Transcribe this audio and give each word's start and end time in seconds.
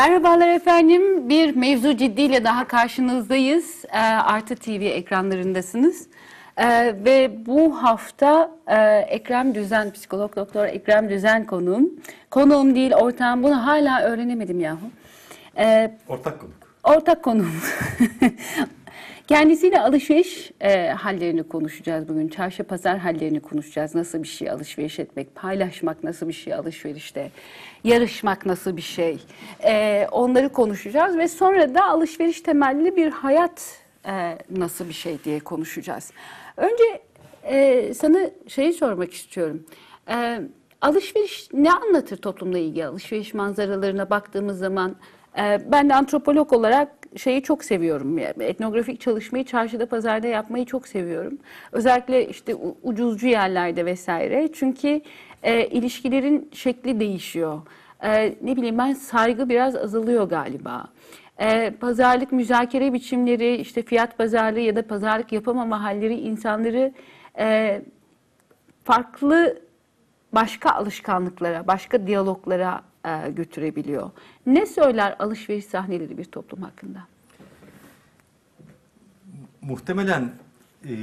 Merhabalar 0.00 0.48
efendim. 0.48 1.28
Bir 1.28 1.56
mevzu 1.56 1.96
ciddiyle 1.96 2.44
daha 2.44 2.68
karşınızdayız. 2.68 3.84
Ee, 3.92 3.98
Artı 3.98 4.56
TV 4.56 4.70
ekranlarındasınız. 4.70 6.06
Ee, 6.56 6.94
ve 7.04 7.46
bu 7.46 7.82
hafta 7.82 8.50
e, 8.66 8.76
Ekrem 9.08 9.54
Düzen, 9.54 9.92
psikolog 9.92 10.36
doktor 10.36 10.66
Ekrem 10.66 11.10
Düzen 11.10 11.46
konuğum. 11.46 11.90
Konuğum 12.30 12.74
değil 12.74 12.92
ortağım. 12.94 13.42
Bunu 13.42 13.66
hala 13.66 14.02
öğrenemedim 14.02 14.60
yahu. 14.60 14.90
Ee, 15.58 15.90
Ortak 16.08 16.40
konuk. 16.40 16.54
ortak 16.84 17.22
konuğum. 17.22 17.62
Kendisiyle 19.28 19.80
alışveriş 19.80 20.50
e, 20.60 20.88
hallerini 20.88 21.42
konuşacağız 21.42 22.08
bugün. 22.08 22.28
Çarşı 22.28 22.64
pazar 22.64 22.98
hallerini 22.98 23.40
konuşacağız. 23.40 23.94
Nasıl 23.94 24.22
bir 24.22 24.28
şey 24.28 24.50
alışveriş 24.50 24.98
etmek, 24.98 25.34
paylaşmak 25.34 26.04
nasıl 26.04 26.28
bir 26.28 26.32
şey 26.32 26.54
alışverişte, 26.54 27.30
yarışmak 27.84 28.46
nasıl 28.46 28.76
bir 28.76 28.82
şey. 28.82 29.18
E, 29.64 30.06
onları 30.12 30.48
konuşacağız 30.48 31.18
ve 31.18 31.28
sonra 31.28 31.74
da 31.74 31.88
alışveriş 31.88 32.40
temelli 32.40 32.96
bir 32.96 33.10
hayat 33.10 33.80
e, 34.06 34.38
nasıl 34.50 34.88
bir 34.88 34.94
şey 34.94 35.24
diye 35.24 35.40
konuşacağız. 35.40 36.12
Önce 36.56 37.02
e, 37.42 37.94
sana 37.94 38.18
şeyi 38.48 38.72
sormak 38.72 39.14
istiyorum. 39.14 39.64
E, 40.08 40.40
alışveriş 40.80 41.48
ne 41.52 41.72
anlatır 41.72 42.16
toplumla 42.16 42.58
ilgili? 42.58 42.86
Alışveriş 42.86 43.34
manzaralarına 43.34 44.10
baktığımız 44.10 44.58
zaman 44.58 44.96
e, 45.38 45.60
ben 45.72 45.88
de 45.88 45.94
antropolog 45.94 46.52
olarak 46.52 46.88
şeyi 47.16 47.42
çok 47.42 47.64
seviyorum. 47.64 48.18
Yani 48.18 48.44
etnografik 48.44 49.00
çalışmayı 49.00 49.44
çarşıda 49.44 49.86
pazarda 49.86 50.26
yapmayı 50.26 50.64
çok 50.64 50.88
seviyorum. 50.88 51.38
Özellikle 51.72 52.28
işte 52.28 52.54
ucuzcu 52.82 53.26
yerlerde 53.26 53.86
vesaire. 53.86 54.48
Çünkü 54.52 55.00
e, 55.42 55.66
ilişkilerin 55.66 56.50
şekli 56.52 57.00
değişiyor. 57.00 57.60
E, 58.02 58.34
ne 58.42 58.56
bileyim 58.56 58.78
ben 58.78 58.92
saygı 58.92 59.48
biraz 59.48 59.76
azalıyor 59.76 60.28
galiba. 60.28 60.88
E, 61.38 61.70
pazarlık 61.70 62.32
müzakere 62.32 62.92
biçimleri, 62.92 63.56
işte 63.56 63.82
fiyat 63.82 64.18
pazarlığı 64.18 64.60
ya 64.60 64.76
da 64.76 64.86
pazarlık 64.86 65.32
yapamama 65.32 65.82
halleri 65.82 66.20
insanları 66.20 66.92
e, 67.38 67.82
farklı 68.84 69.62
başka 70.32 70.70
alışkanlıklara, 70.70 71.66
başka 71.66 72.06
diyaloglara 72.06 72.82
e, 73.04 73.30
götürebiliyor. 73.30 74.10
Ne 74.46 74.66
söyler 74.66 75.16
alışveriş 75.18 75.64
sahneleri 75.64 76.18
bir 76.18 76.24
toplum 76.24 76.62
hakkında? 76.62 77.06
Muhtemelen 79.62 80.32
e, 80.84 80.94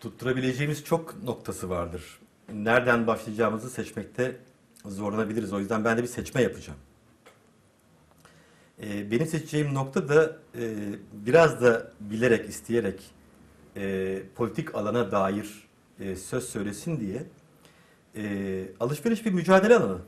tutturabileceğimiz 0.00 0.84
çok 0.84 1.22
noktası 1.22 1.70
vardır. 1.70 2.18
Nereden 2.52 3.06
başlayacağımızı 3.06 3.70
seçmekte 3.70 4.36
zorlanabiliriz. 4.86 5.52
O 5.52 5.58
yüzden 5.58 5.84
ben 5.84 5.98
de 5.98 6.02
bir 6.02 6.08
seçme 6.08 6.42
yapacağım. 6.42 6.78
E, 8.82 9.10
benim 9.10 9.26
seçeceğim 9.26 9.74
nokta 9.74 10.08
da 10.08 10.36
e, 10.58 10.74
biraz 11.12 11.62
da 11.62 11.92
bilerek, 12.00 12.48
isteyerek 12.48 13.02
e, 13.76 14.22
politik 14.34 14.74
alana 14.74 15.12
dair 15.12 15.68
e, 16.00 16.16
söz 16.16 16.48
söylesin 16.48 17.00
diye 17.00 17.22
e, 18.16 18.64
alışveriş 18.80 19.26
bir 19.26 19.30
mücadele 19.30 19.76
alanı. 19.76 19.98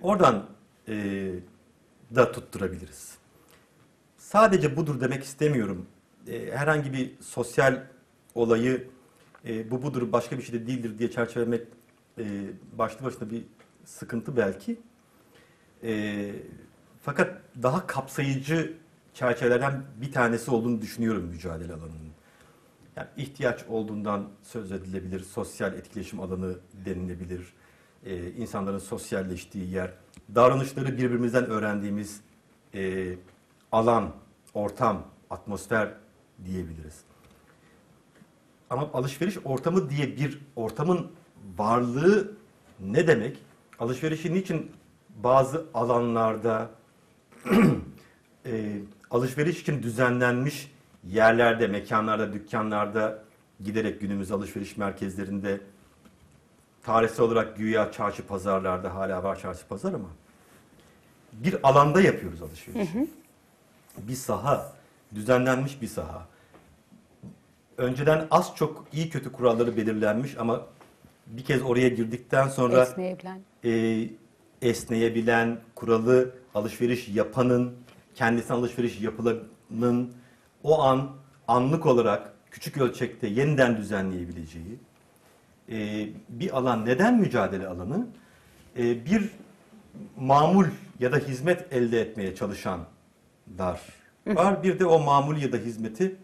Oradan 0.00 0.46
e, 0.88 1.30
da 2.14 2.32
tutturabiliriz. 2.32 3.14
Sadece 4.16 4.76
budur 4.76 5.00
demek 5.00 5.24
istemiyorum. 5.24 5.86
E, 6.28 6.50
herhangi 6.56 6.92
bir 6.92 7.10
sosyal 7.20 7.82
olayı 8.34 8.88
e, 9.48 9.70
bu 9.70 9.82
budur 9.82 10.12
başka 10.12 10.38
bir 10.38 10.42
şey 10.42 10.60
de 10.60 10.66
değildir 10.66 10.98
diye 10.98 11.10
çerçevelemek 11.10 11.66
e, 12.18 12.24
başlı 12.78 13.04
başına 13.04 13.30
bir 13.30 13.42
sıkıntı 13.84 14.36
belki. 14.36 14.80
E, 15.82 16.32
fakat 17.02 17.40
daha 17.62 17.86
kapsayıcı 17.86 18.76
çerçevelerden 19.14 19.82
bir 20.00 20.12
tanesi 20.12 20.50
olduğunu 20.50 20.80
düşünüyorum 20.80 21.24
mücadele 21.24 21.72
alanının. 21.72 22.10
Yani 22.96 23.08
ihtiyaç 23.16 23.64
olduğundan 23.68 24.28
söz 24.42 24.72
edilebilir, 24.72 25.20
sosyal 25.20 25.74
etkileşim 25.74 26.20
alanı 26.20 26.58
denilebilir, 26.84 27.52
e, 28.04 28.30
insanların 28.30 28.78
sosyalleştiği 28.78 29.70
yer, 29.70 29.92
davranışları 30.34 30.98
birbirimizden 30.98 31.46
öğrendiğimiz 31.46 32.20
e, 32.74 33.14
alan, 33.72 34.12
ortam, 34.54 35.06
atmosfer 35.30 35.94
diyebiliriz. 36.44 37.00
Ama 38.70 38.90
alışveriş 38.92 39.38
ortamı 39.44 39.90
diye 39.90 40.16
bir 40.16 40.40
ortamın 40.56 41.12
varlığı 41.58 42.32
ne 42.80 43.06
demek? 43.06 43.38
Alışverişin 43.80 44.34
niçin 44.34 44.72
bazı 45.16 45.66
alanlarda 45.74 46.70
e, 48.46 48.78
alışveriş 49.10 49.60
için 49.60 49.82
düzenlenmiş 49.82 50.72
yerlerde, 51.04 51.66
mekanlarda, 51.66 52.32
dükkanlarda 52.32 53.22
giderek 53.64 54.00
günümüz 54.00 54.32
alışveriş 54.32 54.76
merkezlerinde 54.76 55.60
tarihsel 56.82 57.26
olarak 57.26 57.56
güya 57.56 57.92
çarşı 57.92 58.26
pazarlarda 58.26 58.94
hala 58.94 59.22
var 59.22 59.40
çarşı 59.40 59.68
pazar 59.68 59.92
ama 59.92 60.08
bir 61.32 61.68
alanda 61.68 62.00
yapıyoruz 62.00 62.42
alışverişi. 62.42 63.08
Bir 63.98 64.14
saha, 64.14 64.72
düzenlenmiş 65.14 65.82
bir 65.82 65.86
saha. 65.86 66.26
Önceden 67.76 68.26
az 68.30 68.56
çok 68.56 68.84
iyi 68.92 69.10
kötü 69.10 69.32
kuralları 69.32 69.76
belirlenmiş 69.76 70.38
ama 70.38 70.66
bir 71.30 71.44
kez 71.44 71.62
oraya 71.62 71.88
girdikten 71.88 72.48
sonra 72.48 72.82
Esneyebilen. 72.82 73.40
e, 73.64 74.04
esneyebilen, 74.62 75.58
kuralı 75.74 76.30
alışveriş 76.54 77.08
yapanın, 77.08 77.72
kendisine 78.14 78.56
alışveriş 78.56 79.00
yapılanın 79.00 80.12
o 80.62 80.82
an 80.82 81.10
anlık 81.48 81.86
olarak 81.86 82.32
küçük 82.50 82.78
ölçekte 82.78 83.26
yeniden 83.26 83.76
düzenleyebileceği 83.76 84.78
e, 85.70 86.08
bir 86.28 86.56
alan. 86.58 86.86
Neden 86.86 87.18
mücadele 87.20 87.66
alanı? 87.66 88.06
E, 88.78 89.04
bir 89.06 89.30
mamul 90.16 90.64
ya 91.00 91.12
da 91.12 91.16
hizmet 91.16 91.72
elde 91.72 92.00
etmeye 92.00 92.34
çalışanlar 92.34 93.80
var. 94.26 94.62
Bir 94.62 94.78
de 94.78 94.86
o 94.86 94.98
mamul 94.98 95.36
ya 95.36 95.52
da 95.52 95.56
hizmeti 95.56 96.16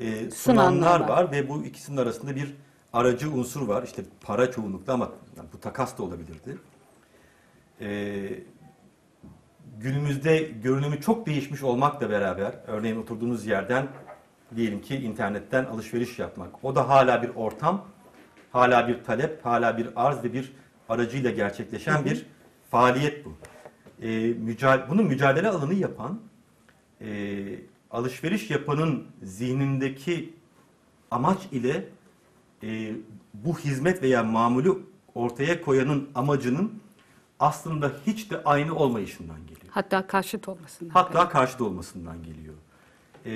e, 0.00 0.30
Sunanlar 0.30 1.00
var 1.00 1.32
ve 1.32 1.48
bu 1.48 1.64
ikisinin 1.64 1.96
arasında 1.96 2.36
bir 2.36 2.54
aracı 2.92 3.30
unsur 3.30 3.68
var. 3.68 3.82
İşte 3.82 4.02
para 4.20 4.50
çoğunlukla 4.50 4.92
ama 4.92 5.12
yani 5.36 5.48
bu 5.52 5.60
takas 5.60 5.98
da 5.98 6.02
olabilirdi. 6.02 6.58
Ee, 7.80 8.30
günümüzde 9.80 10.38
görünümü 10.38 11.00
çok 11.00 11.26
değişmiş 11.26 11.62
olmakla 11.62 12.10
beraber, 12.10 12.54
örneğin 12.66 12.96
oturduğunuz 12.96 13.46
yerden 13.46 13.88
diyelim 14.56 14.80
ki 14.80 14.96
internetten 14.96 15.64
alışveriş 15.64 16.18
yapmak. 16.18 16.64
O 16.64 16.74
da 16.74 16.88
hala 16.88 17.22
bir 17.22 17.28
ortam, 17.28 17.84
hala 18.52 18.88
bir 18.88 19.04
talep, 19.04 19.44
hala 19.44 19.78
bir 19.78 19.88
arz 19.96 20.24
ve 20.24 20.32
bir 20.32 20.52
aracıyla 20.88 21.30
gerçekleşen 21.30 22.04
bir 22.04 22.26
faaliyet 22.70 23.24
bu. 23.24 23.34
Ee, 24.02 24.08
müca- 24.30 24.88
bunu 24.90 25.02
mücadele 25.02 25.48
alanı 25.48 25.74
yapan, 25.74 26.20
e, 27.00 27.08
alışveriş 27.90 28.50
yapanın 28.50 29.06
zihnindeki 29.22 30.34
amaç 31.10 31.38
ile 31.52 31.84
e, 32.62 32.94
bu 33.34 33.58
hizmet 33.58 34.02
veya 34.02 34.22
mamulü 34.22 34.78
ortaya 35.14 35.62
koyanın 35.62 36.08
amacının 36.14 36.82
aslında 37.40 37.92
hiç 38.06 38.30
de 38.30 38.44
aynı 38.44 38.74
olmayışından 38.74 39.40
geliyor. 39.46 39.68
Hatta 39.70 40.06
karşıt 40.06 40.48
olmasından. 40.48 40.90
Hatta 40.90 41.28
karşıt 41.28 41.60
olmasından 41.60 42.22
geliyor. 42.22 42.54
E, 43.26 43.32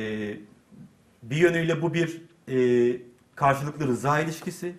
bir 1.23 1.37
yönüyle 1.37 1.83
bu 1.83 1.95
bir 1.95 2.23
e, 2.49 3.03
karşılıklı 3.35 3.87
rıza 3.87 4.21
ilişkisi. 4.21 4.75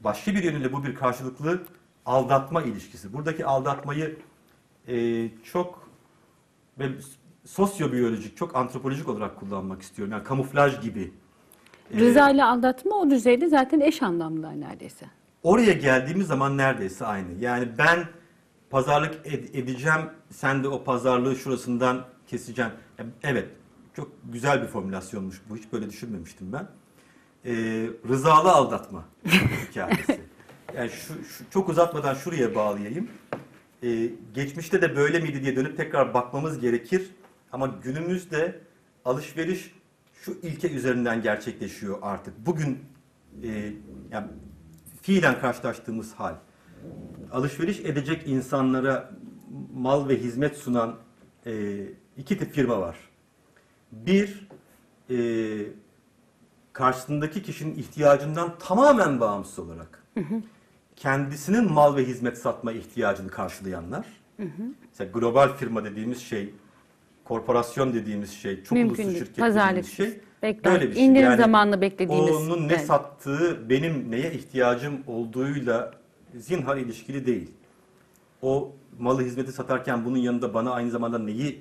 Başka 0.00 0.34
bir 0.34 0.44
yönüyle 0.44 0.72
bu 0.72 0.84
bir 0.84 0.94
karşılıklı 0.94 1.62
aldatma 2.06 2.62
ilişkisi. 2.62 3.12
Buradaki 3.12 3.46
aldatmayı 3.46 4.16
e, 4.88 5.28
çok 5.44 5.88
ve 6.78 6.88
sosyobiyolojik, 7.44 8.36
çok 8.36 8.56
antropolojik 8.56 9.08
olarak 9.08 9.36
kullanmak 9.36 9.82
istiyorum. 9.82 10.12
Yani 10.12 10.24
kamuflaj 10.24 10.80
gibi. 10.80 11.12
E, 11.96 12.00
Rıza 12.00 12.30
ile 12.30 12.44
aldatma 12.44 12.96
o 12.96 13.10
düzeyde 13.10 13.48
zaten 13.48 13.80
eş 13.80 14.02
anlamlılar 14.02 14.60
neredeyse. 14.60 15.06
Oraya 15.42 15.72
geldiğimiz 15.72 16.26
zaman 16.26 16.56
neredeyse 16.58 17.06
aynı. 17.06 17.28
Yani 17.40 17.68
ben 17.78 18.04
pazarlık 18.70 19.14
ed- 19.26 19.56
edeceğim, 19.60 20.00
sen 20.30 20.64
de 20.64 20.68
o 20.68 20.84
pazarlığı 20.84 21.36
şurasından 21.36 22.04
keseceksin. 22.26 22.72
Ya 22.98 23.04
Evet, 23.22 23.48
çok 23.96 24.12
güzel 24.32 24.62
bir 24.62 24.66
formülasyonmuş 24.66 25.42
bu. 25.50 25.56
Hiç 25.56 25.72
böyle 25.72 25.90
düşünmemiştim 25.90 26.52
ben. 26.52 26.66
Ee, 27.46 27.52
rızalı 28.08 28.52
aldatma 28.52 29.04
hikayesi. 29.70 30.20
Yani 30.76 30.90
şu, 30.90 31.24
şu- 31.24 31.50
çok 31.50 31.68
uzatmadan 31.68 32.14
şuraya 32.14 32.54
bağlayayım. 32.54 33.08
Ee, 33.82 34.10
geçmişte 34.34 34.82
de 34.82 34.96
böyle 34.96 35.18
miydi 35.20 35.42
diye 35.42 35.56
dönüp 35.56 35.76
tekrar 35.76 36.14
bakmamız 36.14 36.58
gerekir. 36.60 37.10
Ama 37.52 37.66
günümüzde 37.66 38.60
alışveriş 39.04 39.74
şu 40.24 40.38
ilke 40.42 40.70
üzerinden 40.70 41.22
gerçekleşiyor 41.22 41.98
artık. 42.02 42.46
Bugün 42.46 42.78
e, 43.42 43.72
yani 44.10 44.26
fiilen 45.02 45.40
karşılaştığımız 45.40 46.14
hal. 46.14 46.34
Alışveriş 47.32 47.80
edecek 47.80 48.22
insanlara 48.28 49.10
mal 49.74 50.08
ve 50.08 50.16
hizmet 50.16 50.56
sunan 50.56 50.96
e, 51.46 51.82
iki 52.16 52.38
tip 52.38 52.52
firma 52.52 52.80
var. 52.80 52.96
Bir, 53.92 54.48
e, 55.10 55.16
karşısındaki 56.72 57.42
kişinin 57.42 57.74
ihtiyacından 57.74 58.58
tamamen 58.58 59.20
bağımsız 59.20 59.58
olarak 59.58 60.04
kendisinin 60.96 61.72
mal 61.72 61.96
ve 61.96 62.04
hizmet 62.04 62.38
satma 62.38 62.72
ihtiyacını 62.72 63.28
karşılayanlar. 63.28 64.06
Mesela 64.90 65.10
global 65.10 65.56
firma 65.56 65.84
dediğimiz 65.84 66.20
şey, 66.20 66.54
korporasyon 67.24 67.94
dediğimiz 67.94 68.30
şey, 68.32 68.62
çok 68.64 68.72
Mümkün 68.72 68.88
uluslu 68.94 69.04
değil. 69.04 69.18
şirket 69.18 69.36
Pazarlık. 69.36 69.84
dediğimiz 69.84 70.14
şey 70.14 70.20
Bekler. 70.42 70.72
böyle 70.72 70.88
bir 70.90 70.94
şey. 70.94 71.06
İndirim 71.06 71.24
Yani 71.26 71.36
zamanını 71.40 71.80
beklediğimiz. 71.80 72.30
Onun 72.30 72.68
ne 72.68 72.72
Evet. 72.72 72.86
sattığı 72.86 73.70
benim 73.70 74.10
neye 74.10 74.32
ihtiyacım 74.32 74.94
olduğuyla 75.06 75.90
zinhar 76.34 76.76
ilişkili 76.76 77.26
değil. 77.26 77.50
O 78.42 78.72
malı 78.98 79.22
hizmeti 79.22 79.52
satarken 79.52 80.04
bunun 80.04 80.16
yanında 80.18 80.54
bana 80.54 80.70
aynı 80.72 80.90
zamanda 80.90 81.18
neyi 81.18 81.60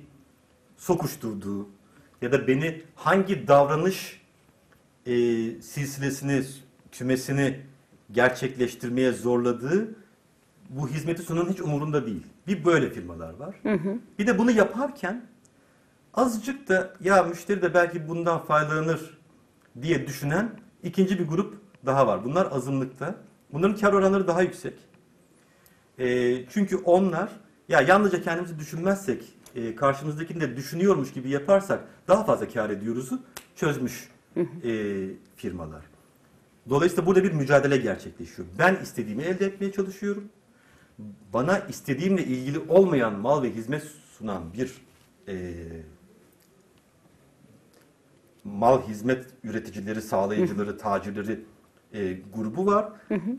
sokuşturduğu 0.78 1.70
ya 2.22 2.32
da 2.32 2.48
beni 2.48 2.82
hangi 2.96 3.48
davranış 3.48 4.22
e, 5.06 5.12
silsilesini, 5.62 6.44
kümesini 6.92 7.60
gerçekleştirmeye 8.12 9.12
zorladığı 9.12 9.96
bu 10.70 10.88
hizmeti 10.90 11.22
sunan 11.22 11.50
hiç 11.50 11.62
umurunda 11.62 12.06
değil. 12.06 12.24
Bir 12.48 12.66
böyle 12.66 12.90
firmalar 12.90 13.34
var. 13.34 13.56
Bir 14.20 14.28
de 14.28 14.38
bunu 14.38 14.52
yaparken 14.52 15.26
azıcık 16.14 16.70
da 16.70 16.94
ya 17.02 17.24
müşteri 17.24 17.62
de 17.62 17.74
belki 17.74 18.08
bundan 18.08 18.46
faydalanır 18.46 19.18
diye 19.82 20.08
düşünen 20.08 20.52
ikinci 20.84 21.20
bir 21.20 21.28
grup 21.28 21.58
daha 21.86 22.08
var. 22.08 22.24
Bunlar 22.24 22.48
azınlıkta. 22.52 23.16
Bunların 23.54 23.76
kar 23.76 23.94
oranları 23.94 24.28
daha 24.28 24.42
yüksek. 24.42 24.74
E, 26.00 26.38
çünkü 26.50 26.78
onlar 26.78 27.30
ya 27.70 27.82
yalnızca 27.82 28.22
kendimizi 28.22 28.60
düşünmezsek 28.60 29.24
e, 29.56 29.76
karşımızdakini 29.76 30.42
de 30.42 30.58
düşünüyormuş 30.58 31.14
gibi 31.14 31.30
yaparsak 31.30 31.84
daha 32.08 32.24
fazla 32.24 32.50
kar 32.50 32.70
ediyoruzu 32.70 33.22
çözmüş 33.56 34.10
e, 34.36 35.08
firmalar. 35.36 35.82
Dolayısıyla 36.70 37.06
burada 37.06 37.24
bir 37.24 37.32
mücadele 37.32 37.78
gerçekleşiyor. 37.78 38.48
Ben 38.60 38.76
istediğimi 38.76 39.24
elde 39.24 39.46
etmeye 39.46 39.72
çalışıyorum. 39.72 40.24
Bana 41.34 41.60
istediğimle 41.60 42.24
ilgili 42.24 42.60
olmayan 42.60 43.20
mal 43.20 43.44
ve 43.44 43.52
hizmet 43.52 43.84
sunan 44.18 44.54
bir 44.54 44.74
e, 45.28 45.56
mal 48.44 48.82
hizmet 48.82 49.26
üreticileri, 49.44 50.02
sağlayıcıları, 50.02 50.78
tacirleri 50.78 51.40
e, 51.94 52.14
grubu 52.36 52.66
var. 52.66 52.90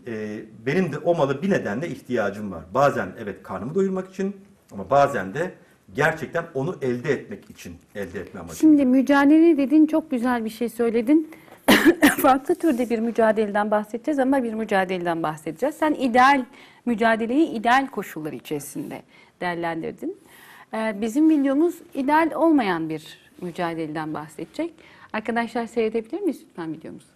E, 0.06 0.40
benim 0.66 0.92
de 0.92 0.98
o 0.98 1.14
malı 1.14 1.42
bir 1.42 1.50
nedenle 1.50 1.88
ihtiyacım 1.88 2.52
var. 2.52 2.64
Bazen 2.74 3.08
evet 3.18 3.42
karnımı 3.42 3.74
doyurmak 3.74 4.10
için 4.10 4.36
ama 4.72 4.90
bazen 4.90 5.34
de 5.34 5.54
gerçekten 5.94 6.44
onu 6.54 6.76
elde 6.82 7.12
etmek 7.12 7.50
için 7.50 7.74
elde 7.94 8.20
etme 8.20 8.40
amacıyla. 8.40 8.60
Şimdi 8.60 8.86
mücadele 8.86 9.56
dedin 9.56 9.86
çok 9.86 10.10
güzel 10.10 10.44
bir 10.44 10.50
şey 10.50 10.68
söyledin. 10.68 11.30
Farklı 12.22 12.54
türde 12.54 12.90
bir 12.90 12.98
mücadeleden 12.98 13.70
bahsedeceğiz 13.70 14.18
ama 14.18 14.42
bir 14.42 14.54
mücadeleden 14.54 15.22
bahsedeceğiz. 15.22 15.74
Sen 15.74 15.94
ideal 15.94 16.44
mücadeleyi 16.86 17.48
ideal 17.48 17.86
koşullar 17.86 18.32
içerisinde 18.32 19.02
değerlendirdin. 19.40 20.16
Ee, 20.74 20.96
Bizim 21.00 21.30
videomuz 21.30 21.74
ideal 21.94 22.30
olmayan 22.34 22.88
bir 22.88 23.18
mücadeleden 23.42 24.14
bahsedecek. 24.14 24.74
Arkadaşlar 25.14 25.66
seyredebilir 25.66 26.20
miyiz 26.20 26.44
lütfen 26.48 26.72
videomuzu? 26.72 27.13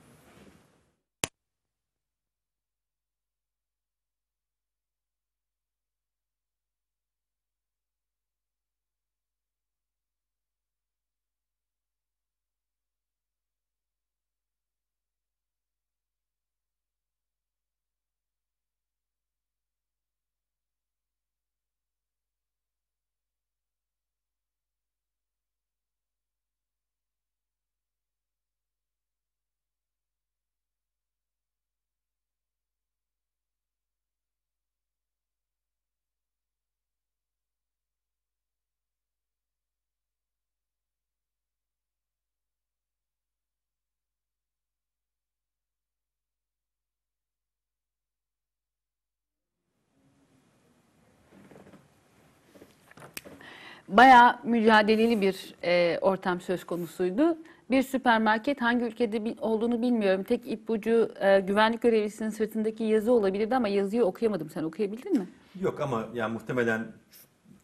Bayağı 53.88 54.38
mücadeleli 54.44 55.20
bir 55.20 55.54
e, 55.64 55.98
ortam 56.00 56.40
söz 56.40 56.64
konusuydu. 56.64 57.38
Bir 57.70 57.82
süpermarket 57.82 58.60
hangi 58.60 58.84
ülkede 58.84 59.34
olduğunu 59.40 59.82
bilmiyorum. 59.82 60.22
Tek 60.22 60.52
ipucu 60.52 61.12
e, 61.20 61.40
güvenlik 61.40 61.82
görevlisinin 61.82 62.30
sırtındaki 62.30 62.84
yazı 62.84 63.12
olabilirdi 63.12 63.56
ama 63.56 63.68
yazıyı 63.68 64.04
okuyamadım. 64.04 64.50
Sen 64.50 64.62
okuyabildin 64.62 65.18
mi? 65.18 65.26
Yok 65.60 65.80
ama 65.80 66.04
yani 66.14 66.32
muhtemelen 66.32 66.86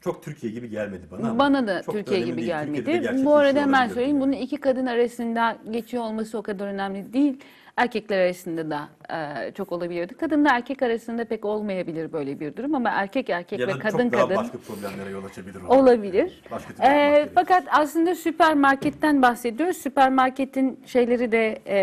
çok 0.05 0.23
Türkiye 0.23 0.53
gibi 0.53 0.71
gelmedi 0.71 1.03
bana. 1.11 1.29
ama 1.31 1.39
Bana 1.39 1.67
da 1.67 1.83
çok 1.83 1.95
Türkiye 1.95 2.17
önemli 2.19 2.31
gibi 2.31 2.37
değil. 2.37 2.49
gelmedi. 2.49 3.25
Bu 3.25 3.37
arada 3.37 3.61
hemen 3.61 3.89
söyleyeyim. 3.89 4.21
Bunun 4.21 4.33
iki 4.33 4.57
kadın 4.57 4.87
arasında 4.87 5.57
geçiyor 5.71 6.05
olması 6.05 6.39
o 6.39 6.43
kadar 6.43 6.67
önemli 6.67 7.13
değil. 7.13 7.41
Erkekler 7.77 8.19
arasında 8.19 8.71
da 8.71 8.89
e, 9.15 9.53
çok 9.53 9.73
olabilirdi. 9.73 10.15
Kadınla 10.15 10.49
erkek 10.53 10.83
arasında 10.83 11.25
pek 11.25 11.45
olmayabilir 11.45 12.13
böyle 12.13 12.41
bir 12.41 12.57
durum 12.57 12.75
ama 12.75 12.91
erkek 12.91 13.31
erkek 13.31 13.61
ya 13.61 13.67
ve 13.67 13.73
da 13.75 13.79
kadın 13.79 13.99
çok 14.11 14.13
daha 14.13 14.23
kadın 14.23 14.37
başka 14.37 14.59
problemlere 14.59 15.11
yol 15.11 15.25
açabilir. 15.25 15.57
o. 15.69 15.77
olabilir. 15.77 16.43
Başka 16.51 16.73
gerekir. 16.73 17.33
fakat 17.35 17.65
aslında 17.71 18.15
süpermarketten 18.15 19.23
bahsediyoruz. 19.23 19.77
Süpermarketin 19.77 20.81
şeyleri 20.87 21.33
de 21.33 21.59
e, 21.67 21.79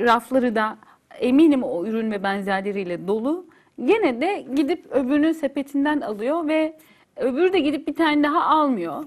rafları 0.00 0.54
da 0.54 0.78
eminim 1.20 1.62
o 1.62 1.86
ürün 1.86 2.10
ve 2.10 2.22
benzerleriyle 2.22 3.08
dolu. 3.08 3.46
Gene 3.84 4.20
de 4.20 4.44
gidip 4.56 4.86
öbürünün 4.90 5.32
sepetinden 5.32 6.00
alıyor 6.00 6.48
ve 6.48 6.76
öbürü 7.20 7.52
de 7.52 7.60
gidip 7.60 7.88
bir 7.88 7.94
tane 7.94 8.22
daha 8.22 8.46
almıyor. 8.46 9.04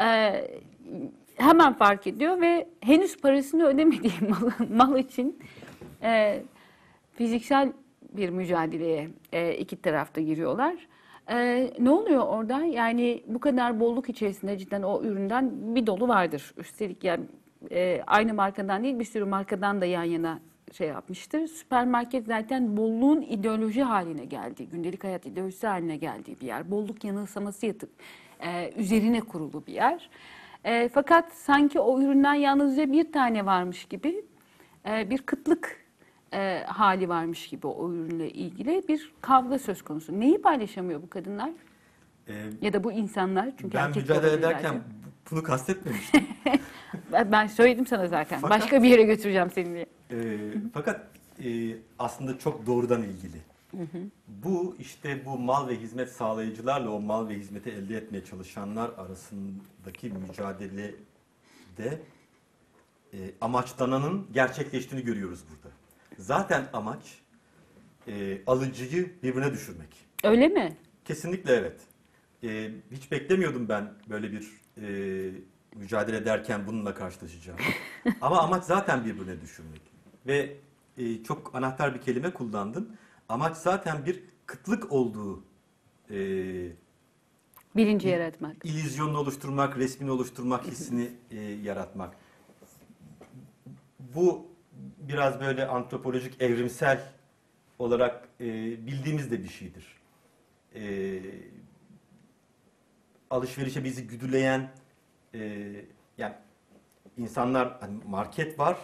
Ee, 0.00 0.50
hemen 1.36 1.72
fark 1.72 2.06
ediyor 2.06 2.40
ve 2.40 2.68
henüz 2.80 3.16
parasını 3.16 3.64
ödemediği 3.64 4.12
mal, 4.28 4.50
mal 4.76 4.98
için 4.98 5.38
e, 6.02 6.42
fiziksel 7.12 7.72
bir 8.12 8.28
mücadeleye 8.28 9.08
e, 9.32 9.54
iki 9.54 9.82
tarafta 9.82 10.20
giriyorlar. 10.20 10.74
E, 11.30 11.70
ne 11.78 11.90
oluyor 11.90 12.26
orada? 12.26 12.64
Yani 12.64 13.22
bu 13.26 13.40
kadar 13.40 13.80
bolluk 13.80 14.08
içerisinde 14.08 14.58
cidden 14.58 14.82
o 14.82 15.02
üründen 15.02 15.74
bir 15.74 15.86
dolu 15.86 16.08
vardır. 16.08 16.54
Üstelik 16.56 17.04
yani 17.04 17.24
e, 17.70 18.02
aynı 18.06 18.34
markadan 18.34 18.82
değil 18.84 18.98
bir 18.98 19.04
sürü 19.04 19.24
markadan 19.24 19.80
da 19.80 19.84
yan 19.84 20.04
yana 20.04 20.38
şey 20.78 20.88
yapmıştır. 20.88 21.46
Süpermarket 21.46 22.26
zaten 22.26 22.76
bolluğun 22.76 23.22
ideoloji 23.22 23.82
haline 23.82 24.24
geldiği, 24.24 24.68
gündelik 24.68 25.04
hayat 25.04 25.26
ideolojisi 25.26 25.66
haline 25.66 25.96
geldiği 25.96 26.40
bir 26.40 26.46
yer. 26.46 26.70
Bolluk 26.70 27.04
yanılsaması 27.04 27.66
yatıp 27.66 27.90
e, 28.40 28.72
üzerine 28.76 29.20
kurulu 29.20 29.66
bir 29.66 29.72
yer. 29.72 30.10
E, 30.64 30.88
fakat 30.88 31.32
sanki 31.32 31.80
o 31.80 32.00
üründen 32.00 32.34
yalnızca 32.34 32.92
bir 32.92 33.12
tane 33.12 33.46
varmış 33.46 33.84
gibi 33.84 34.24
e, 34.88 35.10
bir 35.10 35.18
kıtlık 35.18 35.84
e, 36.32 36.62
hali 36.66 37.08
varmış 37.08 37.48
gibi 37.48 37.66
o 37.66 37.92
ürünle 37.92 38.30
ilgili 38.30 38.82
bir 38.88 39.12
kavga 39.20 39.58
söz 39.58 39.82
konusu. 39.82 40.20
Neyi 40.20 40.42
paylaşamıyor 40.42 41.02
bu 41.02 41.10
kadınlar 41.10 41.50
Ee, 42.28 42.32
ya 42.62 42.72
da 42.72 42.84
bu 42.84 42.92
insanlar? 42.92 43.50
Çünkü 43.60 43.74
ben 43.78 43.90
mücadele 43.90 44.32
ederken 44.32 44.74
de. 44.74 44.78
bunu 45.30 45.42
kastetmemiştim. 45.42 46.26
ben, 47.12 47.28
ben 47.32 47.46
söyledim 47.46 47.86
sana 47.86 48.06
zaten. 48.06 48.40
Fakat- 48.40 48.60
Başka 48.60 48.82
bir 48.82 48.88
yere 48.88 49.02
götüreceğim 49.02 49.50
seni 49.50 49.74
diye. 49.74 49.86
Ee, 50.14 50.54
fakat 50.74 51.06
e, 51.44 51.76
aslında 51.98 52.38
çok 52.38 52.66
doğrudan 52.66 53.02
ilgili. 53.02 53.38
Bu 54.28 54.76
işte 54.78 55.24
bu 55.24 55.38
mal 55.38 55.68
ve 55.68 55.76
hizmet 55.76 56.12
sağlayıcılarla 56.12 56.90
o 56.90 57.00
mal 57.00 57.28
ve 57.28 57.34
hizmeti 57.34 57.70
elde 57.70 57.96
etmeye 57.96 58.24
çalışanlar 58.24 58.90
arasındaki 58.96 60.08
mücadelede 60.28 62.00
e, 63.12 63.18
amaçlananın 63.40 64.26
gerçekleştiğini 64.32 65.04
görüyoruz 65.04 65.40
burada. 65.50 65.74
Zaten 66.18 66.68
amaç 66.72 67.18
e, 68.08 68.38
alıcıyı 68.46 69.12
birbirine 69.22 69.52
düşürmek. 69.52 69.88
Öyle 70.24 70.48
mi? 70.48 70.76
Kesinlikle 71.04 71.52
evet. 71.52 71.80
Ee, 72.44 72.70
hiç 72.90 73.10
beklemiyordum 73.12 73.68
ben 73.68 73.92
böyle 74.10 74.32
bir 74.32 74.50
e, 74.82 75.30
mücadele 75.74 76.16
ederken 76.16 76.66
bununla 76.66 76.94
karşılaşacağım. 76.94 77.58
Ama 78.20 78.40
amaç 78.40 78.64
zaten 78.64 79.04
birbirine 79.04 79.40
düşürmek. 79.40 79.93
Ve 80.26 80.56
e, 80.98 81.22
çok 81.22 81.54
anahtar 81.54 81.94
bir 81.94 82.00
kelime 82.00 82.30
kullandın. 82.30 82.96
Amaç 83.28 83.56
zaten 83.56 84.06
bir 84.06 84.22
kıtlık 84.46 84.92
olduğu 84.92 85.44
e, 86.10 86.16
Bilinci 87.76 88.08
yaratmak. 88.08 88.56
İllüzyonunu 88.64 89.18
oluşturmak, 89.18 89.78
resmini 89.78 90.10
oluşturmak, 90.10 90.66
hissini 90.66 91.10
e, 91.30 91.40
yaratmak. 91.40 92.16
Bu 93.98 94.46
biraz 94.98 95.40
böyle 95.40 95.66
antropolojik, 95.66 96.42
evrimsel 96.42 97.12
olarak 97.78 98.28
e, 98.40 98.44
bildiğimiz 98.86 99.30
de 99.30 99.42
bir 99.42 99.48
şeydir. 99.48 99.86
E, 100.74 101.20
alışverişe 103.30 103.84
bizi 103.84 104.06
güdüleyen, 104.06 104.70
e, 105.34 105.72
yani 106.18 106.34
insanlar 107.16 107.80
hani 107.80 107.98
market 108.08 108.58
var, 108.58 108.78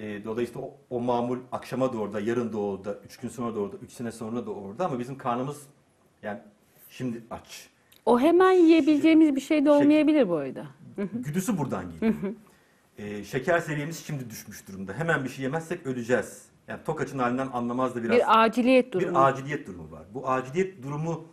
e, 0.00 0.24
dolayısıyla 0.24 0.60
o, 0.62 0.76
o 0.90 1.00
mamul 1.00 1.38
akşama 1.52 1.92
doğru 1.92 2.12
da, 2.12 2.20
yarın 2.20 2.52
da 2.52 2.58
orada, 2.58 2.98
üç 3.04 3.16
gün 3.16 3.28
sonra 3.28 3.54
da 3.54 3.60
orada, 3.60 3.76
üç 3.76 3.92
sene 3.92 4.12
sonra 4.12 4.46
da 4.46 4.50
orada 4.50 4.86
ama 4.86 4.98
bizim 4.98 5.18
karnımız 5.18 5.62
yani 6.22 6.40
şimdi 6.88 7.22
aç. 7.30 7.68
O 8.06 8.20
hemen 8.20 8.52
yiyebileceğimiz 8.52 9.36
bir 9.36 9.40
şey 9.40 9.64
de 9.64 9.70
olmayabilir 9.70 10.28
bu 10.28 10.36
arada. 10.36 10.66
Güdüsü 11.12 11.58
buradan 11.58 11.84
geliyor. 11.90 12.14
Ee, 12.98 13.24
şeker 13.24 13.58
seviyemiz 13.58 14.04
şimdi 14.06 14.30
düşmüş 14.30 14.68
durumda. 14.68 14.92
Hemen 14.92 15.24
bir 15.24 15.28
şey 15.28 15.42
yemezsek 15.42 15.86
öleceğiz. 15.86 16.42
Yani 16.68 16.80
tok 16.84 17.00
açın 17.00 17.18
halinden 17.18 17.48
anlamaz 17.52 17.94
da 17.94 18.02
biraz 18.02 18.16
Bir 18.16 18.42
aciliyet 18.42 18.92
durumu. 18.92 19.10
bir 19.10 19.28
aciliyet 19.28 19.66
durumu 19.66 19.90
var. 19.90 20.02
Bu 20.14 20.28
aciliyet 20.28 20.82
durumu 20.82 21.24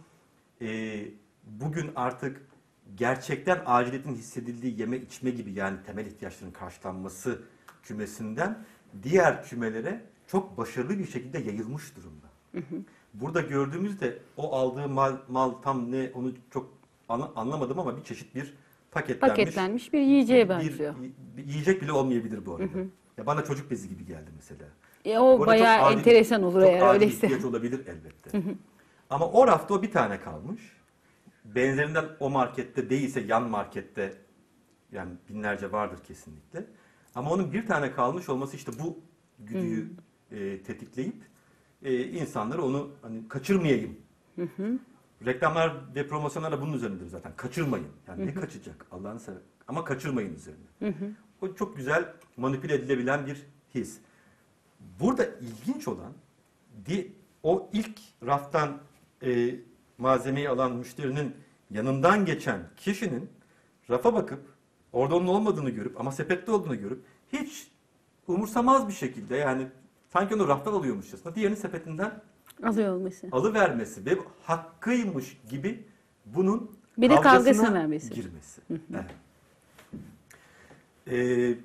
e, 0.62 1.00
bugün 1.44 1.92
artık 1.96 2.42
gerçekten 2.96 3.62
aciliyetin 3.66 4.16
hissedildiği 4.16 4.80
yeme 4.80 4.98
içme 4.98 5.30
gibi 5.30 5.52
yani 5.54 5.78
temel 5.86 6.06
ihtiyaçların 6.06 6.52
karşılanması 6.52 7.42
kümesinden 7.92 8.58
diğer 9.04 9.44
kümelere 9.44 10.02
çok 10.28 10.58
başarılı 10.58 11.00
bir 11.00 11.08
şekilde 11.08 11.38
yayılmış 11.40 11.84
durumda. 11.96 12.28
Burada 13.14 13.42
gördüğümüzde 13.42 14.18
o 14.38 14.56
aldığı 14.56 14.88
mal, 14.90 15.18
mal 15.30 15.52
tam 15.52 15.92
ne 15.92 16.12
onu 16.14 16.32
çok 16.54 16.74
ana- 17.10 17.32
anlamadım 17.36 17.80
ama 17.80 17.98
bir 17.98 18.04
çeşit 18.04 18.36
bir 18.36 18.54
paketlenmiş, 18.92 19.30
Paketlenmiş 19.38 19.94
bir 19.94 20.00
yiyeceğe 20.02 20.46
bir- 20.46 20.50
benziyor. 20.50 20.96
bir 21.38 21.46
yiyecek 21.46 21.82
bile 21.82 21.92
olmayabilir 21.92 22.46
bu 22.46 22.56
arada. 22.56 22.68
Ya 23.18 23.26
bana 23.26 23.44
çocuk 23.44 23.72
bezi 23.72 23.90
gibi 23.90 24.06
geldi 24.06 24.30
mesela. 24.36 24.66
E, 25.06 25.20
o 25.20 25.46
bayağı 25.46 25.82
adil- 25.86 25.98
enteresan 25.98 26.44
olur 26.44 26.62
çok 26.62 26.70
eğer 26.70 26.82
adil 26.82 26.94
öyleyse. 26.96 27.28
ihtiyaç 27.28 27.46
olabilir 27.46 27.80
elbette. 27.88 28.42
Ama 29.10 29.32
o 29.32 29.48
rafta 29.48 29.74
o 29.74 29.82
bir 29.82 29.92
tane 29.92 30.20
kalmış. 30.20 30.62
Benzerinden 31.46 32.06
o 32.20 32.30
markette 32.30 32.90
değilse 32.90 33.20
yan 33.22 33.44
markette 33.50 34.14
yani 34.92 35.12
binlerce 35.30 35.72
vardır 35.72 36.00
kesinlikle. 36.08 36.66
Ama 37.16 37.32
onun 37.32 37.54
bir 37.54 37.66
tane 37.68 37.92
kalmış 37.92 38.30
olması 38.30 38.56
işte 38.56 38.72
bu 38.80 39.00
güdüyü 39.40 39.90
e, 40.32 40.64
tetikleyip 40.64 41.16
e, 41.84 42.04
insanları 42.08 42.64
onu 42.64 42.90
hani 43.02 43.28
kaçırmayayım. 43.28 43.98
Reklamlar 45.26 45.96
ve 45.96 46.08
promosyonlar 46.08 46.52
da 46.52 46.62
bunun 46.62 46.74
üzerindedir 46.74 47.08
zaten. 47.08 47.32
Kaçırmayın. 47.38 47.88
Yani 48.08 48.26
ne 48.26 48.34
kaçacak 48.34 48.86
Allah'ını 48.92 49.20
sever. 49.20 49.42
Ama 49.68 49.84
kaçırmayın 49.84 50.36
üzerine. 50.36 50.66
O 51.42 51.56
çok 51.56 51.78
güzel 51.78 52.14
manipüle 52.38 52.74
edilebilen 52.74 53.26
bir 53.26 53.44
his. 53.76 54.00
Burada 55.00 55.26
ilginç 55.26 55.88
olan 55.88 56.14
di, 56.86 57.12
o 57.44 57.70
ilk 57.74 58.00
raftan 58.26 58.78
e, 59.24 59.56
malzemeyi 59.98 60.50
alan 60.50 60.76
müşterinin 60.76 61.36
yanından 61.72 62.26
geçen 62.26 62.70
kişinin 62.78 63.30
rafa 63.90 64.14
bakıp 64.14 64.57
orada 64.98 65.16
onun 65.16 65.28
olmadığını 65.28 65.70
görüp 65.70 66.00
ama 66.00 66.12
sepette 66.12 66.52
olduğunu 66.52 66.80
görüp 66.80 67.04
hiç 67.34 67.68
umursamaz 68.28 68.88
bir 68.88 68.94
şekilde 68.94 69.36
yani 69.36 69.68
sanki 70.14 70.36
onu 70.36 70.48
raftan 70.48 70.74
alıyormuşçasına 70.74 71.36
diğerini 71.36 71.56
sepetinden 71.56 72.22
Alıyor 72.64 72.94
olması. 72.96 73.28
alıvermesi 73.32 74.06
ve 74.06 74.18
hakkıymış 74.44 75.38
gibi 75.50 75.86
bunun 76.26 76.72
Bir 76.98 77.10
de 77.10 77.16
kavgasına 77.16 77.34
kavgasına 77.44 77.74
vermesi. 77.74 78.14
girmesi. 78.14 78.62
Evet. 78.70 79.06
Ee, 81.08 81.58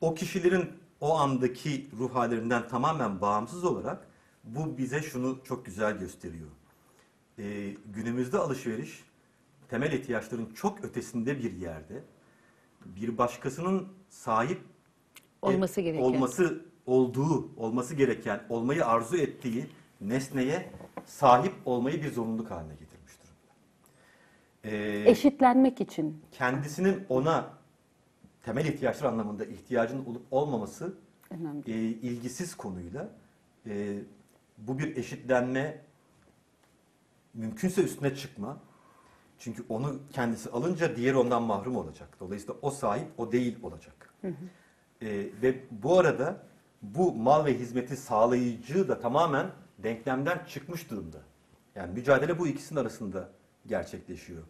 o 0.00 0.14
kişilerin 0.14 0.70
o 1.00 1.14
andaki 1.18 1.86
ruh 1.98 2.14
hallerinden 2.14 2.68
tamamen 2.68 3.20
bağımsız 3.20 3.64
olarak 3.64 4.06
bu 4.44 4.78
bize 4.78 5.02
şunu 5.02 5.38
çok 5.44 5.66
güzel 5.66 5.98
gösteriyor. 5.98 6.48
Ee, 7.38 7.74
günümüzde 7.94 8.38
alışveriş 8.38 9.04
temel 9.68 9.92
ihtiyaçların 9.92 10.54
çok 10.54 10.84
ötesinde 10.84 11.38
bir 11.38 11.52
yerde 11.52 12.02
bir 12.86 13.18
başkasının 13.18 13.88
sahip 14.08 14.60
Olması 15.42 15.80
et- 15.80 15.84
gereken. 15.84 16.02
olması 16.04 16.64
olduğu, 16.86 17.50
olması 17.56 17.94
gereken, 17.94 18.40
olmayı 18.48 18.86
arzu 18.86 19.16
ettiği 19.16 19.66
nesneye 20.00 20.70
sahip 21.06 21.52
olmayı 21.64 22.02
bir 22.02 22.12
zorunluluk 22.12 22.50
haline 22.50 22.72
getirmiş 22.74 23.12
durumda. 23.22 23.52
Ee, 24.76 25.10
Eşitlenmek 25.10 25.80
için. 25.80 26.22
kendisinin 26.32 27.04
ona 27.08 27.50
temel 28.42 28.64
ihtiyaçlar 28.66 29.08
anlamında 29.08 29.44
ihtiyacının 29.44 30.04
olup 30.04 30.22
olmaması 30.30 30.94
Önemli. 31.30 31.70
e, 31.72 31.74
ilgisiz 31.80 32.54
konuyla 32.54 33.08
e, 33.66 33.98
bu 34.58 34.78
bir 34.78 34.96
eşitlenme 34.96 35.80
mümkünse 37.34 37.82
üstüne 37.82 38.14
çıkma. 38.16 38.60
Çünkü 39.42 39.64
onu 39.68 39.98
kendisi 40.12 40.50
alınca 40.50 40.96
diğer 40.96 41.14
ondan 41.14 41.42
mahrum 41.42 41.76
olacak. 41.76 42.08
Dolayısıyla 42.20 42.54
o 42.62 42.70
sahip 42.70 43.08
o 43.18 43.32
değil 43.32 43.58
olacak. 43.62 44.14
E, 45.02 45.08
ve 45.42 45.60
bu 45.70 45.98
arada 45.98 46.36
bu 46.82 47.14
mal 47.14 47.44
ve 47.44 47.58
hizmeti 47.58 47.96
sağlayıcı 47.96 48.88
da 48.88 49.00
tamamen 49.00 49.50
denklemden 49.78 50.44
çıkmış 50.48 50.90
durumda. 50.90 51.18
Yani 51.74 51.92
mücadele 51.92 52.38
bu 52.38 52.46
ikisinin 52.46 52.80
arasında 52.80 53.28
gerçekleşiyor. 53.66 54.42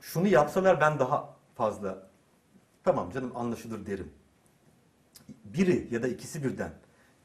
Şunu 0.00 0.28
yapsalar 0.28 0.80
ben 0.80 0.98
daha 0.98 1.36
fazla 1.54 2.08
tamam 2.84 3.10
canım 3.10 3.36
anlaşılır 3.36 3.86
derim 3.86 4.12
biri 5.44 5.88
ya 5.90 6.02
da 6.02 6.08
ikisi 6.08 6.44
birden 6.44 6.72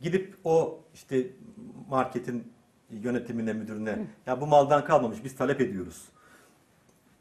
gidip 0.01 0.38
o 0.43 0.79
işte 0.93 1.27
marketin 1.89 2.53
yönetimine, 2.89 3.53
müdürüne 3.53 4.08
ya 4.25 4.41
bu 4.41 4.48
maldan 4.48 4.86
kalmamış 4.86 5.24
biz 5.24 5.36
talep 5.36 5.62
ediyoruz 5.62 6.10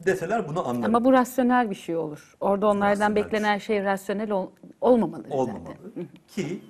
deseler 0.06 0.48
bunu 0.48 0.68
anlarım. 0.68 0.94
Ama 0.94 1.04
bu 1.04 1.12
rasyonel 1.12 1.70
bir 1.70 1.74
şey 1.74 1.96
olur. 1.96 2.36
Orada 2.40 2.66
onlardan 2.66 2.90
Rasyonel 2.90 3.16
bir 3.16 3.24
beklenen 3.24 3.58
şey 3.58 3.84
rasyonel 3.84 4.30
ol- 4.30 4.50
olmamalı 4.80 5.24
olmamalı. 5.30 5.62
zaten. 5.66 6.06
Ki 6.28 6.60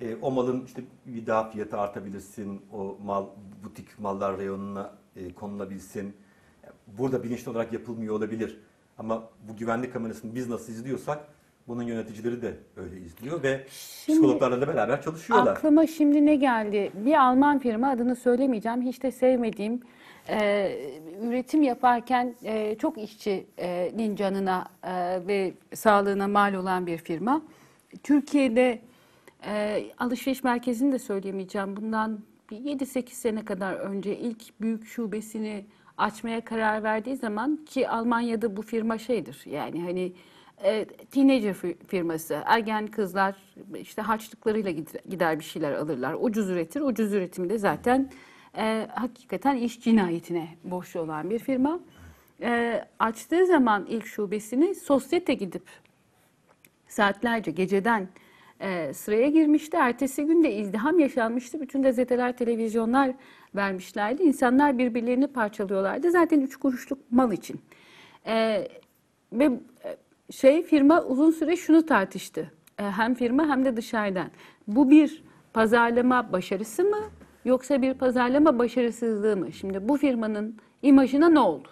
e, 0.00 0.14
o 0.22 0.30
malın 0.30 0.64
işte 0.66 0.82
bir 1.06 1.26
daha 1.26 1.50
fiyatı 1.50 1.78
artabilirsin, 1.78 2.60
o 2.72 2.96
mal 3.04 3.26
butik 3.64 3.98
mallar 3.98 4.38
reyonuna 4.38 4.90
e, 5.16 5.32
konulabilsin. 5.34 6.16
Burada 6.98 7.22
bilinçli 7.22 7.50
olarak 7.50 7.72
yapılmıyor 7.72 8.14
olabilir. 8.14 8.60
Ama 8.98 9.22
bu 9.48 9.56
güvenlik 9.56 9.92
kamerasını 9.92 10.34
biz 10.34 10.48
nasıl 10.48 10.72
izliyorsak 10.72 11.18
bunun 11.68 11.82
yöneticileri 11.82 12.42
de 12.42 12.56
öyle 12.76 13.00
izliyor 13.00 13.42
ve 13.42 13.64
Şimdi- 13.70 14.18
psikologlarla 14.20 14.60
da 14.60 14.68
beraber 14.68 15.02
çalışıyorlar. 15.02 15.52
Aklıma 15.52 15.86
şimdi 15.86 16.26
ne 16.26 16.34
geldi? 16.36 16.92
Bir 16.94 17.14
Alman 17.14 17.58
firma 17.58 17.90
adını 17.90 18.16
söylemeyeceğim. 18.16 18.82
Hiç 18.82 19.02
de 19.02 19.10
sevmediğim 19.10 19.80
e, 20.28 20.76
üretim 21.22 21.62
yaparken 21.62 22.34
e, 22.44 22.76
çok 22.78 22.98
işçinin 22.98 24.16
canına 24.16 24.68
e, 24.82 25.26
ve 25.26 25.52
sağlığına 25.74 26.28
mal 26.28 26.54
olan 26.54 26.86
bir 26.86 26.98
firma. 26.98 27.42
Türkiye'de 28.02 28.78
e, 29.46 29.84
alışveriş 29.98 30.44
merkezini 30.44 30.92
de 30.92 30.98
söyleyemeyeceğim. 30.98 31.76
Bundan 31.76 32.20
bir 32.50 32.56
7-8 32.56 33.10
sene 33.10 33.44
kadar 33.44 33.74
önce 33.74 34.18
ilk 34.18 34.60
büyük 34.60 34.86
şubesini 34.86 35.66
açmaya 35.98 36.44
karar 36.44 36.82
verdiği 36.82 37.16
zaman 37.16 37.56
ki 37.66 37.88
Almanya'da 37.88 38.56
bu 38.56 38.62
firma 38.62 38.98
şeydir 38.98 39.42
yani 39.46 39.82
hani 39.82 40.12
e, 40.64 40.84
teenager 40.84 41.54
fi- 41.54 41.86
firması, 41.86 42.42
ergen 42.44 42.86
kızlar 42.86 43.36
işte 43.78 44.02
harçlıklarıyla 44.02 44.70
gider, 44.70 45.00
gider 45.08 45.38
bir 45.38 45.44
şeyler 45.44 45.72
alırlar. 45.72 46.16
Ucuz 46.20 46.50
üretir. 46.50 46.80
Ucuz 46.80 47.12
üretimde 47.12 47.58
zaten 47.58 48.10
e, 48.56 48.88
hakikaten 48.94 49.56
iş 49.56 49.80
cinayetine 49.80 50.48
borçlu 50.64 51.00
olan 51.00 51.30
bir 51.30 51.38
firma. 51.38 51.80
E, 52.42 52.84
açtığı 52.98 53.46
zaman 53.46 53.86
ilk 53.86 54.06
şubesini 54.06 54.74
sosyete 54.74 55.34
gidip 55.34 55.62
saatlerce 56.88 57.50
geceden 57.50 58.08
e, 58.60 58.92
sıraya 58.92 59.28
girmişti. 59.28 59.76
Ertesi 59.76 60.24
gün 60.24 60.44
de 60.44 60.54
izdiham 60.54 60.98
yaşanmıştı. 60.98 61.60
Bütün 61.60 61.82
gazeteler, 61.82 62.36
televizyonlar 62.36 63.14
vermişlerdi. 63.54 64.22
İnsanlar 64.22 64.78
birbirlerini 64.78 65.26
parçalıyorlardı. 65.26 66.10
Zaten 66.10 66.40
üç 66.40 66.56
kuruşluk 66.56 66.98
mal 67.10 67.32
için. 67.32 67.60
E, 68.26 68.68
ve 69.32 69.50
şey 70.30 70.62
firma 70.62 71.02
uzun 71.02 71.30
süre 71.30 71.56
şunu 71.56 71.86
tartıştı. 71.86 72.52
E, 72.78 72.82
hem 72.82 73.14
firma 73.14 73.48
hem 73.48 73.64
de 73.64 73.76
dışarıdan. 73.76 74.30
Bu 74.68 74.90
bir 74.90 75.24
pazarlama 75.52 76.32
başarısı 76.32 76.84
mı 76.84 77.00
yoksa 77.44 77.82
bir 77.82 77.94
pazarlama 77.94 78.58
başarısızlığı 78.58 79.36
mı? 79.36 79.52
Şimdi 79.52 79.88
bu 79.88 79.96
firmanın 79.96 80.56
imajına 80.82 81.28
ne 81.28 81.40
oldu? 81.40 81.68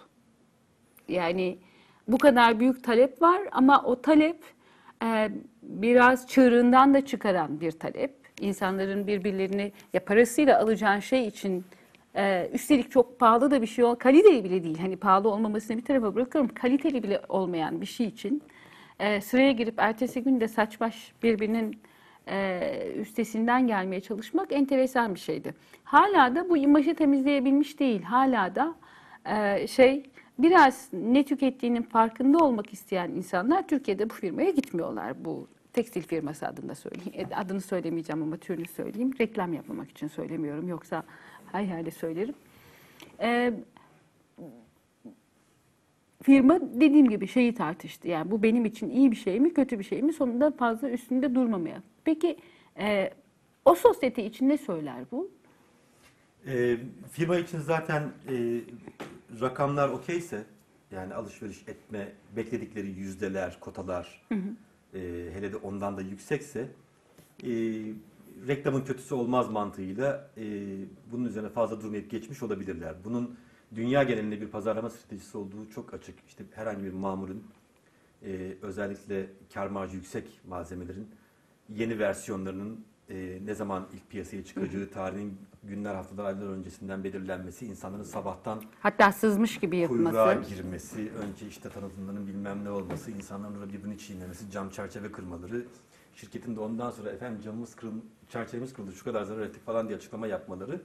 Yani 1.07 1.57
bu 2.07 2.17
kadar 2.17 2.59
büyük 2.59 2.83
talep 2.83 3.21
var 3.21 3.41
ama 3.51 3.83
o 3.83 4.01
talep 4.01 4.43
e, 5.03 5.31
biraz 5.63 6.27
çığırından 6.27 6.93
da 6.93 7.05
çıkaran 7.05 7.61
bir 7.61 7.71
talep. 7.71 8.15
İnsanların 8.41 9.07
birbirlerini 9.07 9.71
ya 9.93 10.05
parasıyla 10.05 10.59
alacağın 10.59 10.99
şey 10.99 11.27
için 11.27 11.65
Ee, 12.15 12.49
üstelik 12.53 12.91
çok 12.91 13.19
pahalı 13.19 13.51
da 13.51 13.61
bir 13.61 13.67
şey 13.67 13.85
ol, 13.85 13.95
kaliteli 13.95 14.43
bile 14.43 14.63
değil. 14.63 14.77
Hani 14.79 14.97
pahalı 14.97 15.29
olmamasını 15.29 15.77
bir 15.77 15.85
tarafa 15.85 16.15
bırakıyorum. 16.15 16.53
Kaliteli 16.53 17.03
bile 17.03 17.21
olmayan 17.29 17.81
bir 17.81 17.85
şey 17.85 18.07
için 18.07 18.43
e, 18.99 19.21
sıraya 19.21 19.51
girip 19.51 19.73
ertesi 19.77 20.23
gün 20.23 20.41
de 20.41 20.47
saç 20.47 20.79
baş 20.79 21.13
birbirinin 21.23 21.81
e, 22.27 22.91
üstesinden 22.95 23.67
gelmeye 23.67 24.01
çalışmak 24.01 24.51
enteresan 24.51 25.15
bir 25.15 25.19
şeydi. 25.19 25.53
Hala 25.83 26.35
da 26.35 26.49
bu 26.49 26.57
imajı 26.57 26.95
temizleyebilmiş 26.95 27.79
değil. 27.79 28.01
Hala 28.01 28.55
da 28.55 28.75
e, 29.25 29.67
şey 29.67 30.03
biraz 30.39 30.89
ne 30.93 31.25
tükettiğinin 31.25 31.81
farkında 31.81 32.37
olmak 32.37 32.73
isteyen 32.73 33.09
insanlar 33.09 33.67
Türkiye'de 33.67 34.09
bu 34.09 34.13
firmaya 34.13 34.49
gitmiyorlar. 34.49 35.25
Bu 35.25 35.47
tekstil 35.73 36.01
firması 36.01 36.47
adında 36.47 36.75
söyleyeyim. 36.75 37.29
E, 37.31 37.35
Adını 37.35 37.61
söylemeyeceğim 37.61 38.23
ama 38.23 38.37
türünü 38.37 38.67
söyleyeyim. 38.67 39.11
Reklam 39.19 39.53
yapmamak 39.53 39.91
için 39.91 40.07
söylemiyorum. 40.07 40.67
Yoksa 40.67 41.03
her 41.51 41.63
yerde 41.63 41.91
söylerim. 41.91 42.35
E, 43.19 43.53
firma 46.21 46.59
dediğim 46.61 47.09
gibi 47.09 47.27
şeyi 47.27 47.53
tartıştı. 47.55 48.07
Yani 48.07 48.31
bu 48.31 48.43
benim 48.43 48.65
için 48.65 48.89
iyi 48.89 49.11
bir 49.11 49.15
şey 49.15 49.39
mi, 49.39 49.53
kötü 49.53 49.79
bir 49.79 49.83
şey 49.83 50.01
mi? 50.01 50.13
Sonunda 50.13 50.51
fazla 50.51 50.89
üstünde 50.89 51.35
durmamaya. 51.35 51.81
Peki 52.05 52.37
e, 52.79 53.13
o 53.65 53.75
sosyete 53.75 54.25
için 54.25 54.49
ne 54.49 54.57
söyler 54.57 55.05
bu? 55.11 55.31
E, 56.47 56.77
firma 57.11 57.37
için 57.37 57.59
zaten 57.59 58.11
e, 58.29 58.61
rakamlar 59.41 59.89
okeyse 59.89 60.45
yani 60.91 61.13
alışveriş 61.13 61.63
etme 61.67 62.11
bekledikleri 62.35 62.87
yüzdeler, 62.87 63.59
kotalar 63.59 64.21
e, 64.93 64.99
hele 65.33 65.53
de 65.53 65.57
ondan 65.57 65.97
da 65.97 66.01
yüksekse 66.01 66.67
e, 67.43 67.49
reklamın 68.47 68.81
kötüsü 68.81 69.15
olmaz 69.15 69.49
mantığıyla 69.49 70.29
e, 70.37 70.43
bunun 71.11 71.25
üzerine 71.25 71.49
fazla 71.49 71.81
durmayıp 71.81 72.11
geçmiş 72.11 72.43
olabilirler. 72.43 72.95
Bunun 73.03 73.37
dünya 73.75 74.03
genelinde 74.03 74.41
bir 74.41 74.47
pazarlama 74.47 74.89
stratejisi 74.89 75.37
olduğu 75.37 75.69
çok 75.69 75.93
açık. 75.93 76.15
İşte 76.27 76.43
herhangi 76.55 76.83
bir 76.83 76.93
mamulün 76.93 77.43
e, 78.25 78.57
özellikle 78.61 79.27
kar 79.53 79.67
marjı 79.67 79.95
yüksek 79.95 80.39
malzemelerin 80.47 81.07
yeni 81.69 81.99
versiyonlarının 81.99 82.85
e, 83.09 83.39
ne 83.45 83.53
zaman 83.53 83.87
ilk 83.93 84.09
piyasaya 84.09 84.45
çıkacağı 84.45 84.89
tarihin 84.89 85.37
günler, 85.63 85.95
haftalar, 85.95 86.25
aylar 86.25 86.47
öncesinden 86.47 87.03
belirlenmesi, 87.03 87.65
insanların 87.65 88.03
sabahtan 88.03 88.61
Hatta 88.79 89.11
sızmış 89.11 89.59
gibi 89.59 89.87
kuyruğa 89.87 90.33
girmesi, 90.33 91.11
önce 91.11 91.47
işte 91.47 91.69
tanıtımların 91.69 92.27
bilmem 92.27 92.65
ne 92.65 92.69
olması, 92.69 93.11
insanların 93.11 93.53
orada 93.55 93.73
birbirini 93.73 93.97
çiğnemesi, 93.97 94.51
cam 94.51 94.69
çerçeve 94.69 95.11
kırmaları, 95.11 95.65
şirketin 96.15 96.55
de 96.55 96.59
ondan 96.59 96.91
sonra 96.91 97.09
efendim 97.09 97.41
camımız 97.41 97.75
kırıl, 97.75 97.93
çerçevemiz 98.29 98.73
kırıldı, 98.73 98.93
şu 98.93 99.03
kadar 99.03 99.23
zarar 99.23 99.41
ettik 99.41 99.65
falan 99.65 99.87
diye 99.87 99.97
açıklama 99.97 100.27
yapmaları. 100.27 100.81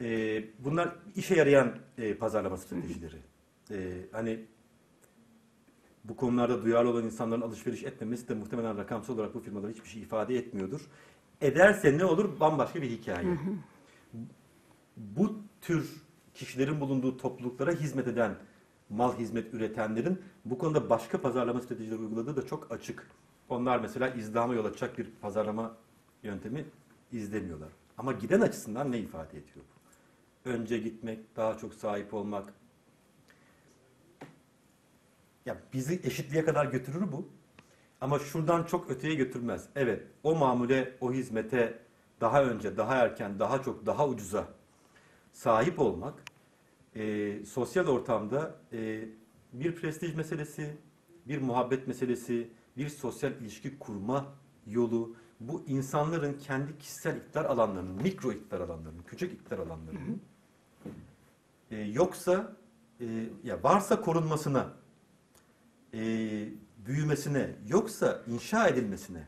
E, 0.00 0.44
bunlar 0.58 0.96
işe 1.16 1.34
yarayan 1.34 1.74
e, 1.98 2.14
pazarlama 2.14 2.56
stratejileri. 2.56 3.16
E, 3.70 3.76
hani 4.12 4.44
bu 6.08 6.16
konularda 6.16 6.62
duyarlı 6.62 6.90
olan 6.90 7.04
insanların 7.04 7.40
alışveriş 7.40 7.84
etmemesi 7.84 8.28
de 8.28 8.34
muhtemelen 8.34 8.78
rakamsal 8.78 9.14
olarak 9.14 9.34
bu 9.34 9.40
firmalara 9.40 9.72
hiçbir 9.72 9.88
şey 9.88 10.02
ifade 10.02 10.36
etmiyordur. 10.36 10.80
Ederse 11.40 11.98
ne 11.98 12.04
olur 12.04 12.40
bambaşka 12.40 12.82
bir 12.82 12.90
hikaye. 12.90 13.38
Bu 14.96 15.38
tür 15.60 16.02
kişilerin 16.34 16.80
bulunduğu 16.80 17.16
topluluklara 17.16 17.72
hizmet 17.72 18.08
eden, 18.08 18.34
mal 18.90 19.18
hizmet 19.18 19.54
üretenlerin 19.54 20.22
bu 20.44 20.58
konuda 20.58 20.90
başka 20.90 21.20
pazarlama 21.20 21.60
stratejileri 21.60 21.98
uyguladığı 21.98 22.36
da 22.36 22.46
çok 22.46 22.72
açık. 22.72 23.10
Onlar 23.48 23.80
mesela 23.80 24.08
izdihama 24.08 24.54
yol 24.54 24.64
açacak 24.64 24.98
bir 24.98 25.10
pazarlama 25.20 25.76
yöntemi 26.22 26.64
izlemiyorlar. 27.12 27.68
Ama 27.98 28.12
giden 28.12 28.40
açısından 28.40 28.92
ne 28.92 28.98
ifade 28.98 29.30
ediyor 29.30 29.64
bu? 30.44 30.50
Önce 30.50 30.78
gitmek, 30.78 31.36
daha 31.36 31.58
çok 31.58 31.74
sahip 31.74 32.14
olmak, 32.14 32.54
ya 35.46 35.56
bizi 35.72 36.00
eşitliğe 36.04 36.44
kadar 36.44 36.66
götürür 36.66 37.12
bu. 37.12 37.28
Ama 38.00 38.18
şuradan 38.18 38.64
çok 38.64 38.90
öteye 38.90 39.14
götürmez. 39.14 39.68
Evet, 39.76 40.02
o 40.22 40.34
mamule, 40.34 40.96
o 41.00 41.12
hizmete 41.12 41.78
daha 42.20 42.44
önce, 42.44 42.76
daha 42.76 42.94
erken, 42.94 43.38
daha 43.38 43.62
çok, 43.62 43.86
daha 43.86 44.08
ucuza 44.08 44.48
sahip 45.32 45.78
olmak 45.78 46.14
e, 46.94 47.44
sosyal 47.44 47.86
ortamda 47.86 48.54
e, 48.72 49.04
bir 49.52 49.76
prestij 49.76 50.14
meselesi, 50.14 50.76
bir 51.28 51.40
muhabbet 51.40 51.88
meselesi, 51.88 52.48
bir 52.76 52.88
sosyal 52.88 53.32
ilişki 53.32 53.78
kurma 53.78 54.26
yolu. 54.66 55.16
Bu 55.40 55.62
insanların 55.66 56.38
kendi 56.38 56.78
kişisel 56.78 57.16
iktidar 57.16 57.44
alanlarının, 57.44 58.02
mikro 58.02 58.32
iktidar 58.32 58.60
alanlarının, 58.60 59.02
küçük 59.06 59.32
iktidar 59.32 59.58
alanlarının 59.58 60.20
e, 61.70 61.80
yoksa 61.80 62.56
e, 63.00 63.06
ya 63.44 63.62
varsa 63.62 64.00
korunmasına, 64.00 64.72
e, 65.96 66.02
büyümesine 66.86 67.46
yoksa 67.68 68.22
inşa 68.26 68.68
edilmesine 68.68 69.22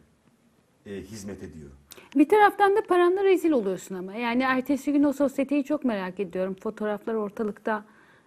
e, 0.87 0.95
hizmet 0.95 1.43
ediyor. 1.43 1.71
Bir 2.17 2.29
taraftan 2.29 2.77
da 2.77 2.83
paranla 2.83 3.25
rezil 3.25 3.51
oluyorsun 3.51 3.95
ama. 3.95 4.15
Yani 4.15 4.43
ertesi 4.43 4.93
gün 4.93 5.05
o 5.05 5.13
sosyeteyi 5.13 5.65
çok 5.65 5.85
merak 5.85 6.21
ediyorum. 6.21 6.57
Fotoğraflar 6.63 7.15
ortalıkta 7.15 7.85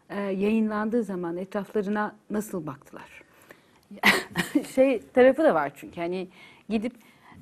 e, 0.10 0.20
yayınlandığı 0.20 1.04
zaman 1.04 1.38
etraflarına 1.38 2.16
nasıl 2.30 2.68
baktılar? 2.68 3.24
şey 4.76 5.02
tarafı 5.14 5.44
da 5.44 5.56
var 5.56 5.72
çünkü 5.76 6.02
hani 6.02 6.28
gidip 6.70 6.94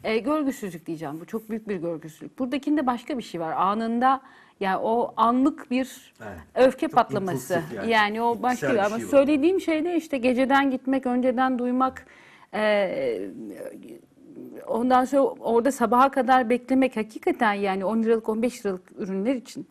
e, 0.04 0.18
görgüsüzlük 0.18 0.86
diyeceğim. 0.86 1.20
Bu 1.20 1.26
çok 1.26 1.50
büyük 1.50 1.68
bir 1.68 1.78
görgüsüzlük. 1.78 2.40
Buradakinde 2.40 2.88
başka 2.88 3.18
bir 3.18 3.24
şey 3.24 3.42
var. 3.42 3.52
Anında 3.52 4.22
yani 4.60 4.78
o 4.78 5.14
anlık 5.18 5.72
bir 5.72 6.14
Evet. 6.22 6.40
öfke 6.56 6.88
Çok 6.88 6.96
patlaması. 6.96 7.62
Yani. 7.76 7.92
yani. 7.92 8.22
o 8.22 8.42
başka 8.42 8.70
bir 8.70 8.74
bir 8.74 8.80
ama 8.80 8.98
şey 9.00 9.08
söylediğim 9.08 9.62
şey 9.62 9.86
de 9.86 9.96
işte 9.96 10.18
geceden 10.18 10.72
gitmek, 10.72 11.06
önceden 11.06 11.60
duymak, 11.60 12.06
e, 12.54 13.30
Ondan 14.68 15.06
sonra 15.06 15.22
orada 15.24 15.72
sabaha 15.72 16.12
kadar 16.12 16.50
beklemek 16.50 16.98
hakikaten 16.98 17.54
yani 17.54 17.86
10 17.86 18.04
liralık 18.04 18.30
15 18.30 18.66
liralık 18.66 18.92
ürünler 18.98 19.36
için 19.36 19.68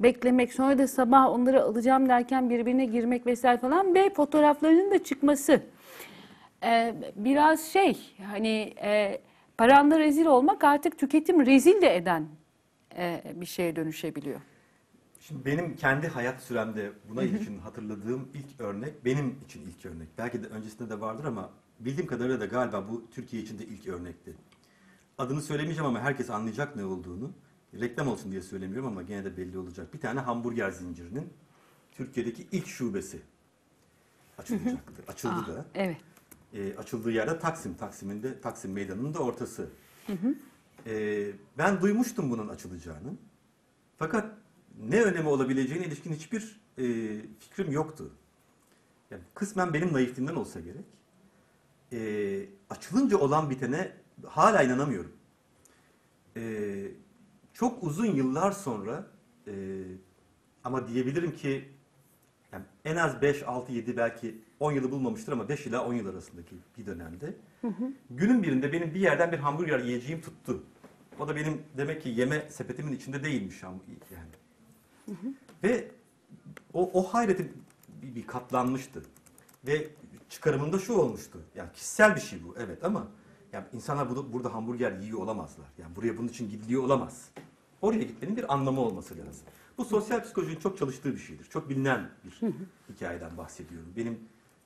beklemek 0.00 0.52
sonra 0.52 0.78
da 0.78 0.88
sabah 0.88 1.30
onları 1.30 1.62
alacağım 1.62 2.08
derken 2.08 2.50
birbirine 2.50 2.84
girmek 2.84 3.26
vesaire 3.26 3.58
falan 3.58 3.94
ve 3.94 4.10
fotoğraflarının 4.10 4.90
da 4.90 5.04
çıkması. 5.04 5.60
Ee, 6.64 6.94
biraz 7.16 7.60
şey 7.60 7.98
hani 8.30 8.74
e, 8.82 9.20
paranla 9.58 9.98
rezil 9.98 10.26
olmak 10.26 10.64
artık 10.64 10.98
tüketim 10.98 11.46
rezil 11.46 11.82
de 11.82 11.96
eden 11.96 12.26
e, 12.96 13.22
bir 13.36 13.46
şeye 13.46 13.76
dönüşebiliyor. 13.76 14.40
Şimdi 15.20 15.44
benim 15.44 15.76
kendi 15.76 16.08
hayat 16.08 16.42
süremde 16.42 16.92
buna 17.08 17.22
ilişkin 17.22 17.58
hatırladığım 17.58 18.28
ilk 18.34 18.60
örnek 18.60 19.04
benim 19.04 19.38
için 19.44 19.62
ilk 19.66 19.86
örnek. 19.86 20.08
Belki 20.18 20.42
de 20.42 20.46
öncesinde 20.46 20.90
de 20.90 21.00
vardır 21.00 21.24
ama 21.24 21.50
bildiğim 21.80 22.06
kadarıyla 22.06 22.40
da 22.40 22.46
galiba 22.46 22.88
bu 22.88 23.10
Türkiye 23.10 23.42
için 23.42 23.58
de 23.58 23.64
ilk 23.64 23.88
örnekti. 23.88 24.34
Adını 25.18 25.42
söylemeyeceğim 25.42 25.86
ama 25.88 26.00
herkes 26.00 26.30
anlayacak 26.30 26.76
ne 26.76 26.84
olduğunu. 26.84 27.32
Reklam 27.80 28.08
olsun 28.08 28.32
diye 28.32 28.42
söylemiyorum 28.42 28.88
ama 28.88 29.02
gene 29.02 29.24
de 29.24 29.36
belli 29.36 29.58
olacak. 29.58 29.94
Bir 29.94 30.00
tane 30.00 30.20
hamburger 30.20 30.70
zincirinin 30.70 31.32
Türkiye'deki 31.92 32.46
ilk 32.52 32.66
şubesi 32.66 33.20
açılacaktı. 34.38 35.02
Açıldı 35.12 35.34
Ah, 35.44 35.48
da. 35.48 35.64
evet. 35.74 35.96
E, 36.54 36.76
açıldığı 36.76 37.10
yerde 37.10 37.38
Taksim. 37.38 37.74
Taksim'in 37.74 38.22
de 38.22 38.40
Taksim 38.40 38.72
Meydanı'nın 38.72 39.14
da 39.14 39.18
ortası. 39.18 39.68
E, 40.86 41.26
ben 41.58 41.80
duymuştum 41.80 42.30
bunun 42.30 42.48
açılacağını. 42.48 43.14
Fakat 43.98 44.34
ne 44.88 45.02
önemi 45.02 45.28
olabileceğine 45.28 45.86
ilişkin 45.86 46.12
hiçbir 46.12 46.60
e, 46.78 46.84
fikrim 47.38 47.72
yoktu. 47.72 48.10
Yani 49.10 49.22
kısmen 49.34 49.74
benim 49.74 49.92
naifliğimden 49.92 50.36
olsa 50.36 50.60
gerek. 50.60 50.84
E, 51.92 52.46
açılınca 52.70 53.18
olan 53.18 53.50
bitene 53.50 53.92
hala 54.26 54.62
inanamıyorum. 54.62 55.12
E, 56.36 56.42
çok 57.52 57.82
uzun 57.82 58.06
yıllar 58.06 58.52
sonra 58.52 59.06
e, 59.46 59.52
ama 60.64 60.88
diyebilirim 60.88 61.36
ki 61.36 61.68
yani 62.52 62.64
en 62.84 62.96
az 62.96 63.22
5, 63.22 63.42
6, 63.42 63.72
7 63.72 63.96
belki 63.96 64.38
10 64.60 64.72
yılı 64.72 64.90
bulmamıştır 64.90 65.32
ama 65.32 65.48
5 65.48 65.66
ila 65.66 65.86
10 65.86 65.94
yıl 65.94 66.06
arasındaki 66.06 66.56
bir 66.78 66.86
dönemde. 66.86 67.34
Günün 68.10 68.42
birinde 68.42 68.72
benim 68.72 68.94
bir 68.94 69.00
yerden 69.00 69.32
bir 69.32 69.38
hamburger 69.38 69.78
yiyeceğim 69.78 70.20
tuttu. 70.22 70.62
O 71.18 71.28
da 71.28 71.36
benim 71.36 71.62
demek 71.76 72.02
ki 72.02 72.08
yeme 72.08 72.50
sepetimin 72.50 72.92
içinde 72.92 73.24
değilmiş 73.24 73.62
yani. 73.62 74.28
Ve 75.62 75.90
o, 76.72 76.90
o 76.92 77.02
hayreti 77.02 77.52
bir, 78.02 78.14
bir 78.14 78.26
katlanmıştı. 78.26 79.02
Ve 79.66 79.88
çıkarımında 80.28 80.78
şu 80.78 80.92
olmuştu. 80.92 81.42
Yani 81.54 81.72
kişisel 81.72 82.16
bir 82.16 82.20
şey 82.20 82.44
bu 82.44 82.54
evet 82.58 82.84
ama 82.84 83.08
yani 83.52 83.64
insanlar 83.72 84.10
burada, 84.10 84.32
burada 84.32 84.54
hamburger 84.54 84.92
yiyor 85.00 85.18
olamazlar. 85.18 85.66
Yani 85.78 85.96
buraya 85.96 86.18
bunun 86.18 86.28
için 86.28 86.50
gidiliyor 86.50 86.82
olamaz. 86.82 87.28
Oraya 87.82 88.02
gitmenin 88.02 88.36
bir 88.36 88.54
anlamı 88.54 88.80
olması 88.80 89.18
lazım. 89.18 89.46
Bu 89.78 89.84
sosyal 89.84 90.24
psikolojinin 90.24 90.60
çok 90.60 90.78
çalıştığı 90.78 91.14
bir 91.14 91.20
şeydir. 91.20 91.44
Çok 91.44 91.70
bilinen 91.70 92.10
bir 92.24 92.40
hikayeden 92.94 93.36
bahsediyorum. 93.36 93.92
Benim 93.96 94.18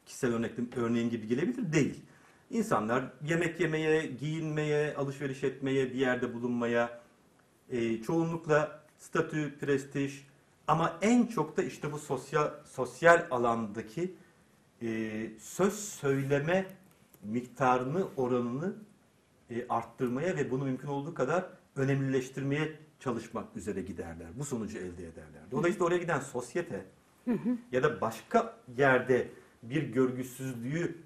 kişisel 0.06 0.34
örneğim, 0.34 0.70
örneğim 0.76 1.10
gibi 1.10 1.26
gelebilir 1.26 1.72
değil. 1.72 2.02
İnsanlar 2.50 3.04
yemek 3.24 3.60
yemeye, 3.60 4.06
giyinmeye, 4.06 4.94
alışveriş 4.94 5.44
etmeye, 5.44 5.92
bir 5.92 5.98
yerde 5.98 6.34
bulunmaya, 6.34 7.00
e, 7.70 8.02
çoğunlukla 8.02 8.82
statü, 8.98 9.58
prestij, 9.58 10.26
Ama 10.68 10.98
en 11.02 11.26
çok 11.26 11.56
da 11.56 11.62
işte 11.62 11.92
bu 11.92 11.98
sosyal 11.98 12.50
sosyal 12.64 13.26
alandaki 13.30 14.14
e, 14.82 15.30
söz 15.38 15.74
söyleme 15.74 16.66
miktarını, 17.22 18.06
oranını 18.16 18.74
e, 19.50 19.68
arttırmaya 19.68 20.36
ve 20.36 20.50
bunu 20.50 20.64
mümkün 20.64 20.88
olduğu 20.88 21.14
kadar 21.14 21.44
önemlileştirmeye 21.76 22.72
çalışmak 23.00 23.56
üzere 23.56 23.82
giderler. 23.82 24.28
Bu 24.34 24.44
sonucu 24.44 24.78
elde 24.78 25.06
ederler. 25.06 25.42
Dolayısıyla 25.50 25.86
oraya 25.86 25.98
giden 25.98 26.20
sosyete 26.20 26.86
ya 27.72 27.82
da 27.82 28.00
başka 28.00 28.56
yerde 28.76 29.28
bir 29.62 29.82
görgüsüzlüğü 29.82 31.05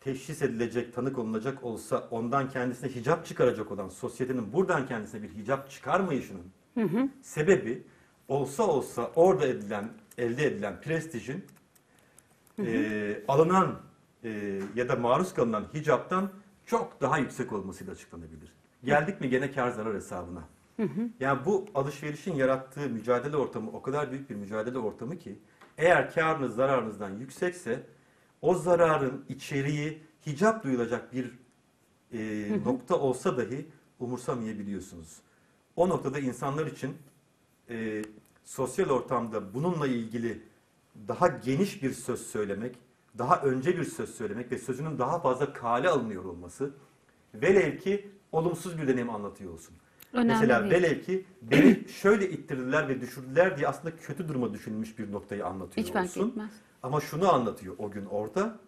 teşhis 0.00 0.42
edilecek, 0.42 0.94
tanık 0.94 1.18
olunacak 1.18 1.64
olsa 1.64 2.08
ondan 2.10 2.48
kendisine 2.48 2.90
hicap 2.94 3.26
çıkaracak 3.26 3.72
olan 3.72 3.88
sosyetenin 3.88 4.52
buradan 4.52 4.86
kendisine 4.86 5.22
bir 5.22 5.28
hicap 5.28 5.70
çıkarmayışının 5.70 6.52
sebebi 7.22 7.82
olsa 8.28 8.62
olsa 8.62 9.10
orada 9.14 9.46
edilen, 9.46 9.92
elde 10.18 10.46
edilen 10.46 10.80
prestijin 10.80 11.44
e, 12.58 13.22
alınan 13.28 13.80
e, 14.24 14.60
ya 14.74 14.88
da 14.88 14.96
maruz 14.96 15.34
kalınan 15.34 15.64
hicaptan 15.74 16.30
çok 16.66 17.00
daha 17.00 17.18
yüksek 17.18 17.52
olmasıyla 17.52 17.92
açıklanabilir. 17.92 18.52
Geldik 18.84 19.20
mi 19.20 19.28
gene 19.28 19.50
kar 19.52 19.70
zarar 19.70 19.94
hesabına. 19.94 20.42
Yani 21.20 21.44
bu 21.44 21.66
alışverişin 21.74 22.34
yarattığı 22.34 22.88
mücadele 22.88 23.36
ortamı 23.36 23.70
o 23.70 23.82
kadar 23.82 24.10
büyük 24.10 24.30
bir 24.30 24.34
mücadele 24.34 24.78
ortamı 24.78 25.18
ki 25.18 25.38
eğer 25.78 26.14
karınız 26.14 26.54
zararınızdan 26.54 27.10
yüksekse 27.10 27.82
o 28.42 28.54
zararın 28.54 29.24
içeriği 29.28 30.02
hicap 30.26 30.64
duyulacak 30.64 31.12
bir 31.12 31.38
e, 32.12 32.48
nokta 32.64 32.98
olsa 32.98 33.36
dahi 33.36 33.66
umursamayabiliyorsunuz. 34.00 35.16
O 35.76 35.88
noktada 35.88 36.18
insanlar 36.18 36.66
için 36.66 36.96
e, 37.70 38.02
sosyal 38.44 38.88
ortamda 38.90 39.54
bununla 39.54 39.86
ilgili 39.86 40.42
daha 41.08 41.28
geniş 41.28 41.82
bir 41.82 41.92
söz 41.92 42.26
söylemek, 42.26 42.76
daha 43.18 43.42
önce 43.42 43.78
bir 43.78 43.84
söz 43.84 44.14
söylemek 44.14 44.52
ve 44.52 44.58
sözünün 44.58 44.98
daha 44.98 45.20
fazla 45.20 45.52
kale 45.52 45.88
alınıyor 45.88 46.24
olması 46.24 46.70
velev 47.34 47.78
ki 47.78 48.10
olumsuz 48.32 48.78
bir 48.78 48.88
deneyim 48.88 49.10
anlatıyor 49.10 49.52
olsun. 49.52 49.74
Önemli 50.12 50.32
Mesela 50.32 50.60
değil. 50.70 50.72
velev 50.72 51.02
ki 51.02 51.24
beni 51.42 51.88
şöyle 51.88 52.30
ittirdiler 52.30 52.88
ve 52.88 53.00
düşürdüler 53.00 53.56
diye 53.56 53.68
aslında 53.68 53.96
kötü 53.96 54.28
duruma 54.28 54.52
düşülmüş 54.52 54.98
bir 54.98 55.12
noktayı 55.12 55.46
anlatıyor 55.46 55.86
Hiç 55.86 55.92
fark 55.92 56.06
olsun. 56.06 56.28
etmez. 56.28 56.50
Ama 56.82 57.00
şunu 57.00 57.32
anlatıyor 57.32 57.74
o 57.78 57.90
gün 57.90 58.06
orada 58.06 58.58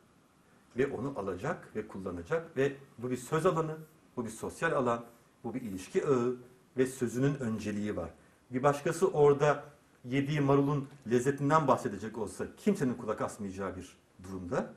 ve 0.77 0.87
onu 0.87 1.13
alacak 1.17 1.77
ve 1.77 1.89
kullanacak 1.89 2.57
ve 2.57 2.73
bu 2.99 3.11
bir 3.11 3.17
söz 3.17 3.47
alanı, 3.47 3.77
bu 4.17 4.25
bir 4.25 4.31
sosyal 4.31 4.73
alan, 4.73 5.05
bu 5.45 5.55
bir 5.55 5.61
ilişki 5.63 6.07
ağı 6.07 6.37
ve 6.77 6.87
sözünün 6.87 7.35
önceliği 7.35 7.97
var. 7.97 8.11
Bir 8.51 8.63
başkası 8.63 9.09
orada 9.09 9.65
yediği 10.05 10.41
marulun 10.41 10.89
lezzetinden 11.11 11.69
bahsedecek 11.69 12.19
olsa 12.19 12.47
kimsenin 12.57 12.95
kulak 12.95 13.21
asmayacağı 13.21 13.77
bir 13.77 13.97
durumda. 14.25 14.75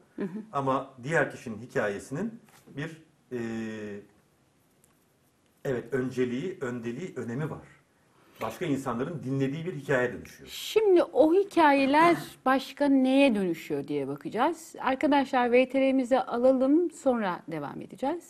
Ama 0.51 0.93
diğer 1.03 1.31
kişinin 1.31 1.57
hikayesinin 1.61 2.39
bir 2.77 3.01
eee, 3.31 4.01
evet 5.65 5.93
önceliği, 5.93 6.57
öndeliği, 6.61 7.13
önemi 7.15 7.49
var. 7.49 7.67
Başka 8.41 8.65
insanların 8.65 9.21
dinlediği 9.23 9.65
bir 9.65 9.75
hikaye 9.75 10.13
dönüşüyor. 10.13 10.49
Şimdi 10.49 11.03
o 11.03 11.33
hikayeler 11.33 12.17
başka 12.45 12.85
neye 12.85 13.35
dönüşüyor 13.35 13.87
diye 13.87 14.07
bakacağız. 14.07 14.75
Arkadaşlar 14.79 15.51
VTR'mizi 15.51 16.19
alalım 16.19 16.91
sonra 16.91 17.41
devam 17.47 17.81
edeceğiz. 17.81 18.23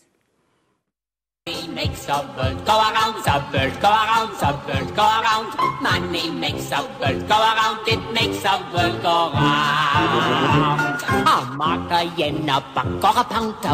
makes 1.76 2.06
the 2.08 2.14
world 2.36 2.66
go 2.66 2.74
around, 2.74 3.24
the 3.24 3.38
world 3.52 3.80
go 3.80 3.90
around, 3.90 4.32
the 4.40 4.52
world 4.66 4.96
go 4.96 5.04
around. 5.04 5.48
Money 5.82 6.32
makes 6.32 6.70
the 6.70 6.82
world 7.00 7.28
go 7.28 7.36
around, 7.36 7.88
it 7.88 8.02
makes 8.14 8.42
the 8.42 8.58
world 8.74 9.02
go 9.04 9.32
round. 9.34 10.95
A 11.08 11.56
mark, 11.58 11.92
a 11.92 12.04
yen, 12.18 12.50
a 12.50 12.64
buck, 12.74 12.86
or 13.04 13.22
a 13.22 13.24
pound, 13.24 13.56
a 13.64 13.74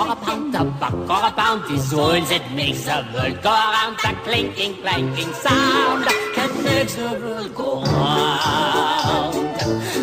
or 0.00 0.12
a 0.12 0.16
pound, 0.16 0.54
a 0.54 0.62
or 0.62 1.26
a 1.28 1.32
pound 1.32 1.70
is 1.70 1.92
all 1.92 2.20
that 2.20 2.52
makes 2.54 2.84
the 2.84 3.06
world 3.12 3.42
go 3.42 3.50
around. 3.50 3.96
The 3.98 4.16
clinking, 4.24 4.74
clanking 4.82 5.32
sound 5.34 6.04
that 6.04 6.52
makes 6.64 6.94
the 6.94 7.12
world 7.20 7.54
go 7.54 7.82
round. 7.82 8.99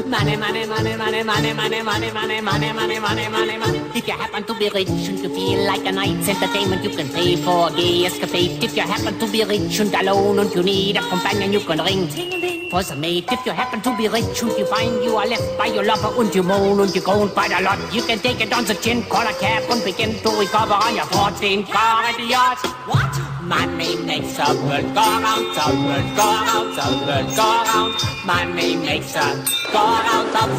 Money, 0.08 0.36
money, 0.38 0.66
money, 0.66 0.96
money, 0.96 1.24
money, 1.24 1.54
money, 1.54 1.54
money, 1.54 1.82
money, 1.82 2.42
money, 2.42 2.42
money, 2.42 3.00
money, 3.00 3.28
money, 3.30 3.58
money. 3.58 3.80
If 3.94 4.08
you 4.08 4.14
happen 4.14 4.44
to 4.44 4.54
be 4.58 4.70
rich 4.70 4.88
and 4.88 5.20
you 5.20 5.30
feel 5.30 5.66
like 5.66 5.86
a 5.86 5.92
night's 5.92 6.30
entertainment, 6.30 6.84
you 6.84 6.92
can 6.92 7.10
pay 7.10 7.36
for 7.36 7.70
a 7.70 7.76
gay 7.76 8.06
escapade. 8.06 8.64
If 8.64 8.76
you 8.76 8.84
happen 8.84 9.20
to 9.20 9.32
be 9.32 9.44
rich 9.44 9.80
and 9.80 9.94
alone 9.94 10.40
and 10.40 10.54
you 10.54 10.64
need 10.64 10.98
a 10.98 11.02
companion, 11.10 11.52
you 11.52 11.60
can 11.60 11.80
ring 11.80 12.70
for 12.70 12.84
some 12.84 13.02
mate. 13.02 13.26
If 13.32 13.46
you 13.46 13.52
happen 13.52 13.82
to 13.82 13.96
be 13.98 14.08
rich 14.08 14.42
and 14.42 14.52
you 14.58 14.66
find 14.66 15.04
you 15.04 15.16
are 15.16 15.28
left 15.28 15.58
by 15.58 15.68
your 15.68 15.84
lover 15.84 16.12
and 16.22 16.34
you 16.34 16.44
moan 16.44 16.80
and 16.80 16.96
you 16.96 17.02
groan 17.02 17.30
quite 17.30 17.52
a 17.52 17.62
lot, 17.62 17.80
you 17.94 18.02
can 18.04 18.20
take 18.20 18.42
it 18.42 18.54
on 18.54 18.66
the 18.66 18.76
chin, 18.76 19.04
call 19.04 19.28
a 19.28 19.34
cab 19.34 19.64
and 19.70 19.84
begin 19.84 20.14
to 20.24 20.30
recover 20.40 20.74
on 20.74 20.96
your 20.96 21.06
14 21.06 21.66
car 21.66 22.04
at 22.04 22.18
the 22.18 22.26
yacht. 22.26 22.60
What? 22.88 23.37
Money 23.48 23.96
makes 24.04 24.38
a 24.40 24.54
world 24.60 24.94
go 24.94 25.08
round, 25.24 25.56
the 25.56 25.64
world 25.80 26.08
go 26.18 26.28
round, 26.28 26.76
the 26.76 26.84
world 27.08 27.32
go 27.34 27.48
round. 27.64 27.96
Money 28.26 28.76
makes 28.76 29.14
the 29.14 29.24
go 29.72 29.80
round 29.80 30.36
of 30.36 30.50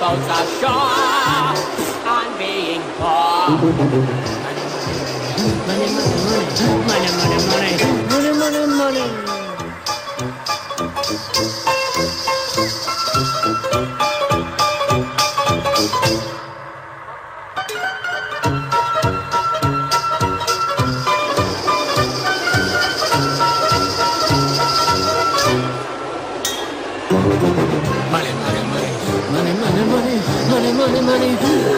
both 0.00 0.30
are 0.32 0.46
sure 0.56 1.52
on 2.08 2.28
being 2.38 2.80
poor. 2.96 3.60
Money, 5.66 5.88
money, 5.94 6.16
money, 6.24 6.48
money, 6.88 7.10
money, 7.20 7.38
money, 8.08 8.32
money, 8.32 8.62
money, 8.72 9.04
money. 11.44 11.83
Marandu. 31.14 31.73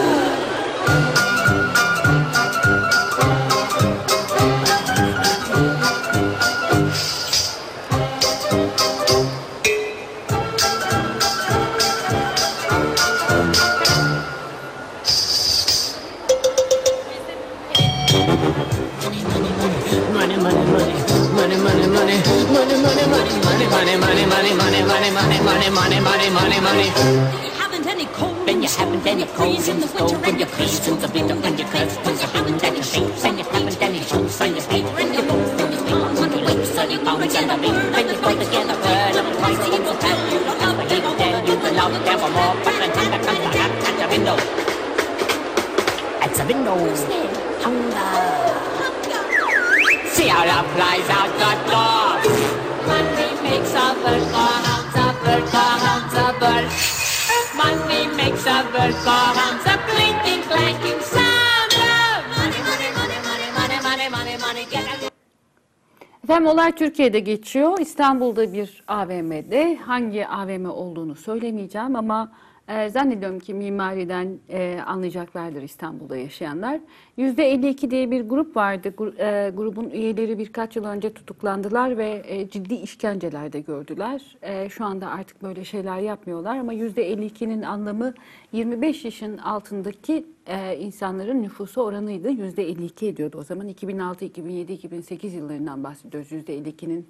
Türkiye'de 66.77 67.19
geçiyor. 67.19 67.79
İstanbul'da 67.79 68.53
bir 68.53 68.83
AVM'de 68.87 69.75
hangi 69.75 70.27
AVM 70.27 70.65
olduğunu 70.65 71.15
söylemeyeceğim 71.15 71.95
ama 71.95 72.31
e, 72.67 72.89
zannediyorum 72.89 73.39
ki 73.39 73.53
mimariden 73.53 74.37
e, 74.49 74.79
anlayacaklardır 74.87 75.61
İstanbul'da 75.61 76.17
yaşayanlar. 76.17 76.79
%52 77.17 77.91
diye 77.91 78.11
bir 78.11 78.21
grup 78.21 78.55
vardı. 78.55 78.93
Gru- 78.97 79.47
e, 79.47 79.49
grubun 79.49 79.89
üyeleri 79.89 80.37
birkaç 80.39 80.75
yıl 80.75 80.85
önce 80.85 81.13
tutuklandılar 81.13 81.97
ve 81.97 82.21
e, 82.25 82.49
ciddi 82.49 82.73
işkenceler 82.73 83.53
de 83.53 83.59
gördüler. 83.59 84.37
E, 84.41 84.69
şu 84.69 84.85
anda 84.85 85.07
artık 85.09 85.43
böyle 85.43 85.65
şeyler 85.65 85.99
yapmıyorlar 85.99 86.57
ama 86.57 86.73
%52'nin 86.73 87.61
anlamı 87.61 88.13
25 88.51 89.05
yaşın 89.05 89.37
altındaki 89.37 90.25
e, 90.47 90.77
insanların 90.77 91.43
nüfusu 91.43 91.81
oranıydı. 91.81 92.29
%52 92.29 93.07
ediyordu 93.07 93.37
o 93.37 93.43
zaman. 93.43 93.67
2006, 93.67 94.25
2007, 94.25 94.73
2008 94.73 95.33
yıllarından 95.33 95.83
bahsediyoruz. 95.83 96.31
%52'nin 96.31 97.07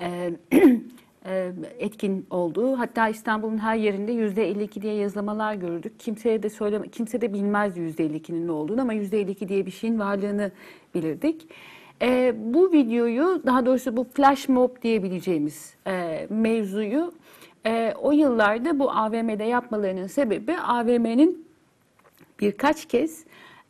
e, 0.00 0.32
e, 0.52 0.80
etkin 1.78 2.26
olduğu. 2.30 2.78
Hatta 2.78 3.08
İstanbul'un 3.08 3.58
her 3.58 3.76
yerinde 3.76 4.12
yüzde 4.12 4.48
52 4.48 4.82
diye 4.82 4.94
yazılamalar 4.94 5.54
gördük. 5.54 6.00
Kimseye 6.00 6.42
de 6.42 6.50
söyleme, 6.50 6.88
kimse 6.88 7.20
de 7.20 7.32
bilmezdi 7.32 7.80
yüzde 7.80 8.06
52'nin 8.06 8.46
ne 8.46 8.52
olduğunu 8.52 8.80
ama 8.80 8.92
yüzde 8.92 9.20
52 9.20 9.48
diye 9.48 9.66
bir 9.66 9.70
şeyin 9.70 9.98
varlığını 9.98 10.50
bilirdik. 10.94 11.48
E, 12.02 12.34
bu 12.36 12.72
videoyu 12.72 13.42
daha 13.46 13.66
doğrusu 13.66 13.96
bu 13.96 14.04
flash 14.04 14.48
mob 14.48 14.82
diyebileceğimiz 14.82 15.74
e, 15.86 16.26
mevzuyu 16.30 17.12
e, 17.66 17.94
o 18.02 18.12
yıllarda 18.12 18.78
bu 18.78 18.90
AVM'de 18.90 19.44
yapmalarının 19.44 20.06
sebebi 20.06 20.56
AVM'nin 20.56 21.46
birkaç 22.40 22.86
kez 22.86 23.24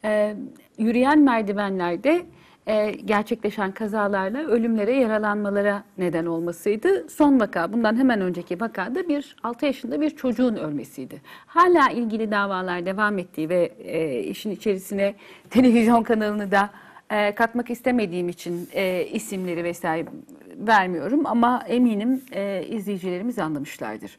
e, 0.05 0.37
yürüyen 0.79 1.19
merdivenlerde 1.19 2.27
e, 2.67 2.91
gerçekleşen 2.91 3.73
kazalarla 3.73 4.39
ölümlere, 4.39 4.97
yaralanmalara 4.97 5.85
neden 5.99 6.27
olmasıydı. 6.27 7.09
Son 7.09 7.41
vaka, 7.41 7.73
bundan 7.73 7.97
hemen 7.97 8.21
önceki 8.21 8.61
vakada 8.61 9.09
bir 9.09 9.37
6 9.43 9.67
yaşında 9.67 10.01
bir 10.01 10.11
çocuğun 10.11 10.57
ölmesiydi. 10.57 11.21
Hala 11.47 11.91
ilgili 11.91 12.31
davalar 12.31 12.87
devam 12.87 13.19
ettiği 13.19 13.49
ve 13.49 13.73
e, 13.79 14.21
işin 14.21 14.51
içerisine 14.51 15.15
televizyon 15.51 16.03
kanalını 16.03 16.51
da 16.51 16.71
e, 17.11 17.35
katmak 17.35 17.71
istemediğim 17.71 18.29
için 18.29 18.69
e, 18.73 19.07
isimleri 19.13 19.65
vesaire 19.65 20.07
vermiyorum 20.57 21.27
ama 21.27 21.63
eminim 21.69 22.23
e, 22.33 22.65
izleyicilerimiz 22.69 23.39
anlamışlardır. 23.39 24.19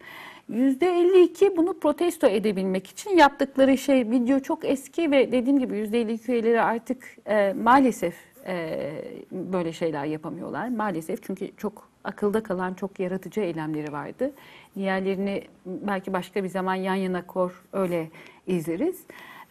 %52 0.51 1.57
bunu 1.57 1.79
protesto 1.79 2.27
edebilmek 2.27 2.87
için 2.87 3.17
yaptıkları 3.17 3.77
şey 3.77 4.11
video 4.11 4.39
çok 4.39 4.65
eski 4.65 5.11
ve 5.11 5.31
dediğim 5.31 5.59
gibi 5.59 5.75
%52 5.75 6.31
üyeleri 6.31 6.61
artık 6.61 7.17
e, 7.25 7.53
maalesef 7.53 8.26
e, 8.47 8.91
böyle 9.31 9.73
şeyler 9.73 10.05
yapamıyorlar. 10.05 10.69
Maalesef 10.69 11.23
çünkü 11.23 11.51
çok 11.57 11.89
akılda 12.03 12.43
kalan 12.43 12.73
çok 12.73 12.99
yaratıcı 12.99 13.41
eylemleri 13.41 13.91
vardı. 13.91 14.31
Diğerlerini 14.75 15.43
belki 15.65 16.13
başka 16.13 16.43
bir 16.43 16.49
zaman 16.49 16.75
yan 16.75 16.95
yana 16.95 17.27
kor 17.27 17.63
öyle 17.73 18.09
izleriz. 18.47 19.03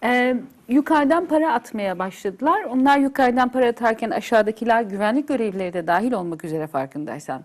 E, 0.04 0.36
yukarıdan 0.68 1.26
para 1.26 1.52
atmaya 1.52 1.98
başladılar. 1.98 2.64
Onlar 2.64 2.98
yukarıdan 2.98 3.48
para 3.48 3.68
atarken 3.68 4.10
aşağıdakiler 4.10 4.82
güvenlik 4.82 5.28
görevlileri 5.28 5.72
de 5.72 5.86
dahil 5.86 6.12
olmak 6.12 6.44
üzere 6.44 6.66
farkındaysan 6.66 7.44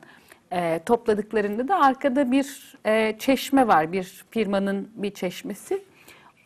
e, 0.51 0.79
topladıklarında 0.85 1.67
da 1.67 1.79
arkada 1.79 2.31
bir 2.31 2.77
e, 2.85 3.15
çeşme 3.19 3.67
var. 3.67 3.91
Bir 3.91 4.25
firmanın 4.31 4.89
bir 4.95 5.11
çeşmesi. 5.11 5.83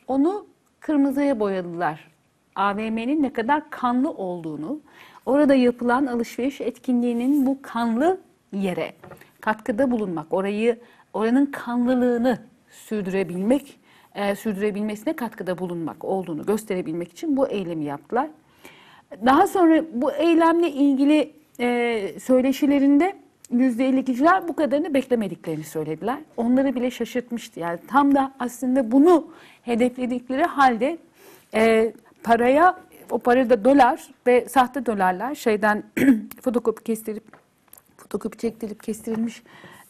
Onu 0.08 0.48
kırmızıya 0.80 1.40
boyadılar. 1.40 2.15
AVM'nin 2.56 3.24
ne 3.24 3.34
kadar 3.34 3.70
kanlı 3.70 4.12
olduğunu, 4.12 4.80
orada 5.26 5.56
yapılan 5.56 6.06
alışveriş 6.06 6.62
etkinliğinin 6.62 7.46
bu 7.46 7.62
kanlı 7.62 8.18
yere 8.54 8.94
katkıda 9.42 9.92
bulunmak, 9.92 10.34
orayı 10.34 10.80
oranın 11.14 11.46
kanlılığını 11.46 12.40
sürdürebilmek, 12.70 13.80
e, 14.16 14.36
sürdürebilmesine 14.36 15.16
katkıda 15.16 15.58
bulunmak 15.58 16.06
olduğunu 16.06 16.46
gösterebilmek 16.46 17.12
için 17.12 17.38
bu 17.38 17.48
eylemi 17.48 17.86
yaptılar. 17.86 18.28
Daha 19.26 19.48
sonra 19.48 19.84
bu 19.94 20.12
eylemle 20.12 20.72
ilgili 20.72 21.34
e, 21.60 22.20
söyleşilerinde 22.20 23.16
%52'ciler 23.54 24.48
bu 24.48 24.56
kadarını 24.56 24.94
beklemediklerini 24.94 25.64
söylediler. 25.64 26.18
Onları 26.38 26.76
bile 26.76 26.92
şaşırtmıştı. 26.92 27.60
Yani 27.60 27.80
tam 27.88 28.16
da 28.16 28.32
aslında 28.40 28.92
bunu 28.92 29.28
hedefledikleri 29.62 30.44
halde 30.44 30.98
e, 31.54 31.94
paraya, 32.26 32.76
o 33.12 33.20
para 33.20 33.50
da 33.50 33.66
dolar 33.66 34.08
ve 34.28 34.46
sahte 34.50 34.86
dolarlar 34.86 35.36
şeyden 35.36 35.84
fotokopi 36.42 36.84
kestirip, 36.84 37.24
fotokopi 37.98 38.38
çektirip 38.38 38.84
kestirilmiş 38.84 39.44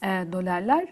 e, 0.04 0.08
dolarlar. 0.08 0.86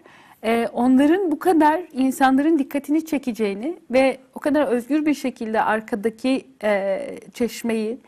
E, 0.44 0.68
onların 0.72 1.32
bu 1.32 1.38
kadar 1.38 1.80
insanların 1.92 2.58
dikkatini 2.58 3.06
çekeceğini 3.06 3.78
ve 3.90 4.18
o 4.34 4.40
kadar 4.40 4.66
özgür 4.66 5.06
bir 5.06 5.14
şekilde 5.14 5.62
arkadaki 5.62 6.46
e, 6.62 7.00
çeşmeyi 7.34 7.98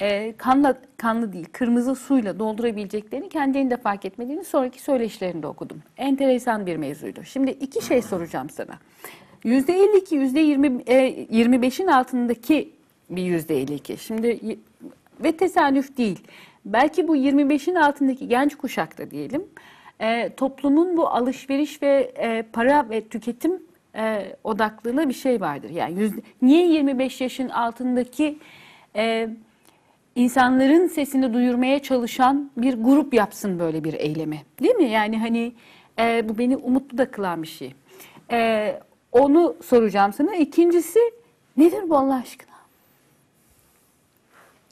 e, 0.00 0.34
kanla, 0.36 0.78
kanlı 0.96 1.32
değil, 1.32 1.46
kırmızı 1.52 1.94
suyla 1.94 2.38
doldurabileceklerini 2.38 3.28
kendilerinin 3.28 3.70
de 3.70 3.76
fark 3.76 4.04
etmediğini 4.04 4.44
sonraki 4.44 4.82
söyleşilerinde 4.82 5.46
okudum. 5.46 5.82
Enteresan 5.96 6.66
bir 6.66 6.76
mevzuydu. 6.76 7.24
Şimdi 7.24 7.50
iki 7.50 7.84
şey 7.84 8.02
soracağım 8.02 8.50
sana. 8.50 8.78
%52, 9.44 10.14
%20, 10.14 10.82
e, 10.86 11.26
25'in 11.30 11.86
altındaki 11.86 12.79
bir 13.10 13.38
%52. 13.38 13.96
Şimdi 13.96 14.58
ve 15.24 15.32
tesadüf 15.32 15.96
değil. 15.96 16.20
Belki 16.64 17.08
bu 17.08 17.16
25'in 17.16 17.74
altındaki 17.74 18.28
genç 18.28 18.54
kuşakta 18.54 19.10
diyelim, 19.10 19.44
e, 20.00 20.30
toplumun 20.36 20.96
bu 20.96 21.08
alışveriş 21.08 21.82
ve 21.82 22.12
e, 22.18 22.42
para 22.52 22.90
ve 22.90 23.08
tüketim 23.08 23.62
e, 23.96 24.36
odaklığına 24.44 25.08
bir 25.08 25.14
şey 25.14 25.40
vardır. 25.40 25.70
Yani 25.70 26.00
yüzde, 26.00 26.20
niye 26.42 26.66
25 26.66 27.20
yaşın 27.20 27.48
altındaki 27.48 28.38
e, 28.96 29.28
insanların 30.14 30.86
sesini 30.86 31.34
duyurmaya 31.34 31.78
çalışan 31.82 32.50
bir 32.56 32.74
grup 32.74 33.14
yapsın 33.14 33.58
böyle 33.58 33.84
bir 33.84 33.92
eylemi. 33.92 34.42
Değil 34.62 34.74
mi? 34.74 34.90
Yani 34.90 35.18
hani 35.18 35.52
e, 35.98 36.28
bu 36.28 36.38
beni 36.38 36.56
umutlu 36.56 36.98
da 36.98 37.10
kılan 37.10 37.42
bir 37.42 37.48
şey. 37.48 37.74
E, 38.32 38.80
onu 39.12 39.56
soracağım 39.64 40.12
sana. 40.12 40.36
İkincisi 40.36 40.98
nedir 41.56 41.90
bu 41.90 41.96
Allah 41.96 42.14
aşkına? 42.14 42.49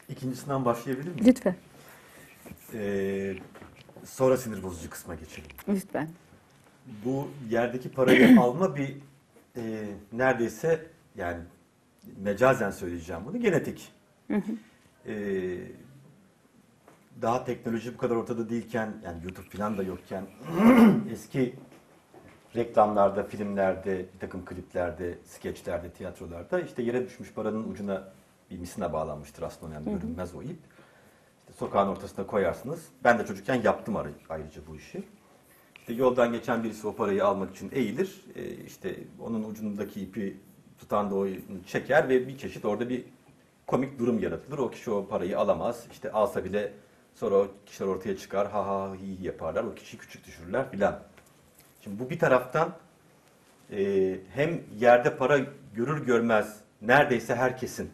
İkincisinden 0.08 0.64
başlayabilir 0.64 1.08
miyim? 1.08 1.24
Lütfen. 1.26 1.56
Ee, 2.74 3.34
sonra 4.04 4.36
sinir 4.36 4.62
bozucu 4.62 4.90
kısma 4.90 5.14
geçelim. 5.14 5.50
Lütfen. 5.68 6.08
Bu 7.04 7.28
yerdeki 7.50 7.90
parayı 7.90 8.40
alma 8.40 8.76
bir 8.76 8.96
e, 9.56 9.88
neredeyse 10.12 10.86
yani 11.16 11.42
mecazen 12.16 12.70
söyleyeceğim 12.70 13.22
bunu 13.26 13.40
genetik. 13.40 13.92
Ee, 15.06 15.58
daha 17.22 17.44
teknoloji 17.44 17.94
bu 17.94 17.98
kadar 17.98 18.16
ortada 18.16 18.50
değilken 18.50 18.92
yani 19.04 19.24
YouTube 19.24 19.48
falan 19.48 19.78
da 19.78 19.82
yokken 19.82 20.24
eski 21.12 21.54
reklamlarda, 22.56 23.24
filmlerde, 23.24 24.06
bir 24.14 24.18
takım 24.20 24.44
kliplerde, 24.44 25.18
skeçlerde, 25.24 25.90
tiyatrolarda 25.90 26.60
işte 26.60 26.82
yere 26.82 27.06
düşmüş 27.06 27.32
paranın 27.32 27.70
ucuna 27.70 28.12
bir 28.50 28.58
misina 28.58 28.92
bağlanmıştır 28.92 29.42
aslında 29.42 29.74
yani 29.74 29.84
görünmez 29.94 30.34
o 30.34 30.42
ip. 30.42 30.58
İşte 31.40 31.52
sokağın 31.58 31.88
ortasına 31.88 32.26
koyarsınız. 32.26 32.88
Ben 33.04 33.18
de 33.18 33.26
çocukken 33.26 33.62
yaptım 33.62 33.96
ayrı- 33.96 34.12
ayrıca 34.28 34.62
bu 34.66 34.76
işi. 34.76 35.02
İşte 35.80 35.92
yoldan 35.92 36.32
geçen 36.32 36.64
birisi 36.64 36.86
o 36.86 36.96
parayı 36.96 37.24
almak 37.26 37.56
için 37.56 37.70
eğilir. 37.72 38.24
Ee, 38.36 38.50
işte 38.54 38.96
onun 39.20 39.44
ucundaki 39.44 40.00
ipi 40.00 40.36
tutan 40.78 41.10
da 41.10 41.14
o 41.14 41.26
çeker 41.66 42.08
ve 42.08 42.28
bir 42.28 42.38
çeşit 42.38 42.64
orada 42.64 42.88
bir 42.88 43.04
komik 43.66 43.98
durum 43.98 44.18
yaratılır. 44.18 44.58
O 44.58 44.70
kişi 44.70 44.90
o 44.90 45.06
parayı 45.08 45.38
alamaz. 45.38 45.86
İşte 45.92 46.12
alsa 46.12 46.44
bile 46.44 46.72
sonra 47.14 47.34
o 47.34 47.48
kişiler 47.66 47.88
ortaya 47.88 48.16
çıkar. 48.16 48.50
Ha 48.50 48.66
ha 48.66 48.94
hi 48.94 49.26
yaparlar. 49.26 49.64
O 49.64 49.74
kişiyi 49.74 49.98
küçük 49.98 50.26
düşürürler 50.26 50.70
filan. 50.70 51.00
Şimdi 51.80 51.98
bu 51.98 52.10
bir 52.10 52.18
taraftan 52.18 52.74
e, 53.72 54.16
hem 54.34 54.60
yerde 54.78 55.16
para 55.16 55.38
görür 55.74 56.06
görmez 56.06 56.60
neredeyse 56.82 57.34
herkesin 57.34 57.90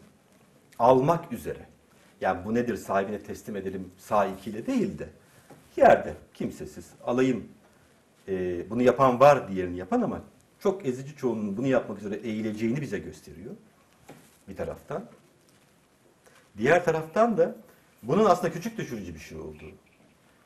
almak 0.79 1.31
üzere. 1.31 1.65
Yani 2.21 2.45
bu 2.45 2.53
nedir 2.53 2.75
sahibine 2.75 3.19
teslim 3.19 3.55
edelim 3.55 3.91
sağ 3.97 4.25
ikiyle 4.25 4.67
değil 4.67 4.99
de 4.99 5.09
yerde 5.77 6.13
kimsesiz 6.33 6.91
alayım 7.03 7.47
e, 8.27 8.65
bunu 8.69 8.81
yapan 8.81 9.19
var 9.19 9.47
diğerini 9.47 9.77
yapan 9.77 10.01
ama 10.01 10.21
çok 10.59 10.85
ezici 10.85 11.15
çoğunun 11.15 11.57
bunu 11.57 11.67
yapmak 11.67 11.99
üzere 11.99 12.15
eğileceğini 12.15 12.81
bize 12.81 12.99
gösteriyor 12.99 13.55
bir 14.47 14.55
taraftan. 14.55 15.05
Diğer 16.57 16.85
taraftan 16.85 17.37
da 17.37 17.55
bunun 18.03 18.25
aslında 18.25 18.53
küçük 18.53 18.77
düşürücü 18.77 19.15
bir 19.15 19.19
şey 19.19 19.37
olduğu. 19.37 19.71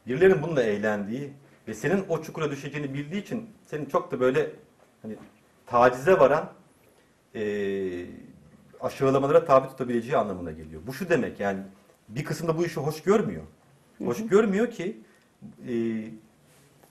Birilerinin 0.07 0.41
bununla 0.41 0.63
eğlendiği 0.63 1.33
ve 1.67 1.73
senin 1.73 2.05
o 2.09 2.21
çukura 2.21 2.51
düşeceğini 2.51 2.93
bildiği 2.93 3.21
için 3.21 3.49
senin 3.65 3.85
çok 3.85 4.11
da 4.11 4.19
böyle 4.19 4.51
hani 5.01 5.15
tacize 5.65 6.19
varan 6.19 6.51
e, 7.35 7.41
aşağılamalara 8.81 9.45
tabi 9.45 9.67
tutabileceği 9.67 10.17
anlamına 10.17 10.51
geliyor. 10.51 10.81
Bu 10.87 10.93
şu 10.93 11.09
demek 11.09 11.39
yani 11.39 11.59
bir 12.09 12.23
kısımda 12.23 12.57
bu 12.57 12.65
işi 12.65 12.79
hoş 12.79 13.03
görmüyor. 13.03 13.43
Hoş 14.03 14.27
görmüyor 14.27 14.71
ki 14.71 15.01
e, 15.67 15.73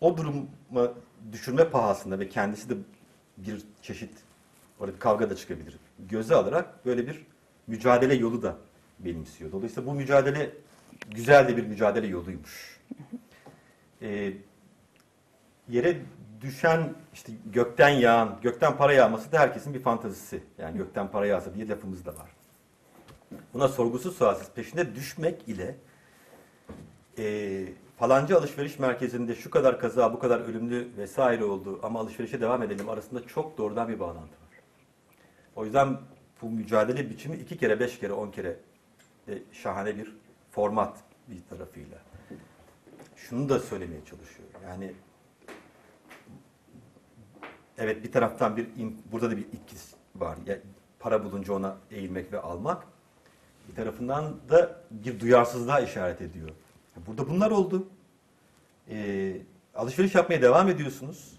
o 0.00 0.16
duruma 0.16 0.92
düşürme 1.32 1.70
pahasında 1.70 2.18
ve 2.18 2.28
kendisi 2.28 2.70
de 2.70 2.74
bir 3.36 3.62
çeşit 3.82 4.10
orada 4.80 4.94
bir 4.94 5.00
kavga 5.00 5.30
da 5.30 5.36
çıkabilir. 5.36 5.76
Göze 5.98 6.34
alarak 6.34 6.86
böyle 6.86 7.06
bir 7.06 7.26
mücadele 7.66 8.14
yolu 8.14 8.42
da 8.42 8.56
benimsiyor. 8.98 9.52
Dolayısıyla 9.52 9.90
bu 9.90 9.94
mücadele 9.94 10.50
güzel 11.10 11.48
de 11.48 11.56
bir 11.56 11.66
mücadele 11.66 12.06
yoluymuş. 12.06 12.80
E, 14.02 14.32
yere 15.68 15.96
düşen 16.40 16.94
işte 17.14 17.32
gökten 17.46 17.88
yağan, 17.88 18.38
gökten 18.42 18.76
para 18.76 18.92
yağması 18.92 19.32
da 19.32 19.38
herkesin 19.38 19.74
bir 19.74 19.80
fantazisi. 19.80 20.42
Yani 20.58 20.76
gökten 20.78 21.10
para 21.10 21.26
yağsa 21.26 21.54
diye 21.54 21.68
lafımız 21.68 22.06
da 22.06 22.10
var. 22.16 22.30
Buna 23.54 23.68
sorgusuz 23.68 24.16
sualsiz 24.16 24.50
peşine 24.54 24.94
düşmek 24.94 25.48
ile 25.48 25.76
e, 27.18 27.64
falanca 27.98 28.38
alışveriş 28.38 28.78
merkezinde 28.78 29.34
şu 29.34 29.50
kadar 29.50 29.80
kaza, 29.80 30.12
bu 30.12 30.18
kadar 30.18 30.40
ölümlü 30.40 30.88
vesaire 30.96 31.44
oldu 31.44 31.80
ama 31.82 32.00
alışverişe 32.00 32.40
devam 32.40 32.62
edelim 32.62 32.88
arasında 32.88 33.26
çok 33.26 33.58
doğrudan 33.58 33.88
bir 33.88 34.00
bağlantı 34.00 34.20
var. 34.20 34.60
O 35.56 35.64
yüzden 35.64 35.98
bu 36.42 36.50
mücadele 36.50 37.10
biçimi 37.10 37.36
iki 37.36 37.58
kere, 37.58 37.80
beş 37.80 37.98
kere, 37.98 38.12
on 38.12 38.30
kere 38.30 38.56
e, 39.28 39.38
şahane 39.52 39.96
bir 39.96 40.16
format 40.50 40.98
bir 41.28 41.42
tarafıyla. 41.50 41.98
Şunu 43.16 43.48
da 43.48 43.58
söylemeye 43.58 44.04
çalışıyor. 44.04 44.48
Yani 44.64 44.94
evet 47.78 48.04
bir 48.04 48.12
taraftan 48.12 48.56
bir 48.56 48.66
burada 49.12 49.30
da 49.30 49.36
bir 49.36 49.46
ikiz 49.52 49.94
var. 50.16 50.38
Ya, 50.46 50.58
para 50.98 51.24
bulunca 51.24 51.52
ona 51.52 51.76
eğilmek 51.90 52.32
ve 52.32 52.40
almak. 52.40 52.82
Bir 53.68 53.74
tarafından 53.74 54.34
da 54.50 54.76
bir 54.90 55.20
duyarsızlığa 55.20 55.80
işaret 55.80 56.20
ediyor. 56.20 56.48
Burada 57.06 57.28
bunlar 57.28 57.50
oldu. 57.50 57.86
Ee, 58.90 59.36
alışveriş 59.74 60.14
yapmaya 60.14 60.42
devam 60.42 60.68
ediyorsunuz. 60.68 61.32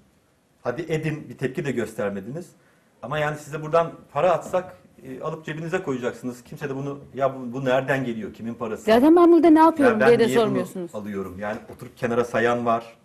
Hadi 0.63 0.81
edin 0.89 1.29
bir 1.29 1.37
tepki 1.37 1.65
de 1.65 1.71
göstermediniz. 1.71 2.49
Ama 3.01 3.19
yani 3.19 3.37
size 3.37 3.61
buradan 3.61 3.91
para 4.11 4.31
atsak 4.31 4.77
e, 5.03 5.21
alıp 5.21 5.45
cebinize 5.45 5.83
koyacaksınız. 5.83 6.43
Kimse 6.43 6.69
de 6.69 6.75
bunu 6.75 6.99
ya 7.13 7.35
bu, 7.35 7.53
bu 7.53 7.65
nereden 7.65 8.05
geliyor? 8.05 8.33
Kimin 8.33 8.53
parası? 8.53 8.83
Zaten 8.83 9.15
ben 9.15 9.31
burada 9.31 9.49
ne 9.49 9.59
yapıyorum 9.59 9.99
Ya 9.99 10.07
diye 10.07 10.19
de 10.19 10.29
sormuyorsunuz. 10.29 10.95
alıyorum. 10.95 11.39
Yani 11.39 11.59
oturup 11.75 11.97
kenara 11.97 12.23
sayan 12.25 12.65
var. 12.65 12.95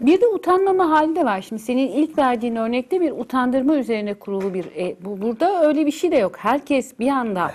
Bir 0.00 0.20
de 0.20 0.26
utanmama 0.26 0.90
hali 0.90 1.16
de 1.16 1.24
var. 1.24 1.42
Şimdi 1.42 1.62
senin 1.62 1.88
ilk 1.88 2.18
verdiğin 2.18 2.56
örnekte 2.56 3.00
bir 3.00 3.10
utandırma 3.12 3.76
üzerine 3.76 4.14
kurulu 4.14 4.54
bir 4.54 4.64
e, 4.76 4.96
bu 5.04 5.20
burada 5.22 5.66
öyle 5.66 5.86
bir 5.86 5.90
şey 5.92 6.10
de 6.12 6.16
yok. 6.16 6.36
Herkes 6.38 6.98
bir 6.98 7.08
anda 7.08 7.54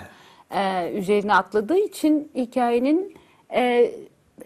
e, 0.50 0.92
üzerine 0.92 1.34
atladığı 1.34 1.78
için 1.78 2.30
hikayenin 2.34 3.14
e, 3.54 3.90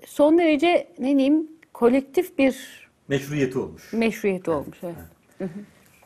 son 0.07 0.39
derece 0.39 0.89
ne 0.99 1.07
diyeyim 1.07 1.49
kolektif 1.75 2.39
bir 2.39 2.81
Meşruiyeti 3.09 3.59
olmuş. 3.59 3.93
meşruiyeti 3.93 4.51
olmuş. 4.51 4.79
Evet. 4.83 5.51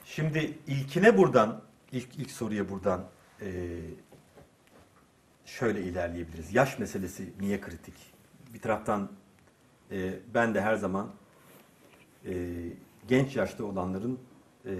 Şimdi 0.04 0.54
ilkine 0.66 1.18
buradan, 1.18 1.60
ilk 1.92 2.08
ilk 2.18 2.30
soruya 2.30 2.68
buradan 2.68 3.04
eee, 3.40 3.48
şöyle 5.44 5.80
ilerleyebiliriz. 5.82 6.54
Yaş 6.54 6.78
meselesi 6.78 7.28
niye 7.40 7.60
kritik? 7.60 7.94
Bir 8.54 8.58
taraftan 8.60 9.08
eee, 9.90 10.10
ben 10.34 10.54
de 10.54 10.60
her 10.60 10.74
zaman 10.74 11.10
eee, 12.24 12.34
genç 13.08 13.36
yaşta 13.36 13.64
olanların 13.64 14.18
eee, 14.64 14.72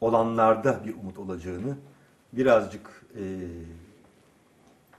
olanlarda 0.00 0.84
bir 0.84 0.94
umut 0.94 1.18
olacağını 1.18 1.76
birazcık 2.32 3.06
eee, 3.16 3.22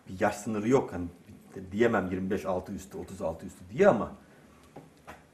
bir 0.09 0.19
yaş 0.19 0.35
sınırı 0.35 0.69
yok. 0.69 0.93
Hani 0.93 1.05
diyemem 1.71 2.11
25 2.11 2.45
altı 2.45 2.73
üstü, 2.73 2.97
36 2.97 3.45
üstü 3.45 3.59
diye 3.73 3.87
ama 3.87 4.11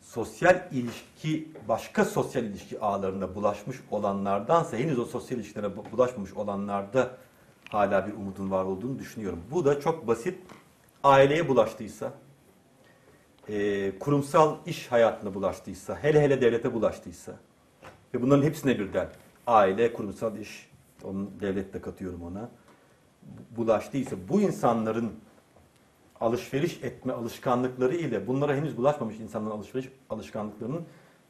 sosyal 0.01 0.67
ilişki, 0.71 1.51
başka 1.67 2.05
sosyal 2.05 2.43
ilişki 2.43 2.79
ağlarına 2.79 3.35
bulaşmış 3.35 3.77
olanlardansa 3.91 4.77
henüz 4.77 4.99
o 4.99 5.05
sosyal 5.05 5.39
ilişkilere 5.39 5.77
bu- 5.77 5.83
bulaşmamış 5.91 6.33
olanlarda 6.33 7.17
hala 7.69 8.07
bir 8.07 8.13
umudun 8.13 8.51
var 8.51 8.63
olduğunu 8.65 8.99
düşünüyorum. 8.99 9.39
Bu 9.51 9.65
da 9.65 9.79
çok 9.79 10.07
basit. 10.07 10.39
Aileye 11.03 11.49
bulaştıysa, 11.49 12.13
e, 13.49 13.99
kurumsal 13.99 14.55
iş 14.65 14.91
hayatına 14.91 15.33
bulaştıysa, 15.33 16.03
hele 16.03 16.21
hele 16.21 16.41
devlete 16.41 16.73
bulaştıysa 16.73 17.35
ve 18.13 18.21
bunların 18.21 18.43
hepsine 18.43 18.79
birden 18.79 19.09
aile, 19.47 19.93
kurumsal 19.93 20.37
iş, 20.37 20.69
onun 21.03 21.31
devlet 21.41 21.73
de 21.73 21.81
katıyorum 21.81 22.23
ona, 22.23 22.49
bulaştıysa 23.57 24.15
bu 24.29 24.41
insanların 24.41 25.11
alışveriş 26.21 26.83
etme 26.83 27.13
alışkanlıkları 27.13 27.95
ile 27.95 28.27
bunlara 28.27 28.55
henüz 28.55 28.77
bulaşmamış 28.77 29.19
insanların 29.19 29.55
alışveriş 29.55 29.89
alışkanlıklarının 30.09 30.81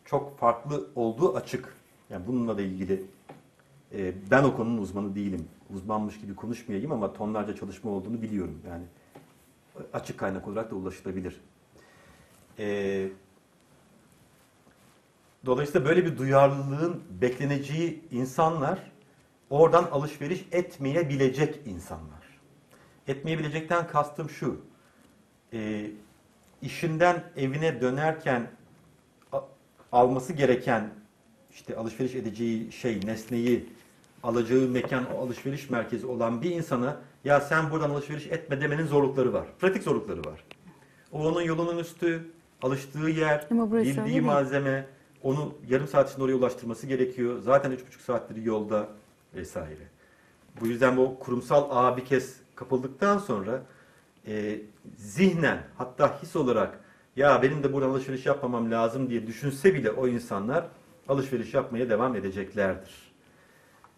çok 0.06 0.38
farklı 0.40 0.88
olduğu 0.96 1.36
açık. 1.36 1.74
Yani 2.10 2.28
bununla 2.28 2.58
da 2.58 2.62
ilgili 2.62 3.06
e, 3.94 4.14
ben 4.32 4.44
o 4.44 4.56
konunun 4.56 4.78
uzmanı 4.78 5.16
değilim. 5.16 5.48
Uzmanmış 5.76 6.20
gibi 6.20 6.36
konuşmayayım 6.36 6.92
ama 6.92 7.14
tonlarca 7.14 7.56
çalışma 7.56 7.92
olduğunu 7.92 8.22
biliyorum. 8.22 8.62
Yani 8.68 8.84
açık 9.94 10.20
kaynak 10.20 10.48
olarak 10.48 10.72
da 10.72 10.76
ulaşılabilir. 10.76 11.42
E, 12.60 13.08
dolayısıyla 15.46 15.88
böyle 15.88 16.06
bir 16.06 16.18
duyarlılığın 16.18 17.04
bekleneceği 17.22 18.04
insanlar 18.12 18.92
oradan 19.50 19.84
alışveriş 19.84 20.46
etmeyebilecek 20.52 21.60
insanlar. 21.66 22.28
Etmeyebilecekten 23.08 23.88
kastım 23.88 24.30
şu. 24.30 24.62
E, 25.54 25.92
işinden 26.62 27.24
evine 27.36 27.82
dönerken 27.82 28.52
alması 29.92 30.34
gereken 30.34 30.90
işte 31.52 31.76
alışveriş 31.76 32.16
edeceği 32.16 32.72
şey, 32.72 33.00
nesneyi 33.06 33.70
alacağı 34.24 34.68
mekan 34.68 35.16
o 35.16 35.22
alışveriş 35.22 35.70
merkezi 35.70 36.06
olan 36.06 36.42
bir 36.42 36.52
insana 36.52 36.98
ya 37.24 37.42
sen 37.42 37.72
buradan 37.72 37.90
alışveriş 37.90 38.28
etme 38.28 38.62
demenin 38.62 38.86
zorlukları 38.86 39.34
var. 39.34 39.48
Pratik 39.60 39.84
zorlukları 39.84 40.20
var. 40.20 40.44
O 41.12 41.28
onun 41.28 41.42
yolunun 41.42 41.78
üstü, 41.78 42.32
alıştığı 42.62 43.10
yer, 43.10 43.48
Ama 43.52 43.72
burası 43.72 43.90
öyle 43.90 43.98
bildiği 43.98 44.14
değil. 44.14 44.26
malzeme, 44.26 44.88
onu 45.24 45.54
yarım 45.70 45.88
saat 45.88 46.10
içinde 46.10 46.24
oraya 46.24 46.36
ulaştırması 46.36 46.88
gerekiyor. 46.88 47.40
Zaten 47.42 47.72
üç 47.72 47.88
buçuk 47.88 48.02
saattir 48.02 48.36
yolda 48.36 48.88
vesaire. 49.36 49.88
Bu 50.62 50.68
yüzden 50.68 50.98
bu 50.98 51.20
kurumsal 51.20 51.68
ağa 51.72 51.98
bir 51.98 52.06
kez 52.06 52.38
kapıldıktan 52.56 53.18
sonra 53.18 53.62
e, 54.28 54.62
zihnen 54.98 55.64
hatta 55.78 56.22
his 56.22 56.36
olarak 56.36 56.80
ya 57.16 57.42
benim 57.42 57.64
de 57.64 57.74
buradan 57.74 57.90
alışveriş 57.90 58.26
yapmamam 58.26 58.72
lazım 58.72 59.10
diye 59.10 59.28
düşünse 59.28 59.74
bile 59.74 59.92
o 59.92 60.08
insanlar 60.08 60.68
alışveriş 61.08 61.54
yapmaya 61.54 61.90
devam 61.90 62.16
edeceklerdir. 62.16 62.92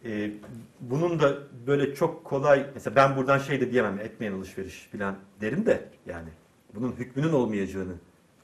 E, 0.06 0.32
bunun 0.80 1.20
da 1.20 1.38
böyle 1.68 1.96
çok 1.96 2.26
kolay 2.26 2.66
mesela 2.74 2.96
ben 2.96 3.16
buradan 3.16 3.38
şey 3.38 3.62
de 3.62 3.72
diyemem 3.72 4.00
etmeyen 4.00 4.34
alışveriş 4.34 4.90
falan 4.92 5.16
derim 5.42 5.66
de 5.66 5.90
yani 6.06 6.30
bunun 6.76 6.92
hükmünün 6.92 7.34
olmayacağını 7.34 7.94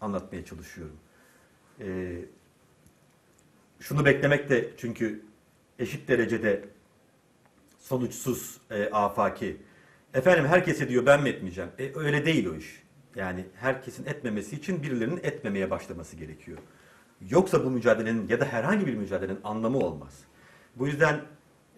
anlatmaya 0.02 0.46
çalışıyorum. 0.46 0.98
E, 1.80 2.16
şunu 3.80 4.06
beklemek 4.06 4.50
de 4.50 4.72
çünkü 4.78 5.22
eşit 5.80 6.08
derecede 6.08 6.66
sonuçsuz 7.80 8.58
e, 8.72 8.90
afaki. 8.90 9.58
Efendim 10.14 10.46
herkese 10.46 10.90
diyor 10.90 11.06
ben 11.06 11.24
mi 11.24 11.30
etmeyeceğim? 11.30 11.70
E, 11.80 11.92
öyle 11.96 12.26
değil 12.26 12.46
o 12.46 12.56
iş. 12.56 12.84
Yani 13.16 13.46
herkesin 13.56 14.06
etmemesi 14.06 14.56
için 14.56 14.84
birilerinin 14.84 15.20
etmemeye 15.24 15.70
başlaması 15.70 16.16
gerekiyor. 16.16 16.58
Yoksa 17.30 17.66
bu 17.66 17.70
mücadelenin 17.70 18.28
ya 18.28 18.40
da 18.40 18.46
herhangi 18.46 18.88
bir 18.88 18.96
mücadelenin 18.96 19.40
anlamı 19.44 19.78
olmaz. 19.78 20.20
Bu 20.76 20.88
yüzden 20.88 21.22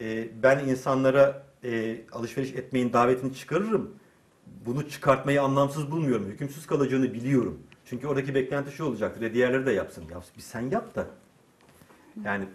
e, 0.02 0.30
ben 0.44 0.60
insanlara 0.60 1.48
e, 1.64 2.02
alışveriş 2.12 2.54
etmeyin 2.54 2.94
davetini 2.94 3.36
çıkarırım. 3.36 3.96
Bunu 4.66 4.90
çıkartmayı 4.90 5.42
anlamsız 5.42 5.92
bulmuyorum. 5.92 6.26
Hükümsüz 6.26 6.68
kalacağını 6.68 7.14
biliyorum. 7.14 7.60
Çünkü 7.90 8.08
oradaki 8.08 8.36
beklenti 8.36 8.72
şu 8.72 8.86
olacaktır. 8.86 9.22
E, 9.22 9.34
diğerleri 9.34 9.66
de 9.66 9.72
yapsın. 9.72 10.04
Ya, 10.12 10.18
bir 10.38 10.42
sen 10.42 10.70
yap 10.70 10.96
da. 10.96 11.06
Yani 12.26 12.46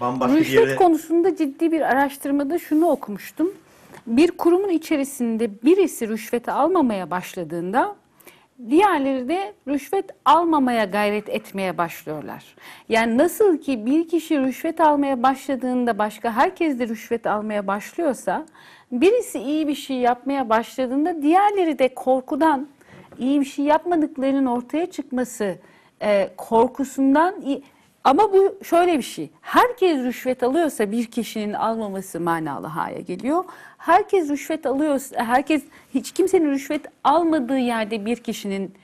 bambaşka 0.00 0.36
bir 0.36 0.40
Rüşvet 0.40 0.66
yere... 0.66 0.76
konusunda 0.76 1.36
ciddi 1.36 1.72
bir 1.72 1.80
araştırmada 1.80 2.58
şunu 2.58 2.88
okumuştum. 2.88 3.52
Bir 4.06 4.30
kurumun 4.30 4.68
içerisinde 4.68 5.62
birisi 5.62 6.08
rüşveti 6.08 6.50
almamaya 6.50 7.10
başladığında 7.10 7.96
diğerleri 8.70 9.28
de 9.28 9.54
rüşvet 9.68 10.10
almamaya 10.24 10.84
gayret 10.84 11.28
etmeye 11.28 11.78
başlıyorlar. 11.78 12.44
Yani 12.88 13.18
nasıl 13.18 13.58
ki 13.58 13.86
bir 13.86 14.08
kişi 14.08 14.38
rüşvet 14.40 14.80
almaya 14.80 15.22
başladığında 15.22 15.98
başka 15.98 16.32
herkes 16.32 16.78
de 16.78 16.88
rüşvet 16.88 17.26
almaya 17.26 17.66
başlıyorsa 17.66 18.46
birisi 18.92 19.38
iyi 19.38 19.68
bir 19.68 19.74
şey 19.74 19.96
yapmaya 19.96 20.48
başladığında 20.48 21.22
diğerleri 21.22 21.78
de 21.78 21.94
korkudan 21.94 22.68
iyi 23.18 23.40
bir 23.40 23.44
şey 23.44 23.64
yapmadıklarının 23.64 24.46
ortaya 24.46 24.90
çıkması 24.90 25.58
e, 26.02 26.30
korkusundan 26.36 27.40
iyi- 27.40 27.62
ama 28.04 28.32
bu 28.32 28.58
şöyle 28.64 28.98
bir 28.98 29.02
şey. 29.02 29.30
Herkes 29.40 29.98
rüşvet 29.98 30.42
alıyorsa 30.42 30.90
bir 30.92 31.06
kişinin 31.06 31.52
almaması 31.52 32.20
manalı 32.20 32.66
hale 32.66 33.00
geliyor. 33.00 33.44
Herkes 33.78 34.28
rüşvet 34.30 34.66
alıyorsa, 34.66 35.24
herkes 35.24 35.62
hiç 35.94 36.12
kimsenin 36.12 36.50
rüşvet 36.50 36.86
almadığı 37.04 37.58
yerde 37.58 38.06
bir 38.06 38.16
kişinin 38.16 38.74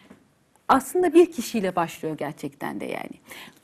aslında 0.69 1.15
bir 1.15 1.33
kişiyle 1.33 1.77
başlıyor 1.77 2.17
gerçekten 2.19 2.81
de 2.81 2.85
yani. 2.85 3.11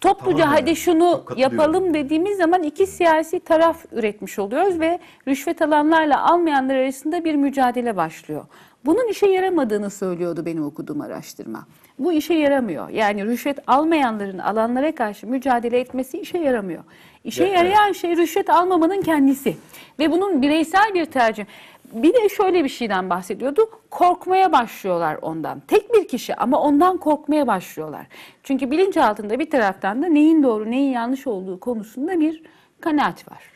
Topluca 0.00 0.38
Tamamen. 0.38 0.60
hadi 0.60 0.76
şunu 0.76 1.24
yapalım 1.36 1.94
dediğimiz 1.94 2.36
zaman 2.36 2.62
iki 2.62 2.86
siyasi 2.86 3.40
taraf 3.40 3.84
üretmiş 3.92 4.38
oluyoruz 4.38 4.80
ve 4.80 4.98
rüşvet 5.28 5.62
alanlarla 5.62 6.30
almayanlar 6.30 6.74
arasında 6.74 7.24
bir 7.24 7.34
mücadele 7.34 7.96
başlıyor. 7.96 8.44
Bunun 8.87 9.09
işe 9.09 9.26
yaramadığını 9.26 9.91
söylüyordu 9.91 10.47
benim 10.47 10.64
okuduğum 10.64 11.01
araştırma. 11.01 11.66
Bu 11.99 12.12
işe 12.12 12.35
yaramıyor. 12.35 12.89
Yani 12.89 13.24
rüşvet 13.24 13.59
almayanların 13.66 14.39
alanlara 14.39 14.95
karşı 14.95 15.26
mücadele 15.26 15.80
etmesi 15.80 16.20
işe 16.20 16.39
yaramıyor. 16.39 16.85
İşe 17.24 17.45
evet. 17.45 17.57
yarayan 17.57 17.93
şey 17.93 18.16
rüşvet 18.16 18.51
almamanın 18.51 19.03
kendisi. 19.03 19.57
Ve 19.99 20.11
bunun 20.11 20.43
bireysel 20.43 20.95
bir 20.95 21.05
tercih. 21.05 21.45
Bir 21.93 22.14
de 22.14 22.28
şöyle 22.28 22.64
bir 22.64 22.68
şeyden 22.68 23.11
bahsediyordu. 23.11 23.70
Korkmaya 23.91 24.53
başlıyorlar 24.53 25.18
ondan. 25.22 25.61
Tek 25.61 25.95
bir 25.95 26.09
kişi 26.09 26.35
ama 26.35 26.61
ondan 26.61 26.97
korkmaya 26.99 27.47
başlıyorlar. 27.47 28.07
Çünkü 28.43 28.70
bilinçaltında 28.70 29.39
bir 29.39 29.51
taraftan 29.51 30.03
da 30.03 30.07
neyin 30.07 30.43
doğru 30.43 30.70
neyin 30.70 30.93
yanlış 30.93 31.26
olduğu 31.26 31.61
konusunda 31.61 32.20
bir 32.20 32.43
kanaat 32.80 33.30
var. 33.30 33.55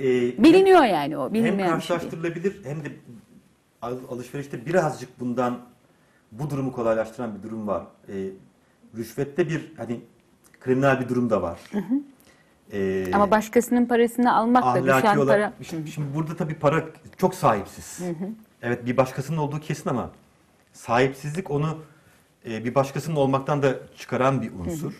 Ee, 0.00 0.44
Biliniyor 0.44 0.84
yani 0.84 1.18
o 1.18 1.34
hem 1.34 1.58
şey 1.58 1.66
karşılaştırılabilir 1.66 2.64
hem 2.64 2.84
de 2.84 2.88
alışverişte 3.82 4.66
birazcık 4.66 5.20
bundan 5.20 5.58
bu 6.32 6.50
durumu 6.50 6.72
kolaylaştıran 6.72 7.38
bir 7.38 7.42
durum 7.42 7.66
var. 7.66 7.82
Ee, 8.08 8.12
rüşvette 8.96 9.48
bir 9.48 9.72
hani 9.76 10.00
kriminal 10.60 11.00
bir 11.00 11.08
durum 11.08 11.30
da 11.30 11.42
var. 11.42 11.60
Ee, 12.72 13.10
Ama 13.12 13.30
başkasının 13.30 13.86
parasını 13.86 14.36
almakla 14.36 14.82
düşen 14.82 14.92
ahlaki 14.92 15.20
olarak 15.20 15.58
para... 15.58 15.64
şimdi, 15.64 15.90
şimdi 15.90 16.14
burada 16.14 16.36
tabii 16.36 16.54
para 16.54 16.84
çok 17.16 17.34
sahipsiz. 17.34 18.00
Evet 18.62 18.86
bir 18.86 18.96
başkasının 18.96 19.36
olduğu 19.36 19.60
kesin 19.60 19.90
ama 19.90 20.10
sahipsizlik 20.72 21.50
onu 21.50 21.78
e, 22.48 22.64
bir 22.64 22.74
başkasının 22.74 23.16
olmaktan 23.16 23.62
da 23.62 23.74
çıkaran 23.96 24.42
bir 24.42 24.52
unsur. 24.52 24.92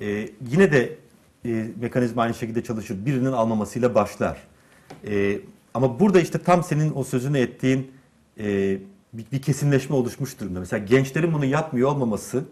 E, 0.00 0.28
yine 0.50 0.72
de 0.72 0.98
e, 1.44 1.66
mekanizma 1.80 2.22
aynı 2.22 2.34
şekilde 2.34 2.64
çalışır. 2.64 3.06
Birinin 3.06 3.32
almamasıyla 3.32 3.94
başlar. 3.94 4.38
E, 5.06 5.38
ama 5.74 6.00
burada 6.00 6.20
işte 6.20 6.38
tam 6.38 6.62
senin 6.62 6.92
o 6.94 7.04
sözünü 7.04 7.38
ettiğin 7.38 7.92
e, 8.40 8.78
bir, 9.12 9.24
bir 9.32 9.42
kesinleşme 9.42 9.96
oluşmuş 9.96 10.40
durumda. 10.40 10.60
Mesela 10.60 10.84
gençlerin 10.84 11.32
bunu 11.32 11.44
yapmıyor 11.44 11.88
olmaması, 11.88 12.44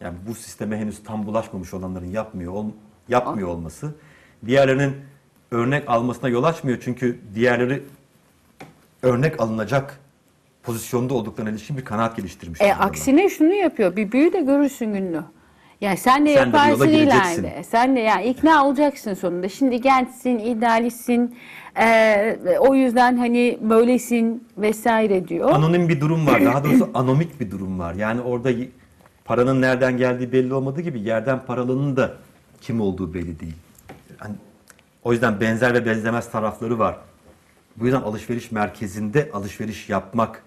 yani 0.00 0.16
bu 0.28 0.34
sisteme 0.34 0.78
henüz 0.78 1.02
tam 1.04 1.26
bulaşmamış 1.26 1.74
olanların 1.74 2.10
yapmıyor 2.12 2.52
ol- 2.52 2.70
yapmıyor 3.08 3.48
olması, 3.48 3.94
diğerlerinin 4.46 4.96
örnek 5.50 5.90
almasına 5.90 6.28
yol 6.28 6.44
açmıyor 6.44 6.78
çünkü 6.84 7.18
diğerleri 7.34 7.82
örnek 9.02 9.40
alınacak 9.40 10.00
pozisyonda 10.62 11.14
olduklarına 11.14 11.50
ilişkin 11.50 11.76
bir 11.76 11.84
kanaat 11.84 12.16
geliştirmiş. 12.16 12.60
E, 12.60 12.74
aksine 12.74 13.28
şunu 13.28 13.54
yapıyor. 13.54 13.96
Bir 13.96 14.12
büyü 14.12 14.32
de 14.32 14.40
görürsün 14.40 14.92
gününü. 14.92 15.22
Yani 15.80 15.96
sen 15.96 16.26
de 16.26 16.34
Sen 16.34 16.52
de 16.52 16.56
yaparsın 16.56 16.90
gireceksin. 16.90 17.42
ileride. 17.42 17.62
Sen 17.64 17.96
de 17.96 18.00
yani 18.00 18.24
ikna 18.26 18.66
olacaksın 18.66 19.14
sonunda. 19.14 19.48
Şimdi 19.48 19.80
gençsin, 19.80 20.38
idealistsin. 20.38 21.36
e, 21.80 22.56
o 22.60 22.74
yüzden 22.74 23.16
hani 23.16 23.58
böylesin 23.62 24.48
vesaire 24.58 25.28
diyor. 25.28 25.50
Anonim 25.50 25.88
bir 25.88 26.00
durum 26.00 26.26
var. 26.26 26.44
Daha 26.44 26.64
doğrusu 26.64 26.90
anomik 26.94 27.40
bir 27.40 27.50
durum 27.50 27.78
var. 27.78 27.94
Yani 27.94 28.20
orada 28.20 28.50
paranın 29.24 29.60
nereden 29.62 29.96
geldiği 29.96 30.32
belli 30.32 30.54
olmadığı 30.54 30.80
gibi 30.80 31.00
yerden 31.00 31.46
paralanın 31.46 31.96
da 31.96 32.14
kim 32.60 32.80
olduğu 32.80 33.14
belli 33.14 33.40
değil. 33.40 33.56
Hani, 34.18 34.34
o 35.04 35.12
yüzden 35.12 35.40
benzer 35.40 35.74
ve 35.74 35.86
benzemez 35.86 36.30
tarafları 36.30 36.78
var. 36.78 36.96
Bu 37.76 37.84
yüzden 37.84 38.00
alışveriş 38.02 38.50
merkezinde 38.52 39.30
alışveriş 39.32 39.88
yapmak, 39.88 40.42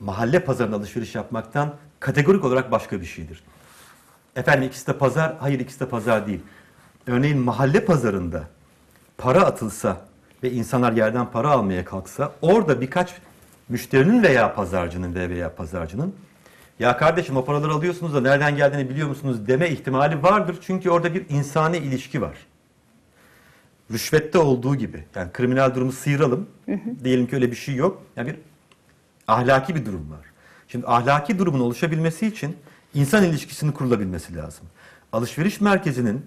mahalle 0.00 0.40
pazarında 0.40 0.76
alışveriş 0.76 1.14
yapmaktan 1.14 1.74
kategorik 2.00 2.44
olarak 2.44 2.70
başka 2.70 3.00
bir 3.00 3.06
şeydir. 3.06 3.42
Efendim 4.36 4.62
ikisi 4.62 4.86
de 4.86 4.92
pazar, 4.92 5.36
hayır 5.40 5.60
ikisi 5.60 5.80
de 5.80 5.86
pazar 5.88 6.26
değil. 6.26 6.40
Örneğin 7.06 7.38
mahalle 7.38 7.84
pazarında 7.84 8.44
para 9.18 9.40
atılsa 9.40 10.00
ve 10.42 10.52
insanlar 10.52 10.92
yerden 10.92 11.30
para 11.30 11.50
almaya 11.50 11.84
kalksa 11.84 12.32
orada 12.42 12.80
birkaç 12.80 13.14
müşterinin 13.68 14.22
veya 14.22 14.54
pazarcının 14.54 15.14
ve 15.14 15.30
veya 15.30 15.54
pazarcının 15.54 16.14
ya 16.78 16.96
kardeşim 16.96 17.36
o 17.36 17.44
paraları 17.44 17.72
alıyorsunuz 17.72 18.14
da 18.14 18.20
nereden 18.20 18.56
geldiğini 18.56 18.90
biliyor 18.90 19.08
musunuz 19.08 19.46
deme 19.46 19.70
ihtimali 19.70 20.22
vardır. 20.22 20.56
Çünkü 20.60 20.90
orada 20.90 21.14
bir 21.14 21.28
insani 21.28 21.76
ilişki 21.76 22.22
var. 22.22 22.36
Rüşvette 23.90 24.38
olduğu 24.38 24.76
gibi. 24.76 25.04
Yani 25.14 25.32
kriminal 25.32 25.74
durumu 25.74 25.92
sıyıralım. 25.92 26.48
Diyelim 27.04 27.26
ki 27.26 27.36
öyle 27.36 27.50
bir 27.50 27.56
şey 27.56 27.74
yok. 27.74 28.02
Yani 28.16 28.28
bir 28.28 28.36
ahlaki 29.28 29.74
bir 29.74 29.86
durum 29.86 30.10
var. 30.10 30.26
Şimdi 30.68 30.86
ahlaki 30.86 31.38
durumun 31.38 31.60
oluşabilmesi 31.60 32.26
için 32.26 32.56
insan 32.94 33.24
ilişkisinin 33.24 33.72
kurulabilmesi 33.72 34.36
lazım. 34.36 34.66
Alışveriş 35.12 35.60
merkezinin 35.60 36.26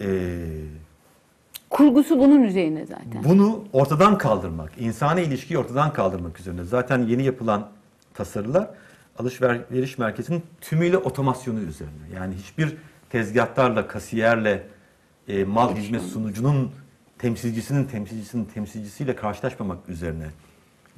eee 0.00 0.06
Kurgusu 1.70 2.18
bunun 2.18 2.42
üzerine 2.42 2.86
zaten. 2.86 3.24
bunu 3.24 3.64
ortadan 3.72 4.18
kaldırmak, 4.18 4.72
insani 4.78 5.20
ilişkiyi 5.22 5.58
ortadan 5.58 5.92
kaldırmak 5.92 6.40
üzerine. 6.40 6.64
Zaten 6.64 6.98
yeni 7.02 7.24
yapılan 7.24 7.68
tasarılar 8.14 8.70
alışveriş 9.18 9.98
merkezinin 9.98 10.42
tümüyle 10.60 10.98
otomasyonu 10.98 11.60
üzerine. 11.60 11.92
Yani 12.14 12.34
hiçbir 12.34 12.76
tezgahtarla, 13.10 13.88
kasiyerle, 13.88 14.66
e, 15.28 15.44
mal 15.44 15.76
hizmet 15.76 16.02
sunucunun 16.02 16.70
temsilcisinin 17.18 17.84
temsilcisinin 17.84 18.44
temsilcisiyle 18.44 19.16
karşılaşmamak 19.16 19.88
üzerine. 19.88 20.26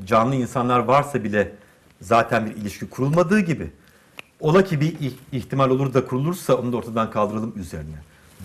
Canlı 0.05 0.35
insanlar 0.35 0.79
varsa 0.79 1.25
bile 1.25 1.53
zaten 2.01 2.47
bir 2.47 2.51
ilişki 2.57 2.89
kurulmadığı 2.91 3.41
gibi 3.41 3.71
ola 4.45 4.65
ki 4.65 4.81
bir 4.81 4.93
ih- 4.93 5.13
ihtimal 5.33 5.71
olur 5.71 5.95
da 5.95 6.07
kurulursa 6.07 6.55
onu 6.55 6.73
da 6.73 6.77
ortadan 6.77 7.11
kaldıralım 7.11 7.53
üzerine. 7.57 7.97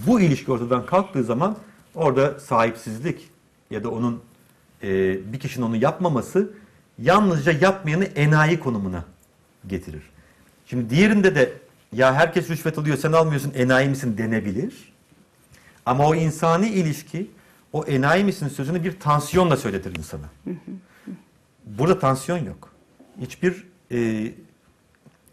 Bu 0.08 0.20
ilişki 0.22 0.52
ortadan 0.52 0.86
kalktığı 0.86 1.24
zaman 1.24 1.58
orada 1.95 2.39
sahipsizlik 2.39 3.30
ya 3.72 3.84
da 3.84 3.89
onun 3.89 4.22
e, 4.84 4.88
bir 5.34 5.39
kişinin 5.39 5.66
onu 5.66 5.76
yapmaması 5.76 6.52
yalnızca 7.00 7.52
yapmayanı 7.52 8.04
enayi 8.04 8.60
konumuna 8.60 9.06
getirir. 9.68 10.04
Şimdi 10.66 10.89
diğerinde 10.89 11.36
de 11.36 11.54
ya 11.93 12.14
herkes 12.14 12.50
rüşvet 12.50 12.78
alıyor 12.78 12.97
sen 12.97 13.12
almıyorsun 13.12 13.54
enayi 13.56 13.89
misin 13.89 14.18
denebilir. 14.18 14.93
Ama 15.86 16.08
o 16.08 16.16
insani 16.16 16.68
ilişki 16.70 17.32
o 17.74 17.84
enayi 17.86 18.24
misin 18.24 18.47
sözünü 18.47 18.84
bir 18.84 19.00
tansiyonla 19.00 19.58
söyletir 19.58 19.95
insana. 19.95 20.30
Burada 21.66 22.00
tansiyon 22.00 22.45
yok. 22.45 22.70
Hiçbir 23.22 23.68
e, 23.91 24.32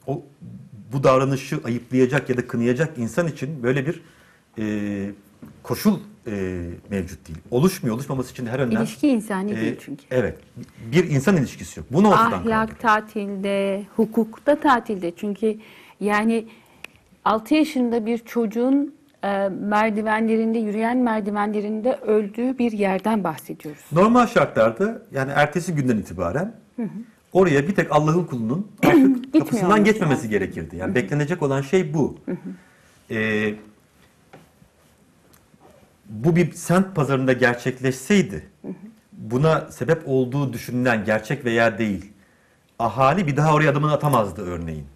o 0.06 0.22
bu 0.92 1.04
davranışı 1.04 1.60
ayıplayacak 1.64 2.30
ya 2.30 2.36
da 2.36 2.46
kınayacak 2.46 2.98
insan 2.98 3.28
için 3.28 3.62
böyle 3.62 3.86
bir 3.86 4.02
e, 4.58 5.10
koşul 5.62 5.98
e, 6.26 6.62
mevcut 6.90 7.28
değil. 7.28 7.38
Oluşmuyor. 7.50 7.96
Oluşmaması 7.96 8.32
için 8.32 8.46
her 8.46 8.58
önlem. 8.58 8.82
İlişki 8.82 9.08
insani 9.08 9.52
e, 9.52 9.56
değil 9.56 9.76
çünkü. 9.84 10.04
Evet. 10.10 10.38
Bir 10.92 11.10
insan 11.10 11.36
ilişkisi 11.36 11.80
yok. 11.80 11.86
Bunu 11.90 12.08
ortadan 12.08 12.24
Ahlak 12.32 12.42
kaldırıyor. 12.42 12.78
tatilde, 12.80 13.84
hukukta 13.96 14.60
tatilde. 14.60 15.12
Çünkü 15.16 15.58
yani 16.00 16.46
6 17.24 17.54
yaşında 17.54 18.06
bir 18.06 18.18
çocuğun 18.18 18.94
e, 19.24 19.48
merdivenlerinde, 19.48 20.58
yürüyen 20.58 20.98
merdivenlerinde 20.98 21.92
öldüğü 21.94 22.58
bir 22.58 22.72
yerden 22.72 23.24
bahsediyoruz. 23.24 23.82
Normal 23.92 24.26
şartlarda 24.26 25.02
yani 25.12 25.32
ertesi 25.34 25.74
günden 25.74 25.96
itibaren 25.96 26.54
oraya 27.36 27.68
bir 27.68 27.74
tek 27.74 27.92
Allah'ın 27.92 28.24
kulunun 28.24 28.66
artık 28.86 29.32
kapısından 29.32 29.84
geçmemesi 29.84 30.18
lazım. 30.18 30.30
gerekirdi. 30.30 30.76
Yani 30.76 30.94
beklenecek 30.94 31.42
olan 31.42 31.62
şey 31.62 31.94
bu. 31.94 32.18
Ee, 33.10 33.54
bu 36.08 36.36
bir 36.36 36.52
semt 36.52 36.94
pazarında 36.94 37.32
gerçekleşseydi 37.32 38.48
buna 39.12 39.70
sebep 39.70 40.02
olduğu 40.06 40.52
düşünülen 40.52 41.04
gerçek 41.04 41.44
veya 41.44 41.78
değil 41.78 42.12
ahali 42.78 43.26
bir 43.26 43.36
daha 43.36 43.54
oraya 43.54 43.70
adımını 43.70 43.92
atamazdı 43.92 44.42
örneğin. 44.42 44.86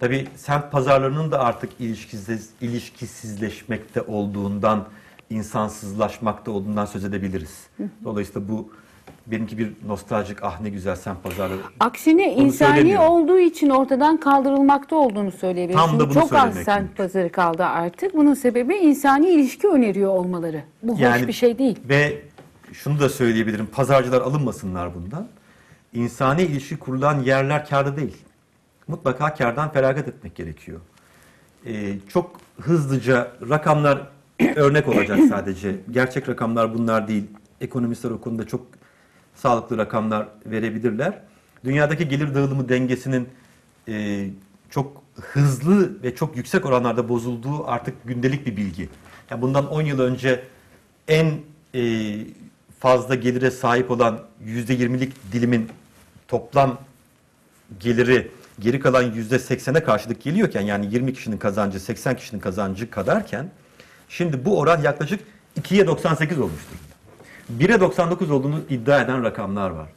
Tabii 0.00 0.28
semt 0.36 0.72
pazarlarının 0.72 1.30
da 1.30 1.40
artık 1.40 1.70
ilişkisiz, 1.80 2.50
ilişkisizleşmekte 2.60 4.02
olduğundan, 4.02 4.88
insansızlaşmakta 5.30 6.50
olduğundan 6.50 6.84
söz 6.84 7.04
edebiliriz. 7.04 7.66
Dolayısıyla 8.04 8.48
bu 8.48 8.70
benimki 9.26 9.58
bir 9.58 9.72
nostaljik 9.86 10.42
ah 10.42 10.60
ne 10.60 10.70
güzel 10.70 10.96
semt 10.96 11.22
pazarları. 11.22 11.60
Aksine 11.80 12.34
Onu 12.34 12.42
insani 12.44 12.98
olduğu 12.98 13.38
için 13.38 13.70
ortadan 13.70 14.20
kaldırılmakta 14.20 14.96
olduğunu 14.96 15.32
söyleyebiliriz. 15.32 15.86
Tam 15.86 16.00
da 16.00 16.04
bunu 16.04 16.14
Çok 16.14 16.32
az 16.32 16.40
söylemek 16.40 16.64
semt 16.64 16.96
pazarı 16.96 17.32
kaldı 17.32 17.64
artık. 17.64 18.14
Bunun 18.14 18.34
sebebi 18.34 18.74
insani 18.74 19.28
ilişki 19.28 19.68
öneriyor 19.68 20.10
olmaları. 20.10 20.62
Bu 20.82 21.00
hoş 21.00 21.26
bir 21.26 21.32
şey 21.32 21.58
değil. 21.58 21.78
Ve 21.88 22.22
şunu 22.72 23.00
da 23.00 23.08
söyleyebilirim. 23.08 23.66
Pazarcılar 23.66 24.20
alınmasınlar 24.20 24.94
bundan. 24.94 25.28
İnsani 25.92 26.42
ilişki 26.42 26.76
kurulan 26.76 27.20
yerler 27.20 27.68
kârda 27.68 27.96
değil. 27.96 28.16
Mutlaka 28.88 29.34
kârdan 29.34 29.72
feragat 29.72 30.08
etmek 30.08 30.34
gerekiyor. 30.34 30.80
Ee, 31.66 31.94
çok 32.08 32.40
hızlıca 32.60 33.32
rakamlar 33.50 34.08
örnek 34.56 34.88
olacak 34.88 35.18
sadece. 35.28 35.76
Gerçek 35.90 36.28
rakamlar 36.28 36.74
bunlar 36.74 37.08
değil. 37.08 37.24
Ekonomistler 37.60 38.10
o 38.10 38.20
konuda 38.20 38.46
çok 38.46 38.66
sağlıklı 39.36 39.78
rakamlar 39.78 40.28
verebilirler. 40.46 41.18
Dünyadaki 41.64 42.08
gelir 42.08 42.34
dağılımı 42.34 42.68
dengesinin 42.68 43.28
e, 43.88 44.26
çok 44.70 45.02
hızlı 45.20 46.02
ve 46.02 46.14
çok 46.14 46.36
yüksek 46.36 46.66
oranlarda 46.66 47.08
bozulduğu 47.08 47.66
artık 47.66 47.94
gündelik 48.04 48.46
bir 48.46 48.56
bilgi. 48.56 48.88
Yani 49.30 49.42
bundan 49.42 49.70
10 49.70 49.82
yıl 49.82 50.00
önce 50.00 50.44
en 51.08 51.34
e, 51.74 52.12
fazla 52.78 53.14
gelire 53.14 53.50
sahip 53.50 53.90
olan 53.90 54.20
%20'lik 54.44 55.32
dilimin 55.32 55.68
toplam 56.28 56.78
geliri 57.80 58.30
geri 58.58 58.80
kalan 58.80 59.04
%80'e 59.12 59.82
karşılık 59.82 60.22
geliyorken 60.22 60.60
yani 60.60 60.94
20 60.94 61.14
kişinin 61.14 61.38
kazancı 61.38 61.80
80 61.80 62.16
kişinin 62.16 62.40
kazancı 62.40 62.90
kadarken 62.90 63.50
şimdi 64.08 64.44
bu 64.44 64.58
oran 64.58 64.82
yaklaşık 64.82 65.20
2'ye 65.60 65.86
98 65.86 66.38
olmuş 66.38 66.60
durumda. 66.70 66.95
1'e 67.58 67.80
99 67.80 68.30
olduğunu 68.30 68.60
iddia 68.70 69.00
eden 69.00 69.22
rakamlar 69.22 69.70
var. 69.70 69.88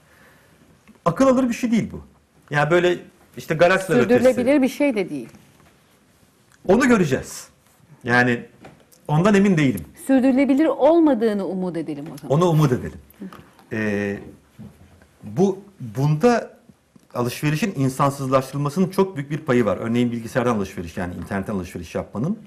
Akıl 1.05 1.27
alır 1.27 1.49
bir 1.49 1.53
şey 1.53 1.71
değil 1.71 1.89
bu. 1.91 2.01
Yani 2.49 2.71
böyle 2.71 2.97
işte 3.37 3.55
garajlar 3.55 3.95
ötesi. 3.95 4.23
Sürdürülebilir 4.23 4.61
bir 4.61 4.69
şey 4.69 4.95
de 4.95 5.09
değil. 5.09 5.29
Onu 6.67 6.87
göreceğiz. 6.87 7.47
Yani 8.03 8.45
ondan 9.07 9.33
emin 9.35 9.57
değilim. 9.57 9.85
Sürdürülebilir 10.07 10.65
olmadığını 10.65 11.47
umut 11.47 11.77
edelim 11.77 12.05
o 12.13 12.17
zaman. 12.17 12.37
Onu 12.37 12.49
umut 12.49 12.71
edelim. 12.71 12.99
Ee, 13.73 14.19
bu 15.23 15.59
bunda 15.79 16.59
alışverişin 17.13 17.73
insansızlaştırılmasının 17.75 18.89
çok 18.89 19.15
büyük 19.15 19.31
bir 19.31 19.37
payı 19.37 19.65
var. 19.65 19.77
Örneğin 19.77 20.11
bilgisayardan 20.11 20.55
alışveriş 20.55 20.97
yani 20.97 21.15
internetten 21.15 21.53
alışveriş 21.53 21.95
yapmanın 21.95 22.39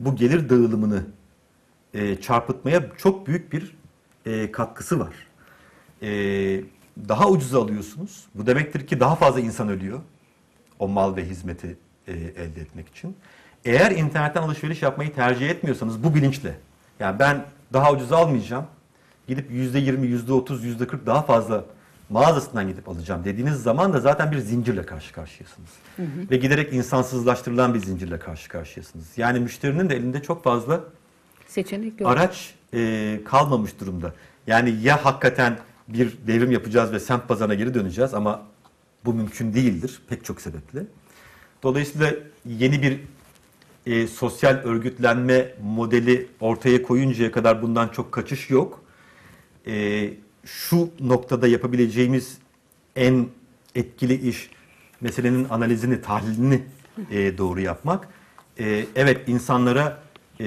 bu 0.00 0.16
gelir 0.16 0.48
dağılımını 0.48 1.02
e, 1.94 2.20
çarpıtmaya 2.20 2.82
çok 2.96 3.26
büyük 3.26 3.52
bir 3.52 3.77
e, 4.28 4.52
katkısı 4.52 5.00
var. 5.00 5.14
E, 6.02 6.08
daha 7.08 7.28
ucuza 7.28 7.62
alıyorsunuz. 7.62 8.24
Bu 8.34 8.46
demektir 8.46 8.86
ki 8.86 9.00
daha 9.00 9.16
fazla 9.16 9.40
insan 9.40 9.68
ölüyor 9.68 10.00
o 10.78 10.88
mal 10.88 11.16
ve 11.16 11.24
hizmeti 11.24 11.76
e, 12.06 12.12
elde 12.12 12.60
etmek 12.60 12.88
için. 12.88 13.16
Eğer 13.64 13.90
internetten 13.90 14.42
alışveriş 14.42 14.82
yapmayı 14.82 15.14
tercih 15.14 15.50
etmiyorsanız 15.50 16.04
bu 16.04 16.14
bilinçle 16.14 16.58
yani 17.00 17.18
ben 17.18 17.44
daha 17.72 17.92
ucuz 17.92 18.12
almayacağım 18.12 18.66
gidip 19.28 19.50
%20, 19.50 20.24
%30, 20.26 20.78
%40 20.78 21.06
daha 21.06 21.22
fazla 21.22 21.64
mağazasından 22.10 22.68
gidip 22.68 22.88
alacağım 22.88 23.24
dediğiniz 23.24 23.62
zaman 23.62 23.92
da 23.92 24.00
zaten 24.00 24.32
bir 24.32 24.38
zincirle 24.38 24.86
karşı 24.86 25.12
karşıyasınız. 25.12 25.70
Ve 26.30 26.36
giderek 26.36 26.72
insansızlaştırılan 26.72 27.74
bir 27.74 27.78
zincirle 27.78 28.18
karşı 28.18 28.48
karşıyasınız. 28.48 29.06
Yani 29.16 29.40
müşterinin 29.40 29.90
de 29.90 29.96
elinde 29.96 30.22
çok 30.22 30.44
fazla 30.44 30.80
Seçenek 31.46 32.00
yok. 32.00 32.10
araç 32.10 32.54
e, 32.74 33.20
kalmamış 33.24 33.80
durumda. 33.80 34.14
Yani 34.46 34.70
ya 34.82 35.04
hakikaten 35.04 35.58
bir 35.88 36.12
devrim 36.26 36.50
yapacağız 36.50 36.92
ve 36.92 37.00
semt 37.00 37.28
pazarına 37.28 37.54
geri 37.54 37.74
döneceğiz 37.74 38.14
ama 38.14 38.42
bu 39.04 39.14
mümkün 39.14 39.54
değildir 39.54 40.00
pek 40.08 40.24
çok 40.24 40.40
sebeple. 40.40 40.86
Dolayısıyla 41.62 42.14
yeni 42.44 42.82
bir 42.82 43.00
e, 43.86 44.06
sosyal 44.06 44.54
örgütlenme 44.54 45.54
modeli 45.62 46.26
ortaya 46.40 46.82
koyuncaya 46.82 47.32
kadar 47.32 47.62
bundan 47.62 47.88
çok 47.88 48.12
kaçış 48.12 48.50
yok. 48.50 48.84
E, 49.66 50.10
şu 50.44 50.90
noktada 51.00 51.48
yapabileceğimiz 51.48 52.38
en 52.96 53.26
etkili 53.74 54.28
iş 54.28 54.50
meselenin 55.00 55.46
analizini, 55.50 56.02
tahlilini 56.02 56.62
e, 57.10 57.38
doğru 57.38 57.60
yapmak. 57.60 58.08
E, 58.58 58.86
evet 58.96 59.28
insanlara 59.28 60.02
e, 60.40 60.46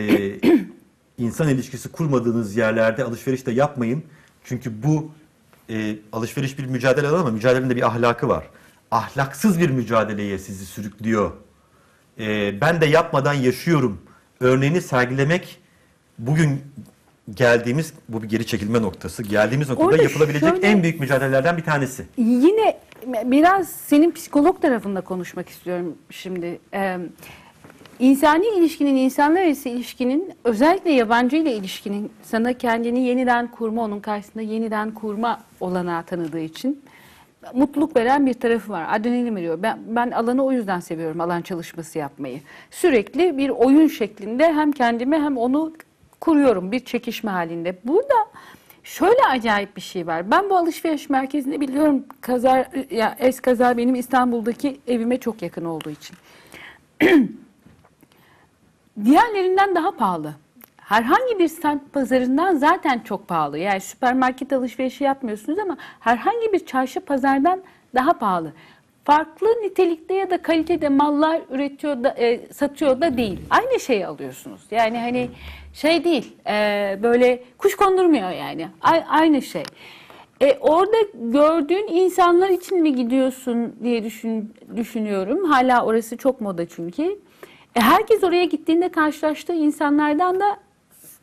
insan 1.22 1.50
ilişkisi 1.50 1.92
kurmadığınız 1.92 2.56
yerlerde 2.58 3.04
alışveriş 3.04 3.46
de 3.46 3.52
yapmayın. 3.52 4.04
Çünkü 4.44 4.84
bu 4.84 5.12
e, 5.70 5.96
alışveriş 6.14 6.58
bir 6.60 6.66
mücadele 6.66 7.08
ama 7.08 7.30
mücadelenin 7.32 7.70
de 7.70 7.76
bir 7.76 7.88
ahlakı 7.88 8.28
var. 8.28 8.44
Ahlaksız 8.92 9.60
bir 9.60 9.70
mücadeleye 9.70 10.40
sizi 10.40 10.66
sürüklüyor. 10.66 11.32
E, 12.20 12.62
ben 12.62 12.82
de 12.82 12.86
yapmadan 12.86 13.34
yaşıyorum. 13.34 14.02
Örneğini 14.40 14.82
sergilemek 14.82 15.60
bugün 16.20 16.62
geldiğimiz 17.36 17.94
bu 18.10 18.24
bir 18.24 18.30
geri 18.30 18.46
çekilme 18.46 18.82
noktası. 18.82 19.24
Geldiğimiz 19.24 19.70
noktada 19.70 19.88
Orada 19.88 20.04
yapılabilecek 20.04 20.50
şöyle- 20.50 20.68
en 20.68 20.84
büyük 20.84 21.00
mücadelelerden 21.00 21.58
bir 21.58 21.64
tanesi. 21.64 22.06
Yine 22.18 22.80
biraz 23.26 23.70
senin 23.70 24.12
psikolog 24.12 24.62
tarafında 24.62 25.02
konuşmak 25.02 25.50
istiyorum 25.50 25.96
şimdi. 26.10 26.60
Ee, 26.74 26.98
insani 28.02 28.46
ilişkinin, 28.58 28.96
insanlar 28.96 29.42
arası 29.42 29.70
ilişkinin, 29.70 30.34
özellikle 30.44 30.92
yabancı 30.92 31.36
ile 31.36 31.54
ilişkinin 31.54 32.12
sana 32.24 32.54
kendini 32.54 33.00
yeniden 33.00 33.48
kurma, 33.48 33.84
onun 33.84 34.00
karşısında 34.00 34.44
yeniden 34.44 34.92
kurma 34.92 35.42
olanağı 35.60 36.04
tanıdığı 36.04 36.40
için 36.40 36.84
mutluluk 37.54 37.96
veren 37.96 38.26
bir 38.26 38.34
tarafı 38.34 38.72
var. 38.72 38.86
Adrenalin 38.90 39.36
veriyor. 39.36 39.60
Ben, 39.62 39.80
ben 39.88 40.12
alanı 40.12 40.46
o 40.46 40.52
yüzden 40.52 40.80
seviyorum, 40.80 41.22
alan 41.22 41.42
çalışması 41.42 42.00
yapmayı. 42.00 42.40
Sürekli 42.72 43.38
bir 43.38 43.50
oyun 43.50 43.88
şeklinde 43.88 44.54
hem 44.54 44.72
kendime 44.72 45.20
hem 45.20 45.38
onu 45.38 45.74
kuruyorum 46.20 46.72
bir 46.72 46.80
çekişme 46.80 47.32
halinde. 47.32 47.78
Burada 47.84 48.16
Şöyle 48.84 49.24
acayip 49.30 49.76
bir 49.76 49.82
şey 49.82 50.08
var. 50.08 50.32
Ben 50.32 50.50
bu 50.50 50.58
alışveriş 50.58 51.10
merkezinde 51.10 51.62
biliyorum 51.62 52.04
kaza 52.22 52.70
ya 52.92 53.16
es 53.20 53.40
kaza 53.40 53.78
benim 53.78 53.96
İstanbul'daki 53.96 54.80
evime 54.88 55.18
çok 55.18 55.42
yakın 55.42 55.66
olduğu 55.66 55.90
için. 55.90 56.18
Diğerlerinden 59.06 59.76
daha 59.76 59.92
pahalı. 59.92 60.34
Herhangi 60.78 61.40
bir 61.40 61.48
semt 61.48 61.94
pazarından 61.94 62.56
zaten 62.56 63.00
çok 63.00 63.28
pahalı. 63.28 63.58
Yani 63.58 63.82
süpermarket 63.82 64.54
alışverişi 64.54 65.04
yapmıyorsunuz 65.04 65.60
ama 65.60 65.78
herhangi 66.00 66.54
bir 66.54 66.66
çarşı 66.66 67.00
pazardan 67.00 67.62
daha 67.96 68.14
pahalı. 68.14 68.54
Farklı 69.04 69.48
nitelikte 69.48 70.14
ya 70.14 70.30
da 70.30 70.42
kalitede 70.42 70.90
mallar 70.90 71.42
üretiyor 71.50 72.04
da 72.04 72.10
e, 72.10 72.52
satıyor 72.54 73.02
da 73.02 73.18
değil. 73.18 73.40
Aynı 73.50 73.80
şeyi 73.80 74.08
alıyorsunuz. 74.08 74.62
Yani 74.72 75.00
hani 75.00 75.30
şey 75.74 76.04
değil. 76.04 76.36
e, 76.48 77.00
böyle 77.04 77.44
kuş 77.58 77.76
kondurmuyor 77.76 78.30
yani. 78.30 78.68
A- 78.82 79.08
aynı 79.10 79.42
şey. 79.42 79.64
E, 80.42 80.58
orada 80.60 80.98
gördüğün 81.14 81.88
insanlar 81.88 82.50
için 82.50 82.82
mi 82.82 82.96
gidiyorsun 82.96 83.76
diye 83.84 84.04
düşün, 84.04 84.54
düşünüyorum. 84.76 85.44
Hala 85.52 85.86
orası 85.86 86.18
çok 86.18 86.42
moda 86.42 86.68
çünkü. 86.68 87.20
E, 87.76 87.82
herkes 87.82 88.24
oraya 88.24 88.46
gittiğinde 88.46 88.90
karşılaştığı 88.90 89.54
insanlardan 89.54 90.40
da 90.40 90.58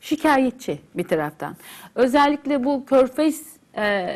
şikayetçi 0.01 0.79
bir 0.95 1.05
taraftan. 1.05 1.57
Özellikle 1.95 2.65
bu 2.65 2.87
körfez 2.87 3.43
e, 3.77 4.15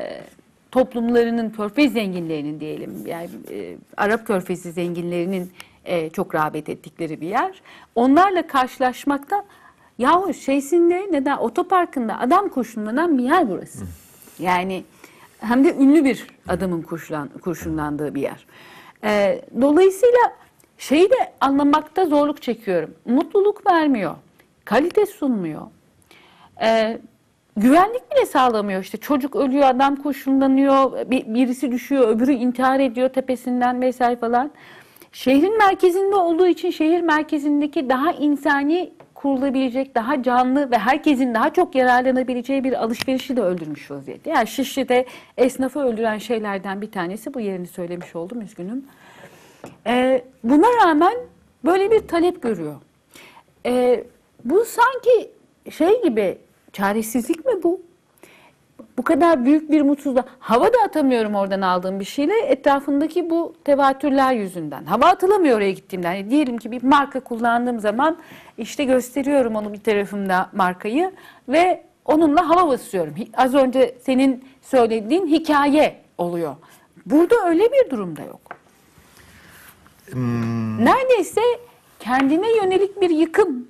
toplumlarının, 0.70 1.50
körfez 1.50 1.92
zenginlerinin 1.92 2.60
diyelim, 2.60 3.06
yani 3.06 3.28
e, 3.50 3.76
Arap 3.96 4.26
körfezi 4.26 4.72
zenginlerinin 4.72 5.52
e, 5.84 6.10
çok 6.10 6.34
rağbet 6.34 6.68
ettikleri 6.68 7.20
bir 7.20 7.28
yer. 7.28 7.62
Onlarla 7.94 8.46
karşılaşmakta 8.46 9.44
yahu 9.98 10.34
şeysinde 10.34 11.06
neden 11.10 11.36
otoparkında 11.36 12.18
adam 12.18 12.48
kurşunlanan 12.48 13.18
bir 13.18 13.22
yer 13.22 13.50
burası. 13.50 13.84
Yani 14.38 14.84
hem 15.38 15.64
de 15.64 15.74
ünlü 15.74 16.04
bir 16.04 16.26
adamın 16.48 16.82
kurşulan, 16.82 17.28
kurşunlandığı 17.28 18.14
bir 18.14 18.22
yer. 18.22 18.46
E, 19.04 19.42
dolayısıyla 19.60 20.41
şeyi 20.82 21.10
de 21.10 21.14
anlamakta 21.40 22.06
zorluk 22.06 22.42
çekiyorum. 22.42 22.94
Mutluluk 23.06 23.66
vermiyor. 23.70 24.14
Kalite 24.64 25.06
sunmuyor. 25.06 25.62
Ee, 26.62 26.98
güvenlik 27.56 28.10
bile 28.12 28.26
sağlamıyor. 28.26 28.82
İşte 28.82 28.98
çocuk 28.98 29.36
ölüyor, 29.36 29.68
adam 29.68 29.96
kurşunlanıyor, 29.96 31.10
bir- 31.10 31.34
birisi 31.34 31.72
düşüyor, 31.72 32.08
öbürü 32.08 32.32
intihar 32.32 32.80
ediyor 32.80 33.08
tepesinden 33.08 33.80
vesaire 33.80 34.16
falan. 34.16 34.50
Şehrin 35.12 35.58
merkezinde 35.58 36.14
olduğu 36.16 36.46
için 36.46 36.70
şehir 36.70 37.00
merkezindeki 37.00 37.88
daha 37.88 38.12
insani 38.12 38.92
kurulabilecek, 39.14 39.94
daha 39.94 40.22
canlı 40.22 40.70
ve 40.70 40.78
herkesin 40.78 41.34
daha 41.34 41.52
çok 41.52 41.74
yararlanabileceği 41.74 42.64
bir 42.64 42.82
alışverişi 42.84 43.36
de 43.36 43.42
öldürmüş 43.42 43.90
vaziyette. 43.90 44.30
Yani 44.30 44.46
Şişli'de 44.46 45.06
esnafı 45.36 45.80
öldüren 45.80 46.18
şeylerden 46.18 46.80
bir 46.80 46.90
tanesi, 46.90 47.34
bu 47.34 47.40
yerini 47.40 47.66
söylemiş 47.66 48.16
oldum, 48.16 48.40
üzgünüm. 48.40 48.84
Ee, 49.86 50.24
buna 50.44 50.66
rağmen 50.84 51.14
böyle 51.64 51.90
bir 51.90 52.08
talep 52.08 52.42
görüyor. 52.42 52.74
Ee, 53.66 54.04
bu 54.44 54.64
sanki 54.64 55.30
şey 55.70 56.02
gibi 56.02 56.38
çaresizlik 56.72 57.46
mi 57.46 57.62
bu? 57.62 57.80
Bu 58.98 59.02
kadar 59.02 59.44
büyük 59.44 59.70
bir 59.70 59.82
mutsuzluk. 59.82 60.24
Hava 60.38 60.66
da 60.66 60.76
atamıyorum 60.84 61.34
oradan 61.34 61.60
aldığım 61.60 62.00
bir 62.00 62.04
şeyle 62.04 62.40
etrafındaki 62.40 63.30
bu 63.30 63.54
tevatürler 63.64 64.32
yüzünden. 64.32 64.84
Hava 64.84 65.06
atılamıyor 65.06 65.56
oraya 65.56 65.70
gittiğimde. 65.70 66.06
Hani 66.06 66.30
diyelim 66.30 66.58
ki 66.58 66.70
bir 66.70 66.82
marka 66.82 67.20
kullandığım 67.20 67.80
zaman 67.80 68.16
işte 68.58 68.84
gösteriyorum 68.84 69.56
onu 69.56 69.72
bir 69.72 69.80
tarafımda 69.80 70.50
markayı 70.52 71.12
ve 71.48 71.82
onunla 72.04 72.48
hava 72.48 72.68
basıyorum. 72.68 73.14
Az 73.34 73.54
önce 73.54 73.94
senin 74.00 74.44
söylediğin 74.62 75.26
hikaye 75.26 75.96
oluyor. 76.18 76.56
Burada 77.06 77.34
öyle 77.48 77.62
bir 77.72 77.90
durumda 77.90 78.22
yok. 78.22 78.40
Neredeyse 80.78 81.40
kendine 82.00 82.56
yönelik 82.56 83.00
bir 83.00 83.10
yıkım 83.10 83.66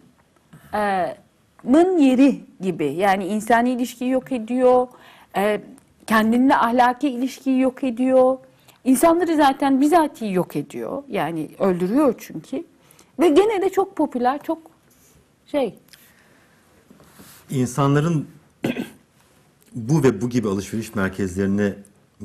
e, 0.74 1.16
mın 1.64 1.98
yeri 1.98 2.40
gibi. 2.60 2.86
Yani 2.86 3.26
insani 3.26 3.70
ilişkiyi 3.70 4.10
yok 4.10 4.32
ediyor. 4.32 4.88
E, 5.36 5.60
kendinle 6.06 6.56
ahlaki 6.56 7.08
ilişkiyi 7.08 7.60
yok 7.60 7.84
ediyor. 7.84 8.38
İnsanları 8.84 9.36
zaten 9.36 9.80
bizatihi 9.80 10.32
yok 10.32 10.56
ediyor. 10.56 11.02
Yani 11.08 11.50
öldürüyor 11.58 12.14
çünkü. 12.18 12.64
Ve 13.20 13.28
gene 13.28 13.62
de 13.62 13.70
çok 13.70 13.96
popüler, 13.96 14.42
çok 14.42 14.58
şey. 15.46 15.78
İnsanların 17.50 18.28
bu 19.74 20.02
ve 20.02 20.20
bu 20.20 20.28
gibi 20.28 20.48
alışveriş 20.48 20.94
merkezlerine 20.94 21.74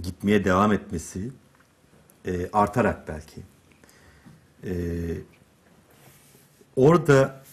gitmeye 0.02 0.46
devam 0.46 0.74
etmesi 0.74 1.32
e, 2.26 2.50
artarak 2.54 3.08
belki 3.08 3.42
e, 4.68 4.72
orada 6.76 7.44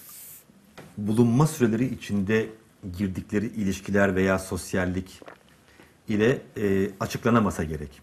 bulunma 0.98 1.46
süreleri 1.46 1.94
içinde 1.94 2.48
girdikleri 2.98 3.46
ilişkiler 3.46 4.16
veya 4.16 4.38
sosyallik 4.38 5.20
ile 6.08 6.42
e, 6.56 6.90
açıklanamasa 7.00 7.64
gerek. 7.64 8.00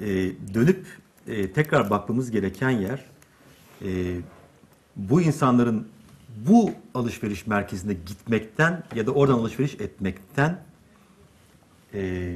E, 0.00 0.06
dönüp 0.54 0.86
e, 1.26 1.52
tekrar 1.52 1.90
bakmamız 1.90 2.30
gereken 2.30 2.70
yer 2.70 3.04
e, 3.84 4.16
bu 4.96 5.20
insanların 5.20 5.88
bu 6.48 6.70
alışveriş 6.94 7.46
merkezine 7.46 7.92
gitmekten 7.92 8.84
ya 8.94 9.06
da 9.06 9.10
oradan 9.10 9.38
alışveriş 9.38 9.74
etmekten 9.74 10.62
e, 11.94 12.34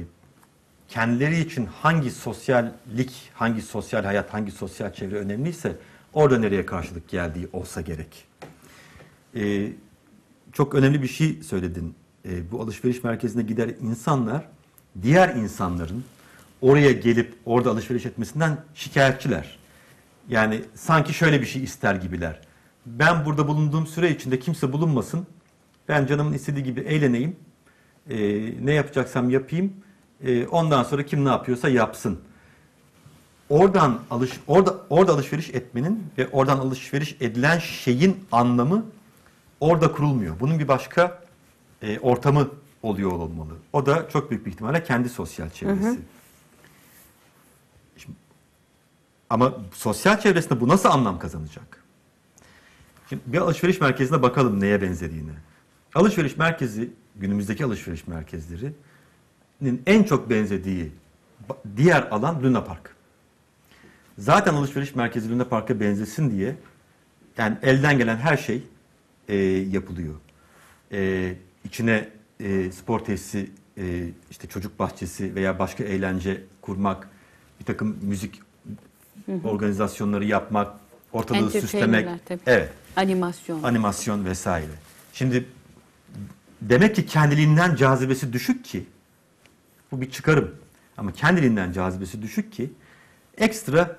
kendileri 0.89 1.39
için 1.39 1.65
hangi 1.65 2.11
sosyallik, 2.11 3.31
hangi 3.33 3.61
sosyal 3.61 4.03
hayat, 4.03 4.33
hangi 4.33 4.51
sosyal 4.51 4.93
çevre 4.93 5.15
önemliyse 5.15 5.75
orada 6.13 6.39
nereye 6.39 6.65
karşılık 6.65 7.09
geldiği 7.09 7.47
olsa 7.53 7.81
gerek. 7.81 8.25
E, 9.35 9.71
çok 10.53 10.75
önemli 10.75 11.01
bir 11.03 11.07
şey 11.07 11.43
söyledin. 11.43 11.95
E, 12.25 12.51
bu 12.51 12.61
alışveriş 12.61 13.03
merkezine 13.03 13.43
gider 13.43 13.69
insanlar 13.81 14.45
diğer 15.01 15.35
insanların 15.35 16.03
oraya 16.61 16.91
gelip 16.91 17.33
orada 17.45 17.69
alışveriş 17.69 18.05
etmesinden 18.05 18.57
şikayetçiler. 18.73 19.59
Yani 20.29 20.61
sanki 20.75 21.13
şöyle 21.13 21.41
bir 21.41 21.45
şey 21.45 21.63
ister 21.63 21.95
gibiler. 21.95 22.41
Ben 22.85 23.25
burada 23.25 23.47
bulunduğum 23.47 23.87
süre 23.87 24.11
içinde 24.11 24.39
kimse 24.39 24.73
bulunmasın. 24.73 25.27
Ben 25.87 26.05
canımın 26.05 26.33
istediği 26.33 26.63
gibi 26.63 26.79
eğleneyim. 26.79 27.35
E, 28.09 28.17
ne 28.65 28.73
yapacaksam 28.73 29.29
yapayım. 29.29 29.73
E, 30.23 30.47
ondan 30.47 30.83
sonra 30.83 31.05
kim 31.05 31.25
ne 31.25 31.29
yapıyorsa 31.29 31.69
yapsın. 31.69 32.19
Oradan 33.49 33.99
alış 34.11 34.31
orada 34.47 34.77
orada 34.89 35.13
alışveriş 35.13 35.49
etmenin 35.49 36.07
ve 36.17 36.27
oradan 36.27 36.57
alışveriş 36.57 37.15
edilen 37.19 37.59
şeyin 37.59 38.17
anlamı 38.31 38.85
orada 39.59 39.91
kurulmuyor. 39.91 40.39
Bunun 40.39 40.59
bir 40.59 40.67
başka 40.67 41.23
e, 41.81 41.99
ortamı 41.99 42.49
oluyor 42.83 43.11
olmalı. 43.11 43.53
O 43.73 43.85
da 43.85 44.09
çok 44.09 44.31
büyük 44.31 44.45
bir 44.45 44.51
ihtimalle 44.51 44.83
kendi 44.83 45.09
sosyal 45.09 45.49
çevresi. 45.49 45.99
Şimdi, 47.97 48.17
ama 49.29 49.53
sosyal 49.73 50.19
çevresinde 50.19 50.61
bu 50.61 50.67
nasıl 50.67 50.89
anlam 50.89 51.19
kazanacak? 51.19 51.83
Şimdi 53.09 53.21
bir 53.25 53.37
alışveriş 53.37 53.81
merkezine 53.81 54.21
bakalım 54.21 54.59
neye 54.59 54.81
benzediğine. 54.81 55.31
Alışveriş 55.95 56.37
merkezi, 56.37 56.89
günümüzdeki 57.15 57.65
alışveriş 57.65 58.07
merkezlerinin 58.07 58.75
en 59.85 60.03
çok 60.03 60.29
benzediği 60.29 60.91
diğer 61.77 62.07
alan 62.11 62.43
Luna 62.43 62.63
Park. 62.63 62.95
Zaten 64.17 64.53
alışveriş 64.53 64.95
merkezi 64.95 65.31
Luna 65.31 65.45
Park'a 65.45 65.79
benzesin 65.79 66.31
diye 66.31 66.55
yani 67.37 67.57
elden 67.63 67.97
gelen 67.97 68.17
her 68.17 68.37
şey 68.37 68.63
e, 69.27 69.35
yapılıyor. 69.47 70.15
E, 70.91 71.33
içine 71.65 72.09
e, 72.39 72.71
spor 72.71 72.99
tesisi, 72.99 73.49
e, 73.77 74.07
işte 74.31 74.47
çocuk 74.47 74.79
bahçesi 74.79 75.35
veya 75.35 75.59
başka 75.59 75.83
eğlence 75.83 76.43
kurmak, 76.61 77.09
bir 77.59 77.65
takım 77.65 77.97
müzik 78.01 78.41
organizasyonları 79.43 80.25
yapmak, 80.25 80.73
ortalığı 81.13 81.51
süslemek. 81.51 82.25
Tabii. 82.25 82.39
Evet, 82.45 82.69
Animasyon. 82.95 83.63
animasyon 83.63 84.25
vesaire. 84.25 84.71
Şimdi 85.13 85.45
demek 86.61 86.95
ki 86.95 87.05
kendiliğinden 87.05 87.75
cazibesi 87.75 88.33
düşük 88.33 88.65
ki 88.65 88.85
bu 89.91 90.01
bir 90.01 90.11
çıkarım. 90.11 90.55
Ama 90.97 91.11
kendiliğinden 91.11 91.71
cazibesi 91.71 92.21
düşük 92.21 92.51
ki 92.51 92.69
ekstra 93.37 93.95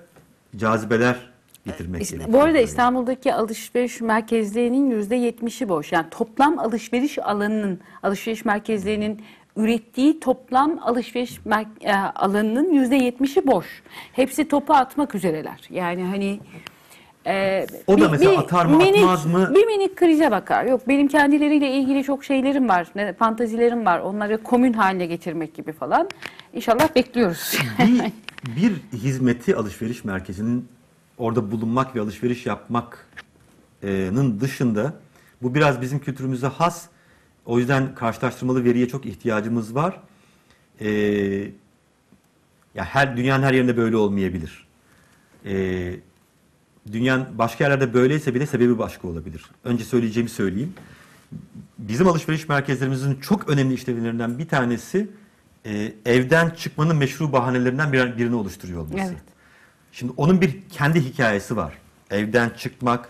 cazibeler 0.57 1.31
getirmek 1.67 2.03
İşte 2.03 2.17
gerekiyor. 2.17 2.41
Bu 2.41 2.45
arada. 2.45 2.59
İstanbul'daki 2.59 3.35
alışveriş 3.35 4.01
merkezlerinin 4.01 4.91
yüzde 4.91 5.17
yetmişi 5.17 5.69
boş. 5.69 5.93
Yani 5.93 6.11
toplam 6.11 6.59
alışveriş 6.59 7.19
alanının, 7.19 7.81
alışveriş 8.03 8.45
merkezlerinin 8.45 9.23
ürettiği 9.57 10.21
toplam 10.21 10.79
alışveriş 10.83 11.41
e, 11.81 11.93
alanının 11.95 12.73
yüzde 12.73 12.97
yetmişi 12.97 13.47
boş. 13.47 13.67
Hepsi 14.13 14.49
topu 14.49 14.75
atmak 14.75 15.15
üzereler. 15.15 15.69
Yani 15.71 16.03
hani 16.05 16.41
e, 17.27 17.67
O 17.87 18.01
da 18.01 18.09
mesela 18.09 18.39
atar 18.39 18.67
mı, 18.67 18.83
atmaz 18.83 19.27
mı? 19.27 19.51
Bir 19.55 19.67
minik 19.67 19.97
krize 19.97 20.31
bakar. 20.31 20.65
Yok 20.65 20.89
benim 20.89 21.09
kendileriyle 21.09 21.71
ilgili 21.71 22.05
çok 22.05 22.25
şeylerim 22.25 22.69
var, 22.69 22.89
ne, 22.95 23.13
fantazilerim 23.13 23.87
var. 23.87 23.99
Onları 23.99 24.43
komün 24.43 24.73
haline 24.73 25.07
getirmek 25.07 25.55
gibi 25.55 25.73
falan. 25.73 26.09
İnşallah 26.53 26.95
bekliyoruz. 26.95 27.59
bir, 27.79 28.03
bir 28.57 28.99
hizmeti 28.99 29.57
alışveriş 29.57 30.05
merkezinin 30.05 30.69
orada 31.19 31.51
bulunmak 31.51 31.97
ve 31.97 32.01
alışveriş 32.01 32.47
yapmakın 32.47 33.01
dışında 34.41 34.95
bu 35.43 35.55
biraz 35.55 35.81
bizim 35.81 35.99
kültürümüze 35.99 36.47
has. 36.47 36.87
O 37.47 37.59
yüzden 37.59 37.95
karşılaştırmalı 37.95 38.65
veriye 38.65 38.89
çok 38.89 39.07
ihtiyacımız 39.07 39.75
var. 39.75 40.01
Ee, 40.81 40.89
ya 42.75 42.85
her 42.85 43.17
dünyanın 43.17 43.43
her 43.43 43.55
yerinde 43.55 43.77
böyle 43.77 43.97
olmayabilir. 43.97 44.67
Ee, 45.47 45.95
dünyanın 46.93 47.27
başka 47.39 47.65
yerlerde 47.65 47.95
böyleyse 47.95 48.35
bile 48.35 48.47
sebebi 48.47 48.79
başka 48.79 49.09
olabilir. 49.09 49.45
Önce 49.65 49.85
söyleyeceğimi 49.85 50.31
söyleyeyim. 50.31 50.73
Bizim 51.79 52.09
alışveriş 52.09 52.49
merkezlerimizin 52.49 53.15
çok 53.15 53.49
önemli 53.49 53.75
işlevlerinden 53.75 54.39
bir 54.39 54.49
tanesi 54.49 55.09
e, 55.67 55.93
evden 56.05 56.51
çıkmanın 56.51 56.97
meşru 56.97 57.33
bahanelerinden 57.33 57.93
bir, 57.93 58.19
birini 58.19 58.35
oluşturuyor 58.35 58.81
olması. 58.81 59.13
Evet. 59.13 59.23
Şimdi 59.93 60.13
onun 60.17 60.41
bir 60.41 60.59
kendi 60.71 61.01
hikayesi 61.01 61.57
var. 61.57 61.75
Evden 62.11 62.51
çıkmak, 62.59 63.09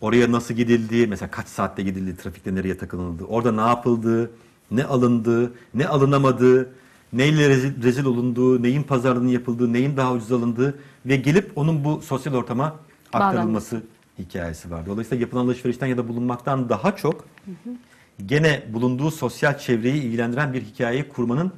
oraya 0.00 0.32
nasıl 0.32 0.54
gidildiği, 0.54 1.06
mesela 1.06 1.30
kaç 1.30 1.48
saatte 1.48 1.82
gidildi, 1.82 2.16
trafikte 2.16 2.54
nereye 2.54 2.78
takılındı, 2.78 3.24
orada 3.24 3.52
ne 3.52 3.60
yapıldığı, 3.60 4.30
ne 4.70 4.84
alındığı, 4.84 5.52
ne 5.74 5.88
alınamadığı, 5.88 6.72
neyle 7.12 7.48
rezil, 7.48 7.82
rezil 7.82 8.04
olunduğu, 8.04 8.62
neyin 8.62 8.82
pazarlığının 8.82 9.28
yapıldığı, 9.28 9.72
neyin 9.72 9.96
daha 9.96 10.12
ucuz 10.12 10.32
alındığı 10.32 10.78
ve 11.06 11.16
gelip 11.16 11.52
onun 11.56 11.84
bu 11.84 12.02
sosyal 12.02 12.34
ortama 12.34 12.76
aktarılması 13.12 13.82
hikayesi 14.18 14.70
var. 14.70 14.86
Dolayısıyla 14.86 15.22
yapılan 15.22 15.44
alışverişten 15.44 15.86
ya 15.86 15.96
da 15.96 16.08
bulunmaktan 16.08 16.68
daha 16.68 16.96
çok 16.96 17.24
gene 18.26 18.62
bulunduğu 18.68 19.10
sosyal 19.10 19.58
çevreyi 19.58 20.02
ilgilendiren 20.02 20.52
bir 20.52 20.62
hikayeyi 20.62 21.08
kurmanın 21.08 21.52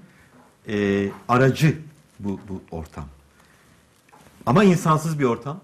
e, 0.69 1.09
aracı 1.29 1.79
bu, 2.21 2.41
bu 2.49 2.63
ortam. 2.71 3.05
Ama 4.47 4.65
insansız 4.65 5.19
bir 5.19 5.25
ortam. 5.25 5.61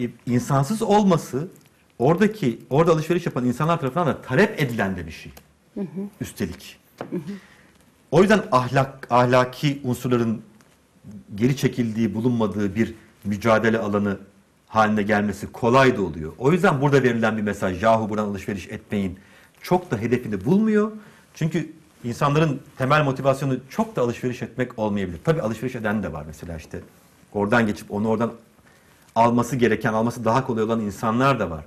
E, 0.00 0.08
insansız 0.26 0.82
olması 0.82 1.48
oradaki 1.98 2.58
orada 2.70 2.92
alışveriş 2.92 3.26
yapan 3.26 3.44
insanlar 3.44 3.80
tarafından 3.80 4.06
da 4.06 4.22
talep 4.22 4.62
edilen 4.62 4.96
de 4.96 5.06
bir 5.06 5.12
şey. 5.12 5.32
Üstelik. 6.20 6.76
O 8.10 8.20
yüzden 8.20 8.42
ahlak 8.52 9.06
ahlaki 9.10 9.80
unsurların 9.84 10.42
geri 11.34 11.56
çekildiği, 11.56 12.14
bulunmadığı 12.14 12.74
bir 12.74 12.94
mücadele 13.24 13.78
alanı 13.78 14.18
haline 14.68 15.02
gelmesi 15.02 15.52
kolay 15.52 15.96
da 15.96 16.02
oluyor. 16.02 16.32
O 16.38 16.52
yüzden 16.52 16.80
burada 16.80 17.02
verilen 17.02 17.36
bir 17.36 17.42
mesaj, 17.42 17.82
yahu 17.82 18.10
buradan 18.10 18.28
alışveriş 18.28 18.68
etmeyin, 18.68 19.18
çok 19.62 19.90
da 19.90 19.96
hedefini 19.98 20.44
bulmuyor. 20.44 20.92
Çünkü 21.34 21.72
insanların 22.04 22.60
temel 22.78 23.04
motivasyonu 23.04 23.56
çok 23.70 23.96
da 23.96 24.02
alışveriş 24.02 24.42
etmek 24.42 24.78
olmayabilir. 24.78 25.18
Tabii 25.24 25.42
alışveriş 25.42 25.74
eden 25.74 26.02
de 26.02 26.12
var 26.12 26.24
mesela 26.26 26.56
işte. 26.56 26.80
Oradan 27.32 27.66
geçip 27.66 27.90
onu 27.90 28.08
oradan 28.08 28.32
alması 29.14 29.56
gereken, 29.56 29.92
alması 29.92 30.24
daha 30.24 30.46
kolay 30.46 30.64
olan 30.64 30.80
insanlar 30.80 31.40
da 31.40 31.50
var. 31.50 31.64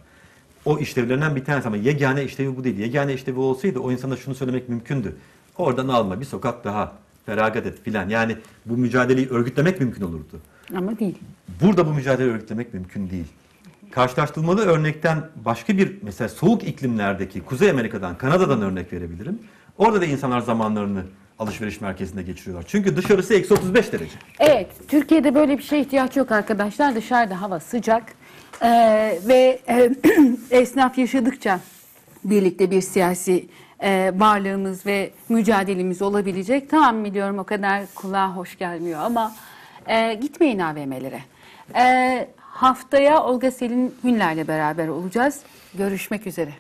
O 0.66 0.80
işlevlerinden 0.80 1.36
bir 1.36 1.46
tanesi 1.46 1.68
ama 1.68 1.78
yegane 1.78 2.24
işlevi 2.24 2.58
bu 2.58 2.64
değil. 2.64 2.78
Yegane 2.78 3.14
işlevi 3.14 3.40
olsaydı 3.40 3.80
o 3.80 3.92
insana 3.92 4.18
şunu 4.18 4.36
söylemek 4.36 4.70
mümkündü. 4.70 5.16
Oradan 5.58 5.88
alma 5.88 6.20
bir 6.20 6.26
sokak 6.26 6.64
daha 6.64 6.94
feragat 7.26 7.66
et 7.66 7.84
filan. 7.84 8.10
Yani 8.10 8.38
bu 8.66 8.78
mücadeleyi 8.78 9.30
örgütlemek 9.30 9.80
mümkün 9.80 10.04
olurdu. 10.04 10.40
Ama 10.78 11.00
değil. 11.00 11.18
Burada 11.62 11.88
bu 11.88 11.94
mücadeleyi 11.94 12.34
örgütlemek 12.34 12.74
mümkün 12.74 13.10
değil. 13.10 13.28
Karşılaştırmalı 13.92 14.66
örnekten 14.66 15.24
başka 15.46 15.78
bir 15.78 15.98
mesela 16.02 16.30
soğuk 16.30 16.64
iklimlerdeki 16.64 17.42
Kuzey 17.42 17.70
Amerika'dan, 17.70 18.18
Kanada'dan 18.18 18.62
örnek 18.62 18.94
verebilirim. 18.94 19.40
Orada 19.78 20.02
da 20.02 20.06
insanlar 20.06 20.40
zamanlarını 20.40 21.04
alışveriş 21.40 21.82
merkezinde 21.82 22.24
geçiriyorlar. 22.24 22.66
Çünkü 22.68 22.98
dışarısı 22.98 23.34
eksi 23.34 23.54
35 23.54 23.94
derece. 23.94 24.16
Evet, 24.40 24.68
Türkiye'de 24.88 25.36
böyle 25.36 25.58
bir 25.58 25.64
şeye 25.64 25.82
ihtiyaç 25.82 26.18
yok 26.18 26.32
arkadaşlar. 26.32 26.96
Dışarıda 26.96 27.42
hava 27.42 27.60
sıcak 27.60 28.04
Ee, 28.64 29.20
ve 29.28 29.60
e, 29.70 29.92
esnaf 30.52 30.98
yaşadıkça 30.98 31.60
birlikte 32.24 32.72
bir 32.72 32.82
siyasi 32.82 33.48
e, 33.84 34.12
varlığımız 34.16 34.86
ve 34.86 35.12
mücadelemiz 35.30 36.02
olabilecek. 36.02 36.70
Tamam 36.70 37.06
biliyorum 37.06 37.40
o 37.40 37.44
kadar 37.44 37.82
kulağa 37.96 38.36
hoş 38.36 38.58
gelmiyor 38.58 39.00
ama 39.00 39.32
e, 39.88 40.14
gitmeyin 40.14 40.60
AVM'lere. 40.60 41.22
E, 41.76 42.28
haftaya 42.38 43.24
Olga 43.24 43.52
Selin 43.52 43.96
Hünler'le 44.04 44.48
beraber 44.48 44.88
olacağız. 44.88 45.40
Görüşmek 45.74 46.28
üzere. 46.28 46.52